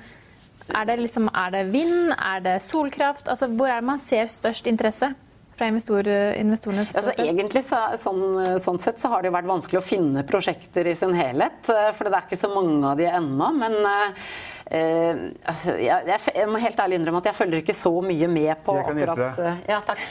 Er 0.67 0.87
det, 0.89 0.97
liksom, 0.99 1.29
er 1.31 1.53
det 1.53 1.63
vind? 1.71 2.11
Er 2.17 2.41
det 2.43 2.57
solkraft? 2.65 3.29
Altså, 3.31 3.47
hvor 3.47 3.71
er 3.71 3.79
det 3.79 3.87
man 3.87 4.03
ser 4.03 4.27
størst 4.31 4.67
interesse? 4.67 5.13
Fra 5.57 5.67
investor, 5.71 6.07
investorenes 6.37 6.93
altså, 6.95 7.13
Egentlig 7.23 7.63
så, 7.65 7.79
sånn, 8.01 8.23
sånn, 8.61 8.79
sett 8.83 9.01
så 9.01 9.11
har 9.13 9.23
det 9.23 9.31
jo 9.31 9.37
vært 9.37 9.49
vanskelig 9.49 9.79
å 9.81 9.85
finne 9.85 10.23
prosjekter 10.27 10.89
i 10.89 10.95
sin 10.97 11.15
helhet. 11.17 11.63
Eh, 11.73 11.89
for 11.97 12.07
det 12.07 12.13
er 12.13 12.27
ikke 12.27 12.39
så 12.39 12.51
mange 12.53 12.81
av 12.91 12.99
de 12.99 13.07
ennå. 13.09 13.47
Men 13.57 13.77
uh, 13.87 15.23
altså, 15.49 15.77
jeg, 15.81 16.19
jeg, 16.27 16.49
må 16.51 16.61
helt 16.61 16.83
ærlig 16.83 17.01
innrømme 17.01 17.23
at 17.23 17.31
jeg 17.31 17.39
følger 17.39 17.63
ikke 17.63 17.77
så 17.77 17.93
mye 18.05 18.29
med 18.31 18.53
på 18.65 18.77
jeg 18.77 18.85
kan 18.89 19.01
akkurat 19.01 19.41
deg. 19.41 19.65
Ja, 19.73 19.81
takk. 19.87 20.05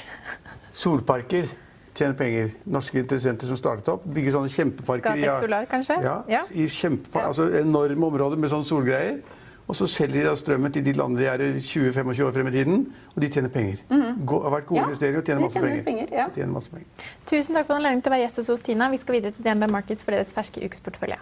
Solparker 0.77 1.49
tjener 1.97 2.17
penger. 2.19 2.51
Norske 2.69 3.01
interessenter 3.01 3.49
som 3.49 3.59
startet 3.61 3.89
opp. 3.95 4.05
Bygger 4.05 4.37
sånne 4.37 4.53
kjempeparker. 4.53 5.17
Skatek 5.17 5.47
Solar, 5.47 5.71
kanskje? 5.71 5.97
Ja, 6.05 6.19
ja. 6.31 6.43
i 6.53 6.69
kjempe, 6.73 7.23
altså 7.23 7.49
enorme 7.63 8.11
områder 8.11 8.41
med 8.41 8.53
sånne 8.53 8.69
solgreier. 8.69 9.23
Og 9.67 9.77
så 9.77 9.87
selger 9.91 10.21
de 10.21 10.27
da 10.29 10.35
strømmen 10.39 10.73
til 10.73 10.85
de 10.87 10.93
landene 10.95 11.21
de 11.21 11.27
er 11.27 11.43
i 11.43 11.59
20-25 11.59 12.23
år 12.23 12.35
frem 12.37 12.51
i 12.51 12.51
tiden, 12.55 12.83
og 13.15 13.23
de 13.23 13.29
tjener 13.29 13.49
penger. 13.51 13.81
Mm. 13.91 14.27
Gå, 14.27 14.43
har 14.43 14.55
vært 14.55 14.67
gode 14.67 14.81
ja, 14.81 14.87
investeringer 14.87 15.21
og 15.21 15.27
tjener 15.27 15.43
masse 15.43 15.63
penger. 15.65 15.83
penger 15.89 16.13
ja. 16.13 16.27
tjener 16.35 16.53
masse 16.53 16.71
penger. 16.71 17.09
Tusen 17.27 17.59
takk 17.59 17.67
for 17.67 17.79
anledningen 17.81 18.05
til 18.07 18.13
å 18.13 18.15
være 18.15 18.27
gjest 18.29 18.43
hos 18.43 18.53
oss, 18.55 18.63
Tina. 18.69 18.91
Vi 18.95 19.01
skal 19.03 19.19
videre 19.19 19.35
til 19.35 19.49
DNB 19.49 19.71
Markets 19.75 20.07
for 20.07 20.15
deres 20.15 20.31
ferske 20.37 20.63
ukesportefølje. 20.63 21.19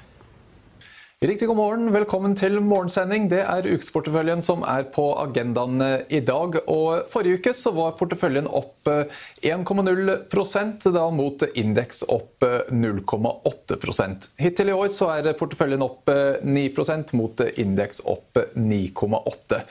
Riktig 1.23 1.47
god 1.47 1.57
morgen. 1.57 1.93
Velkommen 1.95 2.33
til 2.35 2.59
morgensending. 2.59 3.29
Det 3.31 3.45
er 3.47 3.69
ukesporteføljen 3.71 4.43
som 4.43 4.65
er 4.67 4.89
på 4.93 5.05
agendaen 5.23 5.79
eh, 5.81 6.01
i 6.19 6.19
dag. 6.27 6.59
Og 6.67 7.07
Forrige 7.13 7.39
uke 7.39 7.53
så 7.55 7.71
var 7.77 7.95
porteføljen 8.01 8.49
opp 8.51 8.91
1,0 8.91 10.03
eh, 10.11 10.91
da 10.91 11.07
mot 11.15 11.47
indeks 11.55 12.03
opp 12.11 12.43
0,8 12.43 13.79
eh, 13.79 14.29
Hittil 14.43 14.75
i 14.75 14.77
år 14.77 14.91
så 14.91 15.13
er 15.15 15.31
porteføljen 15.39 15.87
opp 15.87 16.11
9% 16.11 17.15
mot 17.15 17.47
indeks 17.63 18.03
opp 18.11 18.43
9,8 18.59 19.39
det 19.55 19.63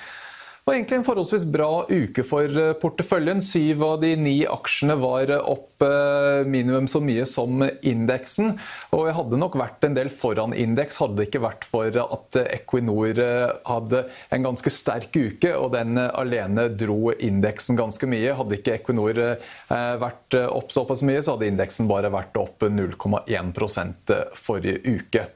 var 0.65 0.77
egentlig 0.77 0.97
en 0.97 1.05
forholdsvis 1.05 1.43
bra 1.51 1.69
uke 1.89 2.23
for 2.23 2.47
eh, 2.47 2.71
porteføljen. 2.79 3.41
Syv 3.43 3.83
av 3.83 3.97
de 4.03 4.13
ni 4.15 4.35
aksjene 4.47 4.95
var 5.01 5.31
opp 5.41 5.83
eh, 5.83 6.45
minimum 6.47 6.87
så 6.87 7.01
mye 7.03 7.25
som 7.27 7.65
indeksen. 7.65 8.53
Og 8.95 9.09
jeg 9.09 9.17
hadde 9.17 9.39
nok 9.41 9.57
vært 9.59 9.83
en 9.83 9.97
del 9.97 10.11
foran 10.13 10.55
indeks 10.55 11.01
hadde 11.03 11.19
det 11.19 11.27
ikke 11.27 11.43
vært 11.43 11.67
for 11.67 11.99
at 12.05 12.39
Equinor 12.45 13.19
eh, 13.19 13.51
hadde 13.67 14.05
en 14.33 14.47
ganske 14.47 14.73
sterk 14.73 15.11
uke, 15.19 15.51
og 15.51 15.73
den 15.75 15.99
alene 15.99 16.69
dro 16.71 17.11
indeksen 17.11 17.79
ganske 17.79 18.07
mye. 18.07 18.31
Hadde 18.39 18.59
ikke 18.59 18.77
Equinor 18.79 19.19
vært 19.99 20.35
opp 20.47 20.71
såpass 20.73 21.03
mye, 21.05 21.21
så 21.23 21.35
hadde 21.35 21.49
indeksen 21.51 21.89
bare 21.91 22.11
vært 22.13 22.37
opp 22.39 22.63
0,1% 22.63 24.13
forrige 24.39 24.79
uke. 24.87 25.27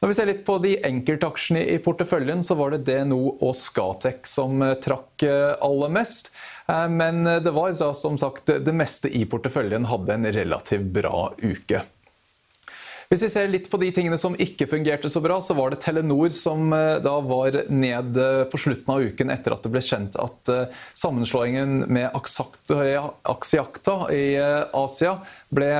Når 0.00 0.08
vi 0.08 0.14
ser 0.16 0.28
litt 0.30 0.46
på 0.46 0.54
de 0.64 0.78
enkeltaksjene 0.88 1.60
i 1.74 1.76
porteføljen, 1.84 2.40
så 2.40 2.56
var 2.56 2.72
det 2.72 2.86
DNO 2.88 3.20
og 3.34 3.52
Skatec 3.52 4.24
som 4.32 4.62
eh, 4.64 4.78
trakk 4.80 5.26
eh, 5.28 5.52
aller 5.60 5.92
mest. 5.92 6.32
Eh, 6.64 6.86
men 6.88 7.20
det 7.44 7.52
var 7.52 7.76
som 7.76 8.16
sagt 8.16 8.48
det 8.48 8.76
meste 8.76 9.12
i 9.12 9.26
porteføljen 9.28 9.90
hadde 9.90 10.16
en 10.16 10.30
relativt 10.32 10.88
bra 10.96 11.26
uke. 11.36 11.84
Hvis 13.10 13.24
vi 13.26 13.28
ser 13.32 13.48
litt 13.50 13.66
på 13.66 13.76
de 13.82 13.88
tingene 13.90 14.16
som 14.22 14.36
ikke 14.38 14.68
fungerte 14.70 15.10
så 15.10 15.20
bra, 15.20 15.40
så 15.42 15.52
var 15.58 15.72
det 15.74 15.80
Telenor 15.82 16.30
som 16.30 16.70
da 16.70 17.14
var 17.26 17.56
ned 17.66 18.20
på 18.52 18.60
slutten 18.62 18.92
av 18.94 19.02
uken 19.02 19.32
etter 19.34 19.50
at 19.50 19.66
det 19.66 19.72
ble 19.74 19.82
kjent 19.82 20.14
at 20.14 20.50
sammenslåingen 20.94 21.88
med 21.90 22.14
Axiacta 22.14 23.96
i 24.14 24.38
Asia 24.38 25.16
ble 25.50 25.72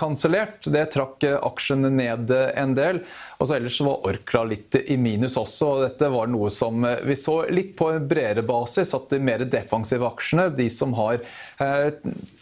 kansellert. 0.00 0.64
Det 0.72 0.86
trakk 0.96 1.28
aksjene 1.28 1.92
ned 1.92 2.32
en 2.32 2.72
del. 2.80 3.04
Og 3.38 3.48
så 3.48 3.56
Ellers 3.56 3.80
var 3.84 4.06
Orkla 4.08 4.44
litt 4.48 4.76
i 4.86 4.96
minus 5.00 5.36
også. 5.40 5.68
og 5.68 5.82
Dette 5.84 6.08
var 6.12 6.30
noe 6.30 6.50
som 6.52 6.84
vi 7.04 7.16
så 7.18 7.38
litt 7.52 7.74
på 7.78 7.90
en 7.92 8.08
bredere 8.08 8.44
basis. 8.46 8.94
At 8.96 9.10
de 9.12 9.20
mer 9.22 9.44
defensive 9.44 10.06
aksjene, 10.08 10.48
de 10.56 10.68
som 10.72 10.94
har 10.96 11.18
eh, 11.62 11.88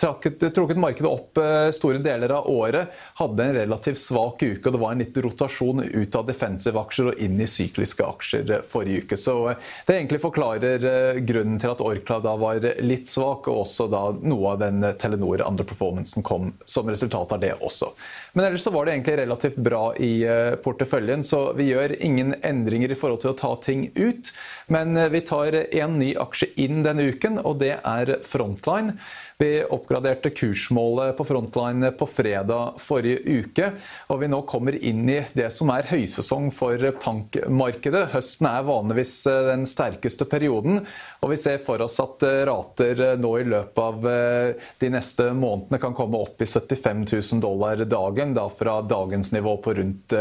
trukket 0.00 0.80
markedet 0.80 1.10
opp 1.10 1.40
eh, 1.42 1.68
store 1.74 2.02
deler 2.04 2.36
av 2.36 2.48
året, 2.50 2.94
hadde 3.20 3.46
en 3.46 3.56
relativt 3.58 4.00
svak 4.02 4.42
uke. 4.42 4.62
og 4.68 4.76
Det 4.76 4.82
var 4.82 4.94
en 4.94 5.04
litt 5.04 5.20
rotasjon 5.26 5.84
ut 5.84 6.18
av 6.20 6.28
defensive 6.28 6.80
aksjer 6.80 7.12
og 7.12 7.24
inn 7.26 7.40
i 7.40 7.50
sykliske 7.50 8.06
aksjer 8.06 8.54
forrige 8.68 9.04
uke. 9.04 9.18
Så 9.20 9.36
det 9.86 9.98
egentlig 9.98 10.22
forklarer 10.22 11.20
grunnen 11.26 11.58
til 11.62 11.74
at 11.74 11.82
Orkla 11.84 12.20
da 12.24 12.36
var 12.40 12.62
litt 12.84 13.10
svak, 13.10 13.48
og 13.50 13.64
også 13.64 13.88
da 13.92 14.06
noe 14.22 14.54
av 14.54 14.62
den 14.62 14.84
Telenor 15.00 15.42
underperformancen 15.44 16.22
kom 16.26 16.52
som 16.64 16.88
resultat 16.90 17.32
av 17.34 17.42
det 17.42 17.54
også. 17.60 17.90
Men 18.32 18.48
ellers 18.48 18.62
så 18.66 18.70
var 18.74 18.86
det 18.86 18.92
egentlig 18.96 19.16
relativt 19.18 19.56
bra 19.56 19.82
i 19.96 20.24
eh, 20.26 20.54
porteføljen, 20.84 21.24
så 21.24 21.52
vi 21.56 21.70
gjør 21.72 21.96
ingen 22.04 22.34
endringer 22.44 22.92
i 22.92 22.98
forhold 22.98 23.22
til 23.22 23.32
å 23.32 23.38
ta 23.38 23.52
ting 23.62 23.90
ut. 23.96 24.32
Men 24.68 24.96
eh, 24.96 25.10
vi 25.10 25.24
tar 25.24 25.56
én 25.72 25.98
ny 25.98 26.14
aksje 26.20 26.52
inn 26.60 26.84
denne 26.84 27.08
uken, 27.08 27.40
og 27.44 27.60
det 27.62 27.78
er 27.80 28.18
Frontline. 28.22 28.98
Vi 29.38 29.64
oppgraderte 29.64 30.30
kursmålet 30.30 31.16
på 31.16 31.24
Frontline 31.24 31.90
på 31.98 32.06
fredag 32.06 32.76
forrige 32.78 33.40
uke, 33.40 33.70
og 34.06 34.20
vi 34.20 34.28
nå 34.30 34.38
kommer 34.46 34.76
inn 34.78 35.08
i 35.10 35.16
det 35.34 35.48
som 35.50 35.72
er 35.74 35.88
høysesong 35.90 36.52
for 36.54 36.78
tankmarkedet. 37.02 38.04
Høsten 38.12 38.46
er 38.46 38.68
vanligvis 38.68 39.16
eh, 39.26 39.40
den 39.50 39.66
sterkeste 39.66 40.28
perioden, 40.30 40.84
og 41.18 41.32
vi 41.32 41.38
ser 41.40 41.58
for 41.66 41.82
oss 41.82 41.98
at 42.02 42.22
eh, 42.28 42.44
rater 42.46 43.02
eh, 43.08 43.16
nå 43.18 43.32
i 43.40 43.48
løpet 43.48 43.82
av 43.82 44.06
de 44.78 44.90
neste 44.92 45.26
månedene 45.34 45.80
kan 45.82 45.96
komme 45.96 46.20
opp 46.22 46.42
i 46.42 46.46
75 46.46 47.02
000 47.10 47.42
dollar 47.42 47.82
dagen, 47.90 48.36
da 48.38 48.46
fra 48.52 48.78
dagens 48.86 49.32
nivå 49.34 49.56
på 49.64 49.74
rundt 49.74 50.14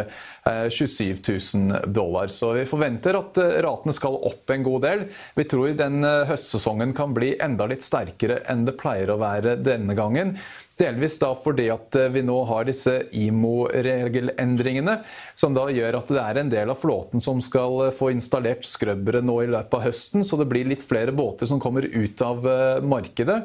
27 0.44 1.22
000 1.30 1.94
dollar. 1.94 2.32
Så 2.34 2.54
vi 2.58 2.66
forventer 2.68 3.18
at 3.20 3.38
ratene 3.66 3.94
skal 3.96 4.18
opp 4.18 4.50
en 4.54 4.66
god 4.66 4.86
del. 4.88 5.06
Vi 5.38 5.46
tror 5.50 5.76
den 5.78 6.02
høstsesongen 6.30 6.96
kan 6.98 7.14
bli 7.16 7.34
enda 7.44 7.68
litt 7.70 7.86
sterkere 7.86 8.42
enn 8.50 8.66
det 8.68 8.78
pleier 8.80 9.03
pleier 9.04 9.14
å 9.14 9.20
være 9.20 9.58
denne 9.62 9.96
gangen. 9.96 10.38
Delvis 10.80 11.20
da 11.22 11.34
fordi 11.38 11.68
at 11.70 11.96
eh, 11.96 12.10
vi 12.10 12.24
nå 12.26 12.40
har 12.50 12.66
disse 12.66 13.06
IMO-regelendringene, 13.14 15.04
som 15.36 15.54
da 15.54 15.68
gjør 15.70 16.00
at 16.00 16.10
det 16.10 16.22
er 16.24 16.40
en 16.42 16.50
del 16.50 16.72
av 16.74 16.80
flåten 16.82 17.22
som 17.22 17.42
skal 17.42 17.88
eh, 17.88 17.94
få 17.94 18.12
installert 18.12 18.66
skrøbbere 18.66 19.22
nå 19.22 19.44
i 19.44 19.52
løpet 19.52 19.78
av 19.78 19.86
høsten. 19.86 20.24
Så 20.26 20.40
det 20.40 20.50
blir 20.50 20.66
litt 20.66 20.84
flere 20.84 21.14
båter 21.14 21.50
som 21.50 21.62
kommer 21.62 21.86
ut 21.86 22.22
av 22.26 22.48
eh, 22.48 22.82
markedet. 22.82 23.44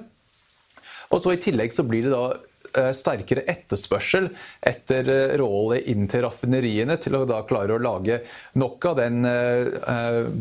Og 1.08 1.20
så 1.24 1.34
I 1.34 1.40
tillegg 1.40 1.72
så 1.72 1.84
blir 1.88 2.08
det 2.08 2.12
da 2.12 2.28
sterkere 2.92 3.46
etterspørsel 3.48 4.26
etter 4.68 5.06
råolje 5.40 5.86
inn 5.88 6.04
til 6.10 6.20
raffineriene 6.26 6.98
til 7.00 7.16
å 7.16 7.22
da 7.26 7.38
klare 7.48 7.78
å 7.78 7.80
lage 7.80 8.18
nok 8.60 8.84
av 8.90 8.98
den 9.00 9.24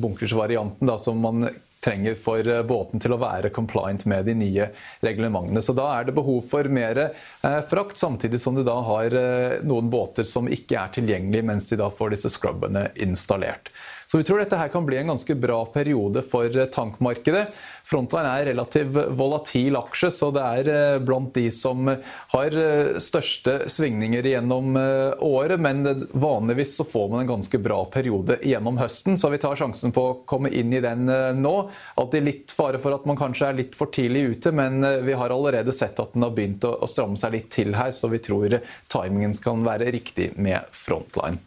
bunkersvarianten 0.03 0.91
som 0.99 1.23
man 1.23 1.47
trenger 1.83 2.15
for 2.15 2.47
eh, 2.47 2.63
båten 2.67 3.01
til 3.01 3.13
å 3.13 3.19
være 3.21 3.51
compliant 3.53 4.05
med 4.09 4.27
de 4.27 4.35
nye 4.37 4.69
reglementene. 5.05 5.63
Så 5.63 5.75
da 5.77 5.89
er 5.95 6.07
det 6.07 6.15
behov 6.17 6.41
for 6.47 6.69
mer 6.71 7.01
eh, 7.07 7.59
frakt, 7.69 7.99
samtidig 7.99 8.41
som 8.41 8.57
du 8.57 8.63
da 8.67 8.77
har 8.87 9.17
eh, 9.17 9.59
noen 9.67 9.91
båter 9.93 10.27
som 10.27 10.49
ikke 10.51 10.79
er 10.81 10.95
tilgjengelige 10.97 11.47
mens 11.47 11.69
de 11.71 11.79
da 11.79 11.91
får 11.93 12.15
disse 12.15 12.33
scrubbene 12.33 12.89
installert. 13.03 13.71
Så 14.07 14.17
vi 14.17 14.23
tror 14.23 14.39
dette 14.39 14.55
her 14.55 14.69
kan 14.71 14.85
bli 14.87 14.97
en 14.97 15.09
ganske 15.11 15.35
bra 15.35 15.65
periode 15.65 16.21
for 16.23 16.53
tankmarkedet. 16.71 17.49
Frontline 17.83 18.29
er 18.31 18.45
relativt 18.47 18.95
volatil 19.19 19.75
aksje, 19.75 20.11
så 20.15 20.29
det 20.31 20.43
er 20.43 20.69
eh, 20.71 20.99
blant 21.03 21.33
de 21.35 21.49
som 21.51 21.89
har 22.31 22.55
eh, 22.55 22.93
største 23.03 23.57
svingninger 23.67 24.29
gjennom 24.31 24.79
eh, 24.79 25.25
året. 25.27 25.59
Men 25.59 26.07
vanligvis 26.15 26.77
så 26.79 26.85
får 26.87 27.09
man 27.11 27.25
en 27.25 27.33
ganske 27.33 27.59
bra 27.59 27.81
periode 27.91 28.39
gjennom 28.47 28.79
høsten, 28.79 29.19
så 29.19 29.33
vi 29.33 29.41
tar 29.43 29.59
sjansen 29.59 29.91
på 29.91 30.05
å 30.05 30.15
komme 30.29 30.53
inn 30.55 30.71
i 30.71 30.83
den 30.83 31.11
nå. 31.41 31.55
Alltid 31.99 32.29
litt 32.29 32.55
fare 32.55 32.79
for 32.79 32.95
at 32.95 33.03
man 33.09 33.19
kanskje 33.19 33.51
er 33.51 33.59
litt 33.59 33.75
for 33.75 33.91
tidlig 33.91 34.37
ute, 34.37 34.55
men 34.55 34.79
vi 35.03 35.19
har 35.19 35.35
allerede 35.35 35.75
sett 35.75 35.99
at 35.99 36.15
den 36.15 36.23
har 36.23 36.31
begynt 36.37 36.63
å 36.63 36.87
stramme 36.87 37.19
seg 37.19 37.35
litt 37.35 37.51
til 37.59 37.75
her, 37.75 37.91
så 37.91 38.07
vi 38.07 38.23
tror 38.23 38.61
timingen 38.87 39.35
kan 39.43 39.67
være 39.67 39.91
riktig 39.91 40.31
med 40.39 40.63
Frontline. 40.71 41.43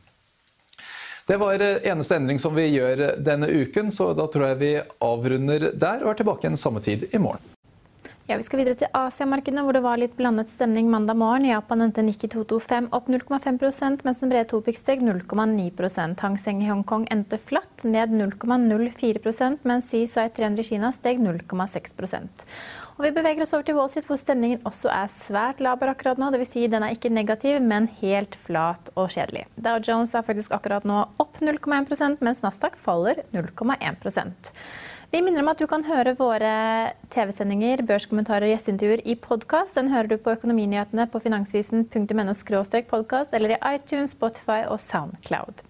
Det 1.31 1.37
var 1.37 1.61
eh, 1.61 1.77
eneste 1.83 2.16
endring 2.16 2.38
som 2.38 2.55
vi 2.55 2.64
gjør 2.66 3.01
eh, 3.01 3.11
denne 3.23 3.47
uken, 3.47 3.93
så 3.95 4.09
da 4.19 4.25
tror 4.27 4.49
jeg 4.49 4.57
vi 4.59 4.71
avrunder 5.07 5.69
der 5.79 6.03
og 6.03 6.09
er 6.11 6.16
tilbake 6.19 6.43
igjen 6.43 6.59
samme 6.59 6.83
tid 6.83 7.05
i 7.14 7.21
morgen. 7.23 7.45
Ja, 8.31 8.37
Vi 8.37 8.45
skal 8.47 8.61
videre 8.61 8.79
til 8.79 8.93
Asiamarkedene, 8.95 9.64
hvor 9.66 9.75
det 9.75 9.81
var 9.83 9.99
litt 9.99 10.12
blandet 10.14 10.47
stemning 10.47 10.87
mandag 10.87 11.16
morgen. 11.19 11.49
Japan 11.49 11.81
endte 11.83 12.05
Nikki 12.07 12.29
225 12.31 12.87
opp 12.95 13.09
0,5 13.11 14.05
mens 14.07 14.21
den 14.23 14.31
brede 14.31 14.47
Topix 14.53 14.79
steg 14.85 15.03
0,9 15.03 16.21
Hang 16.21 16.37
Seng 16.38 16.61
i 16.62 16.69
Hongkong 16.69 17.09
endte 17.11 17.40
flatt, 17.43 17.83
ned 17.83 18.14
0,04% 18.14 19.66
mens 19.66 19.90
CSI 19.90 20.29
300 20.37 20.62
i 20.62 20.69
Kina 20.69 20.93
steg 20.95 21.19
0,6% 21.19 22.47
og 23.01 23.03
Vi 23.03 23.11
beveger 23.16 23.43
oss 23.43 23.55
over 23.57 23.66
til 23.66 23.75
Wall 23.81 23.90
Street, 23.90 24.07
hvor 24.07 24.19
stemningen 24.21 24.62
også 24.69 24.93
er 24.93 25.11
svært 25.11 25.59
laber 25.64 25.90
akkurat 25.90 26.21
nå. 26.21 26.31
Dvs. 26.31 26.53
Si 26.53 26.66
den 26.71 26.87
er 26.87 26.95
ikke 26.95 27.11
negativ, 27.11 27.59
men 27.64 27.88
helt 27.99 28.38
flat 28.38 28.93
og 28.95 29.11
kjedelig. 29.11 29.49
Dow 29.57 29.81
Jones 29.83 30.14
er 30.14 30.23
faktisk 30.23 30.55
akkurat 30.55 30.87
nå 30.87 31.03
opp 31.19 31.43
0,1% 31.43 32.23
mens 32.23 32.45
Nasdaq 32.47 32.79
faller 32.79 33.25
0,1 33.35 33.99
vi 35.11 35.23
minner 35.23 35.42
om 35.42 35.49
at 35.51 35.59
du 35.59 35.66
kan 35.66 35.83
høre 35.83 36.12
våre 36.14 36.51
TV-sendinger, 37.11 37.83
børskommentarer 37.88 38.46
og 38.46 38.53
gjesteintervjuer 38.53 39.01
i 39.11 39.16
podkast. 39.18 39.75
Den 39.75 39.90
hører 39.90 40.07
du 40.12 40.14
på 40.23 40.37
Økonominyhetene 40.37 41.09
på 41.11 41.18
finansvisen.no 41.25 42.35
podkast 42.92 43.35
eller 43.35 43.57
i 43.57 43.59
iTunes, 43.75 44.14
Spotify 44.14 44.62
og 44.70 44.79
Soundcloud. 44.79 45.64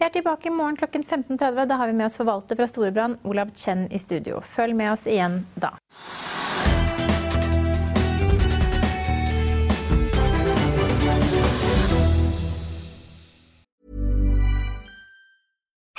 Vi 0.00 0.08
er 0.08 0.10
tilbake 0.10 0.50
i 0.50 0.54
morgen 0.54 0.80
klokken 0.80 1.06
15.30. 1.06 1.68
Da 1.70 1.78
har 1.78 1.86
vi 1.86 1.98
med 2.00 2.08
oss 2.08 2.18
forvalter 2.18 2.58
fra 2.58 2.66
Storebrand, 2.66 3.22
Olav 3.22 3.54
Chen 3.54 3.86
i 3.92 4.02
studio. 4.02 4.42
Følg 4.42 4.74
med 4.74 4.90
oss 4.96 5.06
igjen 5.06 5.44
da. 5.54 5.76